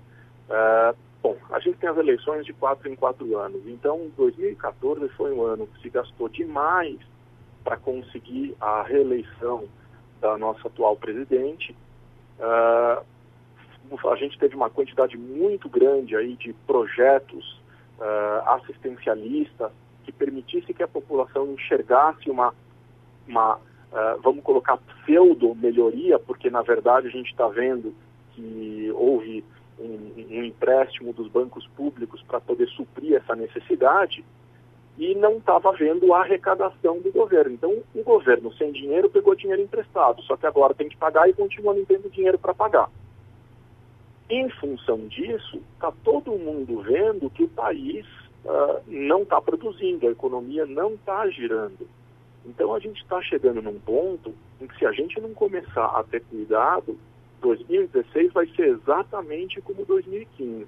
Uh, 0.49 0.97
bom, 1.23 1.37
a 1.51 1.59
gente 1.59 1.79
tem 1.79 1.89
as 1.89 1.97
eleições 1.97 2.45
de 2.45 2.53
quatro 2.53 2.89
em 2.89 2.95
quatro 2.95 3.39
anos. 3.39 3.63
Então, 3.67 4.11
2014 4.17 5.09
foi 5.11 5.33
um 5.33 5.43
ano 5.43 5.67
que 5.67 5.81
se 5.81 5.89
gastou 5.89 6.29
demais 6.29 6.99
para 7.65 7.77
conseguir 7.77 8.55
a 8.61 8.83
reeleição 8.83 9.65
da 10.21 10.37
nossa 10.37 10.69
atual 10.69 10.97
presidente. 10.97 11.75
Uh, 12.39 13.05
a 14.09 14.17
gente 14.17 14.39
teve 14.39 14.55
uma 14.55 14.71
quantidade 14.71 15.17
muito 15.17 15.69
grande 15.69 16.15
aí 16.15 16.37
de 16.37 16.53
projetos 16.67 17.61
uh, 17.99 18.49
assistencialistas 18.51 19.73
que 20.05 20.13
permitisse 20.13 20.75
que 20.75 20.83
a 20.83 20.89
população 20.89 21.53
enxergasse 21.53 22.31
uma, 22.31 22.55
uma 23.27 23.59
uh, 23.93 24.21
vamos 24.23 24.43
colocar, 24.43 24.79
pseudo-melhoria, 25.05 26.19
porque 26.19 26.51
na 26.51 26.63
verdade 26.63 27.09
a 27.09 27.11
gente 27.11 27.31
está 27.31 27.49
vendo 27.49 27.95
que 28.33 28.91
houve 28.95 29.45
um, 29.79 30.11
um 30.31 30.45
empréstimo 30.45 31.13
dos 31.13 31.29
bancos 31.29 31.67
públicos 31.77 32.23
para 32.23 32.41
poder 32.41 32.69
suprir 32.69 33.17
essa 33.17 33.35
necessidade, 33.35 34.25
e 35.01 35.15
não 35.15 35.39
estava 35.39 35.71
havendo 35.71 36.13
a 36.13 36.21
arrecadação 36.21 37.01
do 37.01 37.11
governo. 37.11 37.55
Então, 37.55 37.83
o 37.95 38.03
governo 38.03 38.53
sem 38.53 38.71
dinheiro 38.71 39.09
pegou 39.09 39.35
dinheiro 39.35 39.63
emprestado, 39.63 40.21
só 40.23 40.37
que 40.37 40.47
agora 40.47 40.75
tem 40.75 40.91
que 40.91 40.97
pagar 40.97 41.27
e 41.27 41.33
continua 41.33 41.73
não 41.73 41.85
tendo 41.87 42.11
dinheiro 42.11 42.39
para 42.39 42.53
pagar. 42.53 42.91
Em 44.29 44.49
função 44.51 44.99
disso, 45.09 45.61
está 45.75 45.91
todo 46.05 46.33
mundo 46.33 46.83
vendo 46.83 47.31
que 47.31 47.45
o 47.45 47.49
país 47.49 48.07
uh, 48.45 48.83
não 48.87 49.23
está 49.23 49.41
produzindo, 49.41 50.07
a 50.07 50.11
economia 50.11 50.67
não 50.67 50.93
está 50.95 51.27
girando. 51.31 51.89
Então, 52.45 52.75
a 52.75 52.79
gente 52.79 53.03
está 53.03 53.21
chegando 53.23 53.61
num 53.61 53.79
ponto 53.79 54.35
em 54.61 54.67
que, 54.67 54.79
se 54.79 54.87
a 54.87 54.93
gente 54.93 55.21
não 55.21 55.35
começar 55.35 55.87
a 55.87 56.03
ter 56.05 56.23
cuidado, 56.23 56.99
2016 57.41 58.33
vai 58.33 58.47
ser 58.49 58.69
exatamente 58.69 59.61
como 59.61 59.85
2015. 59.85 60.67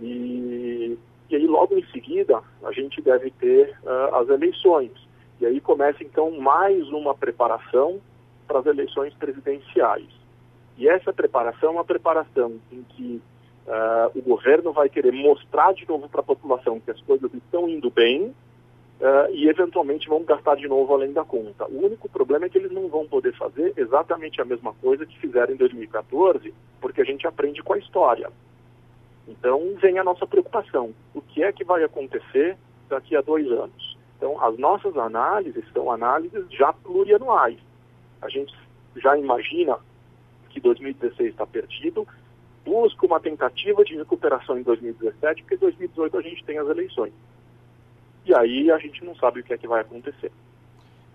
E 0.00 0.98
e 1.28 1.34
aí, 1.34 1.46
logo 1.46 1.76
em 1.76 1.84
seguida, 1.86 2.40
a 2.62 2.72
gente 2.72 3.02
deve 3.02 3.30
ter 3.32 3.76
uh, 3.82 4.14
as 4.16 4.28
eleições. 4.28 4.92
E 5.40 5.46
aí 5.46 5.60
começa, 5.60 6.02
então, 6.02 6.30
mais 6.30 6.88
uma 6.88 7.14
preparação 7.14 8.00
para 8.46 8.60
as 8.60 8.66
eleições 8.66 9.12
presidenciais. 9.14 10.06
E 10.78 10.88
essa 10.88 11.12
preparação 11.12 11.70
é 11.70 11.72
uma 11.72 11.84
preparação 11.84 12.60
em 12.70 12.82
que 12.90 13.20
uh, 13.66 14.18
o 14.18 14.22
governo 14.22 14.72
vai 14.72 14.88
querer 14.88 15.12
mostrar 15.12 15.74
de 15.74 15.86
novo 15.88 16.08
para 16.08 16.20
a 16.20 16.24
população 16.24 16.78
que 16.78 16.90
as 16.90 17.00
coisas 17.00 17.32
estão 17.34 17.68
indo 17.68 17.90
bem 17.90 18.32
uh, 19.00 19.32
e, 19.32 19.48
eventualmente, 19.48 20.08
vão 20.08 20.22
gastar 20.24 20.56
de 20.56 20.68
novo 20.68 20.92
além 20.94 21.12
da 21.12 21.24
conta. 21.24 21.66
O 21.66 21.84
único 21.84 22.08
problema 22.08 22.46
é 22.46 22.48
que 22.48 22.58
eles 22.58 22.72
não 22.72 22.88
vão 22.88 23.06
poder 23.06 23.34
fazer 23.36 23.72
exatamente 23.76 24.40
a 24.40 24.44
mesma 24.44 24.72
coisa 24.74 25.06
que 25.06 25.18
fizeram 25.18 25.54
em 25.54 25.56
2014, 25.56 26.52
porque 26.80 27.00
a 27.00 27.04
gente 27.04 27.26
aprende 27.26 27.62
com 27.62 27.74
a 27.74 27.78
história. 27.78 28.30
Então, 29.28 29.74
vem 29.80 29.98
a 29.98 30.04
nossa 30.04 30.26
preocupação. 30.26 30.94
O 31.14 31.20
que 31.20 31.42
é 31.42 31.52
que 31.52 31.64
vai 31.64 31.82
acontecer 31.82 32.56
daqui 32.88 33.16
a 33.16 33.20
dois 33.20 33.50
anos? 33.50 33.96
Então, 34.16 34.42
as 34.42 34.56
nossas 34.58 34.96
análises 34.96 35.64
são 35.72 35.90
análises 35.90 36.46
já 36.50 36.72
plurianuais. 36.72 37.58
A 38.22 38.28
gente 38.28 38.54
já 38.96 39.16
imagina 39.18 39.78
que 40.50 40.60
2016 40.60 41.30
está 41.30 41.46
perdido, 41.46 42.06
busca 42.64 43.04
uma 43.04 43.20
tentativa 43.20 43.84
de 43.84 43.96
recuperação 43.96 44.58
em 44.58 44.62
2017, 44.62 45.42
porque 45.42 45.54
em 45.54 45.58
2018 45.58 46.18
a 46.18 46.22
gente 46.22 46.44
tem 46.44 46.58
as 46.58 46.68
eleições. 46.68 47.12
E 48.26 48.34
aí 48.34 48.70
a 48.70 48.78
gente 48.78 49.04
não 49.04 49.14
sabe 49.16 49.40
o 49.40 49.44
que 49.44 49.54
é 49.54 49.58
que 49.58 49.68
vai 49.68 49.80
acontecer. 49.80 50.32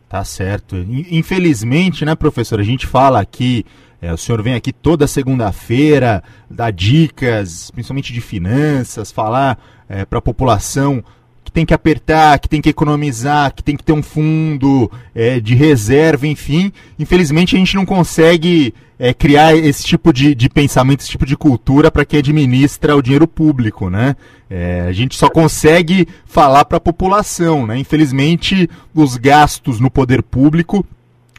Tá 0.07 0.23
certo. 0.23 0.75
Infelizmente, 0.77 2.03
né, 2.03 2.15
professor, 2.15 2.59
a 2.59 2.63
gente 2.63 2.87
fala 2.87 3.19
aqui 3.19 3.65
é, 4.01 4.11
o 4.11 4.17
senhor 4.17 4.41
vem 4.41 4.55
aqui 4.55 4.73
toda 4.73 5.05
segunda-feira, 5.05 6.23
dar 6.49 6.71
dicas, 6.71 7.69
principalmente 7.69 8.11
de 8.11 8.19
finanças, 8.19 9.11
falar 9.11 9.59
é, 9.87 10.03
para 10.05 10.17
a 10.17 10.21
população 10.21 11.03
que 11.51 11.53
tem 11.53 11.65
que 11.65 11.73
apertar, 11.73 12.39
que 12.39 12.47
tem 12.47 12.61
que 12.61 12.69
economizar, 12.69 13.53
que 13.53 13.61
tem 13.61 13.75
que 13.75 13.83
ter 13.83 13.91
um 13.91 14.01
fundo 14.01 14.89
é, 15.13 15.39
de 15.39 15.53
reserva, 15.53 16.25
enfim. 16.25 16.71
Infelizmente 16.97 17.55
a 17.55 17.59
gente 17.59 17.75
não 17.75 17.85
consegue 17.85 18.73
é, 18.97 19.13
criar 19.13 19.55
esse 19.55 19.83
tipo 19.83 20.13
de, 20.13 20.33
de 20.33 20.49
pensamento, 20.49 21.01
esse 21.01 21.09
tipo 21.09 21.25
de 21.25 21.35
cultura 21.35 21.91
para 21.91 22.05
quem 22.05 22.19
administra 22.19 22.95
o 22.95 23.01
dinheiro 23.01 23.27
público, 23.27 23.89
né? 23.89 24.15
É, 24.49 24.85
a 24.87 24.93
gente 24.93 25.17
só 25.17 25.29
consegue 25.29 26.07
falar 26.25 26.63
para 26.63 26.77
a 26.77 26.81
população, 26.81 27.67
né? 27.67 27.77
Infelizmente 27.77 28.69
os 28.95 29.17
gastos 29.17 29.79
no 29.79 29.91
poder 29.91 30.23
público 30.23 30.85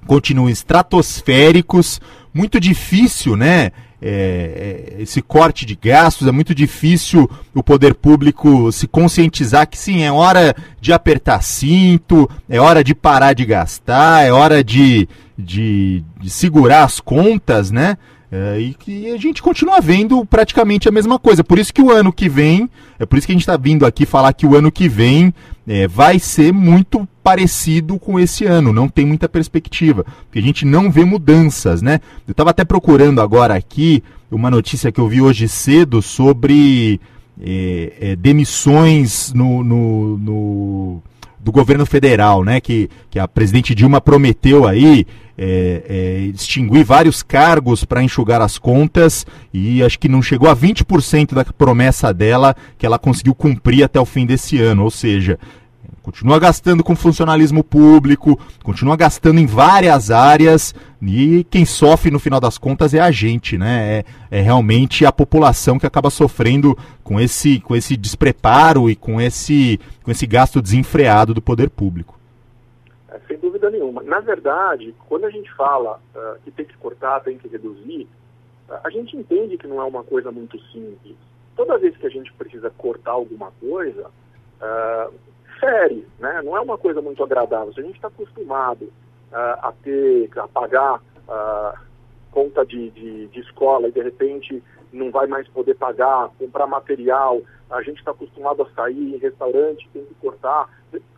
continuam 0.07 0.51
estratosféricos, 0.51 2.01
muito 2.35 2.61
difícil, 2.61 3.35
né? 3.35 3.73
É, 4.05 4.95
é, 4.99 5.03
esse 5.03 5.23
corte 5.23 5.65
de 5.65 5.77
gastos, 5.77 6.27
é 6.27 6.33
muito 6.33 6.53
difícil 6.53 7.31
o 7.55 7.63
poder 7.63 7.95
público 7.95 8.73
se 8.73 8.89
conscientizar 8.89 9.69
que 9.69 9.79
sim, 9.79 10.03
é 10.03 10.11
hora 10.11 10.57
de 10.81 10.93
apertar 10.93 11.41
cinto, 11.41 12.29
é 12.49 12.61
hora 12.61 12.83
de 12.83 12.97
parar 12.97 13.33
de 13.33 13.45
gastar, 13.45 14.27
é 14.27 14.33
hora 14.33 14.65
de, 14.65 15.09
de, 15.39 16.03
de 16.21 16.29
segurar 16.29 16.83
as 16.83 16.99
contas, 16.99 17.71
né? 17.71 17.97
É, 18.35 18.59
e 18.59 18.73
que 18.73 19.11
a 19.11 19.19
gente 19.19 19.43
continua 19.43 19.79
vendo 19.79 20.25
praticamente 20.25 20.89
a 20.89 20.91
mesma 20.91 21.19
coisa. 21.19 21.45
Por 21.45 21.59
isso 21.59 21.71
que 21.71 21.83
o 21.83 21.91
ano 21.91 22.11
que 22.11 22.31
vem, 22.31 22.67
é 22.99 23.05
por 23.05 23.19
isso 23.19 23.27
que 23.27 23.33
a 23.33 23.35
gente 23.35 23.43
está 23.43 23.59
vindo 23.59 23.85
aqui 23.85 24.07
falar 24.07 24.33
que 24.33 24.47
o 24.47 24.57
ano 24.57 24.73
que 24.73 24.89
vem 24.89 25.35
é, 25.69 25.87
vai 25.87 26.19
ser 26.19 26.51
muito 26.51 27.07
parecido 27.23 27.99
com 27.99 28.19
esse 28.19 28.47
ano, 28.47 28.73
não 28.73 28.89
tem 28.89 29.05
muita 29.05 29.29
perspectiva, 29.29 30.07
porque 30.25 30.39
a 30.39 30.43
gente 30.43 30.65
não 30.65 30.91
vê 30.91 31.05
mudanças, 31.05 31.83
né? 31.83 32.01
Eu 32.27 32.33
estava 32.33 32.49
até 32.49 32.65
procurando 32.65 33.21
agora 33.21 33.55
aqui 33.55 34.03
uma 34.31 34.51
notícia 34.51 34.91
que 34.91 34.99
eu 34.99 35.09
vi 35.09 35.21
hoje 35.21 35.47
cedo 35.47 36.01
sobre 36.01 36.99
é, 37.39 37.93
é, 38.01 38.17
demissões 38.17 39.31
no, 39.35 39.63
no, 39.63 40.19
no 40.19 41.03
do 41.43 41.51
governo 41.51 41.85
federal, 41.85 42.45
né? 42.45 42.61
Que, 42.61 42.89
que 43.11 43.19
a 43.19 43.27
presidente 43.27 43.75
Dilma 43.75 44.01
prometeu 44.01 44.67
aí 44.67 45.07
é, 45.37 45.83
é, 45.89 46.19
extinguir 46.35 46.85
vários 46.85 47.23
cargos 47.23 47.85
para 47.85 48.03
enxugar 48.03 48.41
as 48.41 48.59
contas 48.59 49.27
e 49.53 49.83
acho 49.83 49.99
que 49.99 50.09
não 50.09 50.23
chegou 50.23 50.49
a 50.49 50.57
20% 50.57 51.35
da 51.35 51.45
promessa 51.45 52.13
dela 52.13 52.55
que 52.79 52.87
ela 52.87 52.99
conseguiu 52.99 53.35
cumprir 53.35 53.83
até 53.83 53.99
o 53.99 54.07
fim 54.07 54.25
desse 54.25 54.59
ano. 54.59 54.85
Ou 54.85 54.91
seja, 54.91 55.39
continua 56.03 56.39
gastando 56.39 56.83
com 56.83 56.97
funcionalismo 56.97 57.63
público, 57.63 58.39
continua 58.63 58.97
gastando 58.97 59.39
em 59.39 59.47
várias 59.47 60.11
áreas 60.11 60.75
e 61.01 61.45
quem 61.45 61.65
sofre 61.65 62.11
no 62.11 62.19
final 62.19 62.41
das 62.41 62.59
contas 62.59 62.93
é 62.93 63.01
a 63.01 63.11
gente, 63.11 63.57
né? 63.57 64.05
É, 64.31 64.39
é 64.39 64.41
realmente 64.41 65.07
a 65.07 65.13
população 65.13 65.79
que 65.79 65.87
acaba 65.87 66.11
sofrendo 66.11 66.77
com 67.03 67.21
esse, 67.21 67.61
com 67.61 67.75
esse 67.75 67.97
despreparo 67.97 68.91
e 68.91 68.97
com 68.97 69.21
esse, 69.21 69.81
com 70.03 70.11
esse 70.11 70.27
gasto 70.27 70.61
desenfreado 70.61 71.33
do 71.33 71.41
poder 71.41 71.71
público. 71.71 72.19
É, 73.09 73.19
sem 73.29 73.39
dúvida 73.39 73.71
nenhuma. 73.71 74.03
Na 74.03 74.21
verdade, 74.21 74.95
quando 75.09 75.25
a 75.25 75.31
gente 75.31 75.53
fala 75.55 76.01
uh, 76.15 76.41
que 76.45 76.51
tem 76.51 76.65
que 76.65 76.77
cortar, 76.77 77.21
tem 77.21 77.39
que 77.39 77.49
reduzir, 77.49 78.09
uh, 78.69 78.75
a 78.83 78.91
gente 78.91 79.17
entende 79.17 79.57
que 79.57 79.67
não 79.67 79.81
é 79.81 79.85
uma 79.85 80.03
coisa 80.03 80.33
muito 80.33 80.59
simples. 80.73 81.17
Toda 81.55 81.79
vez 81.79 81.97
que 81.97 82.07
a 82.07 82.11
gente 82.11 82.33
precisa 82.33 82.71
cortar 82.71 83.13
alguma 83.13 83.53
coisa, 83.61 84.07
uh, 84.61 85.13
fere, 85.63 86.05
né? 86.19 86.43
Não 86.43 86.57
é 86.57 86.61
uma 86.61 86.77
coisa 86.77 87.01
muito 87.01 87.23
agradável. 87.23 87.73
Se 87.73 87.81
a 87.81 87.85
gente 87.85 87.95
está 87.95 88.09
acostumado 88.09 88.83
uh, 88.83 89.59
a 89.63 89.73
ter, 89.83 90.29
a 90.37 90.49
pagar 90.49 90.97
uh, 90.97 91.79
conta 92.33 92.67
de, 92.67 92.91
de, 92.91 93.29
de, 93.29 93.41
escola 93.41 93.89
e 93.89 93.93
de 93.93 94.03
repente 94.03 94.63
não 94.93 95.11
vai 95.13 95.29
mais 95.29 95.47
poder 95.49 95.75
pagar, 95.75 96.31
comprar 96.39 96.67
material, 96.67 97.41
a 97.71 97.81
gente 97.83 97.99
está 97.99 98.11
acostumado 98.11 98.63
a 98.63 98.71
sair 98.71 99.15
em 99.15 99.19
restaurante, 99.19 99.89
tem 99.93 100.05
que 100.05 100.15
cortar. 100.15 100.69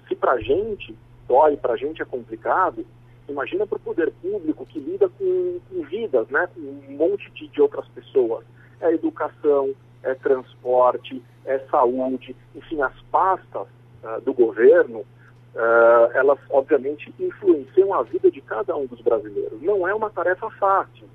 Se 0.06 0.14
para 0.14 0.32
a 0.32 0.40
gente 0.40 0.94
dói, 1.26 1.56
para 1.56 1.72
a 1.72 1.76
gente 1.76 2.02
é 2.02 2.04
complicado, 2.04 2.84
imagina 3.26 3.66
para 3.66 3.76
o 3.76 3.80
poder 3.80 4.12
público 4.20 4.66
que 4.66 4.78
lida 4.78 5.08
com, 5.08 5.60
com, 5.70 5.82
vidas, 5.84 6.28
né? 6.28 6.46
com 6.54 6.60
um 6.60 6.96
monte 6.96 7.30
de, 7.30 7.48
de 7.48 7.62
outras 7.62 7.88
pessoas. 7.88 8.44
É 8.80 8.92
educação, 8.92 9.72
é 10.02 10.14
transporte, 10.14 11.22
é 11.46 11.58
saúde, 11.70 12.36
enfim, 12.54 12.82
as 12.82 12.94
pastas 13.10 13.66
uh, 14.04 14.20
do 14.20 14.32
governo, 14.32 15.00
uh, 15.00 16.12
elas 16.12 16.38
obviamente 16.50 17.12
influenciam 17.18 17.94
a 17.94 18.02
vida 18.02 18.30
de 18.30 18.40
cada 18.40 18.76
um 18.76 18.86
dos 18.86 19.00
brasileiros. 19.00 19.60
Não 19.62 19.88
é 19.88 19.94
uma 19.94 20.10
tarefa 20.10 20.50
fácil. 20.50 21.08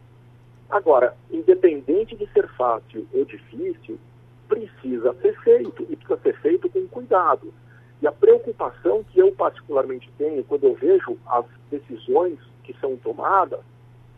Agora, 0.69 1.15
independente 1.31 2.15
de 2.15 2.27
ser 2.31 2.47
fácil 2.49 3.07
ou 3.13 3.25
difícil, 3.25 3.97
precisa 4.47 5.13
ser 5.21 5.39
feito 5.41 5.83
e 5.89 5.95
precisa 5.95 6.19
ser 6.21 6.39
feito 6.41 6.69
com 6.69 6.87
cuidado. 6.87 7.53
E 8.01 8.07
a 8.07 8.11
preocupação 8.11 9.03
que 9.03 9.19
eu 9.19 9.31
particularmente 9.31 10.09
tenho 10.17 10.43
quando 10.43 10.63
eu 10.63 10.73
vejo 10.75 11.17
as 11.27 11.45
decisões 11.69 12.39
que 12.63 12.73
são 12.79 12.95
tomadas, 12.97 13.59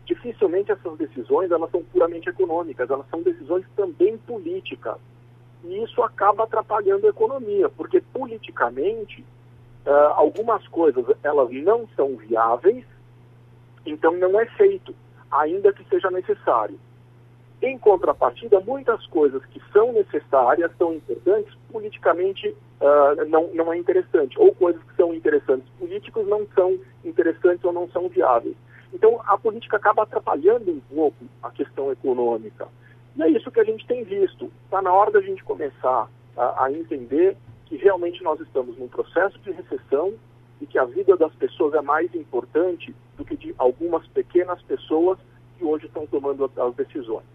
dificilmente 0.05 0.71
essas 0.71 0.97
decisões 0.97 1.51
elas 1.51 1.71
são 1.71 1.83
puramente 1.83 2.29
econômicas, 2.29 2.89
elas 2.89 3.07
são 3.09 3.21
decisões 3.21 3.65
também 3.75 4.17
políticas 4.17 4.97
e 5.63 5.83
isso 5.83 6.01
acaba 6.01 6.43
atrapalhando 6.43 7.07
a 7.07 7.09
economia, 7.09 7.69
porque 7.69 8.01
politicamente 8.01 9.25
uh, 9.85 10.13
algumas 10.15 10.67
coisas 10.67 11.05
elas 11.23 11.49
não 11.51 11.87
são 11.95 12.15
viáveis, 12.17 12.85
então 13.85 14.13
não 14.17 14.39
é 14.39 14.45
feito, 14.45 14.95
ainda 15.29 15.71
que 15.73 15.83
seja 15.89 16.09
necessário. 16.09 16.79
Em 17.61 17.77
contrapartida, 17.77 18.59
muitas 18.59 19.05
coisas 19.07 19.45
que 19.45 19.61
são 19.71 19.93
necessárias, 19.93 20.71
são 20.79 20.95
importantes, 20.95 21.55
politicamente 21.71 22.49
uh, 22.49 23.25
não, 23.29 23.53
não 23.53 23.71
é 23.71 23.77
interessante. 23.77 24.39
Ou 24.39 24.53
coisas 24.55 24.81
que 24.81 24.95
são 24.95 25.13
interessantes 25.13 25.69
políticos 25.77 26.27
não 26.27 26.47
são 26.55 26.79
interessantes 27.05 27.63
ou 27.63 27.71
não 27.71 27.87
são 27.89 28.09
viáveis. 28.09 28.55
Então, 28.91 29.21
a 29.27 29.37
política 29.37 29.77
acaba 29.77 30.03
atrapalhando 30.03 30.71
um 30.71 30.79
pouco 30.79 31.25
a 31.43 31.51
questão 31.51 31.91
econômica. 31.91 32.67
E 33.15 33.23
é 33.23 33.29
isso 33.29 33.51
que 33.51 33.59
a 33.59 33.63
gente 33.63 33.85
tem 33.85 34.03
visto. 34.03 34.51
Está 34.65 34.81
na 34.81 34.93
hora 34.93 35.11
da 35.11 35.21
gente 35.21 35.43
começar 35.43 36.09
a, 36.37 36.65
a 36.65 36.71
entender 36.71 37.35
que 37.65 37.75
realmente 37.77 38.23
nós 38.23 38.39
estamos 38.39 38.77
num 38.77 38.87
processo 38.87 39.37
de 39.39 39.51
recessão 39.51 40.13
e 40.59 40.65
que 40.65 40.77
a 40.77 40.85
vida 40.85 41.17
das 41.17 41.33
pessoas 41.35 41.73
é 41.73 41.81
mais 41.81 42.13
importante 42.13 42.93
do 43.17 43.25
que 43.25 43.35
de 43.35 43.55
algumas 43.57 44.05
pequenas 44.07 44.61
pessoas 44.61 45.17
que 45.57 45.65
hoje 45.65 45.87
estão 45.87 46.05
tomando 46.05 46.49
as 46.55 46.75
decisões. 46.75 47.25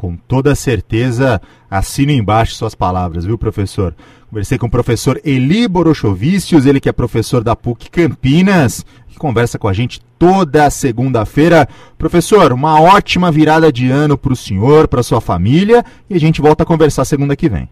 Com 0.00 0.16
toda 0.16 0.54
certeza, 0.54 1.42
assino 1.70 2.10
embaixo 2.10 2.54
suas 2.54 2.74
palavras, 2.74 3.26
viu, 3.26 3.36
professor? 3.36 3.94
Conversei 4.30 4.56
com 4.56 4.66
o 4.66 4.70
professor 4.70 5.20
Eli 5.22 5.68
Borochovicius, 5.68 6.64
ele 6.64 6.80
que 6.80 6.88
é 6.88 6.92
professor 6.92 7.44
da 7.44 7.54
PUC 7.54 7.90
Campinas, 7.90 8.82
que 9.08 9.18
conversa 9.18 9.58
com 9.58 9.68
a 9.68 9.74
gente 9.74 10.00
toda 10.18 10.70
segunda-feira. 10.70 11.68
Professor, 11.98 12.50
uma 12.50 12.80
ótima 12.80 13.30
virada 13.30 13.70
de 13.70 13.90
ano 13.90 14.16
para 14.16 14.32
o 14.32 14.36
senhor, 14.36 14.88
para 14.88 15.02
sua 15.02 15.20
família, 15.20 15.84
e 16.08 16.14
a 16.14 16.18
gente 16.18 16.40
volta 16.40 16.62
a 16.62 16.66
conversar 16.66 17.04
segunda 17.04 17.36
que 17.36 17.50
vem. 17.50 17.68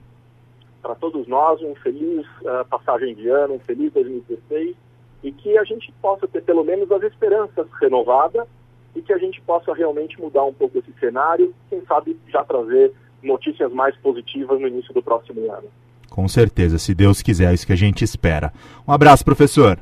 Para 0.82 0.96
todos 0.96 1.26
nós, 1.26 1.58
um 1.62 1.74
feliz 1.76 2.26
uh, 2.42 2.62
passagem 2.68 3.14
de 3.14 3.26
ano, 3.26 3.54
um 3.54 3.60
feliz 3.60 3.90
2016, 3.94 4.76
e 5.24 5.32
que 5.32 5.56
a 5.56 5.64
gente 5.64 5.90
possa 6.02 6.28
ter 6.28 6.42
pelo 6.42 6.62
menos 6.62 6.92
as 6.92 7.04
esperanças 7.04 7.66
renovadas 7.80 8.46
e 8.94 9.02
que 9.02 9.12
a 9.12 9.18
gente 9.18 9.40
possa 9.42 9.72
realmente 9.74 10.20
mudar 10.20 10.44
um 10.44 10.52
pouco 10.52 10.78
esse 10.78 10.92
cenário, 10.98 11.54
quem 11.68 11.80
sabe 11.86 12.18
já 12.28 12.44
trazer 12.44 12.92
notícias 13.22 13.72
mais 13.72 13.96
positivas 13.96 14.60
no 14.60 14.68
início 14.68 14.92
do 14.94 15.02
próximo 15.02 15.40
ano. 15.52 15.68
Com 16.10 16.26
certeza, 16.26 16.78
se 16.78 16.94
Deus 16.94 17.22
quiser, 17.22 17.50
é 17.50 17.54
isso 17.54 17.66
que 17.66 17.72
a 17.72 17.76
gente 17.76 18.02
espera. 18.02 18.52
Um 18.86 18.92
abraço, 18.92 19.24
professor. 19.24 19.78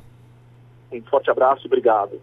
Um 0.92 1.02
forte 1.02 1.30
abraço, 1.30 1.66
obrigado. 1.66 2.20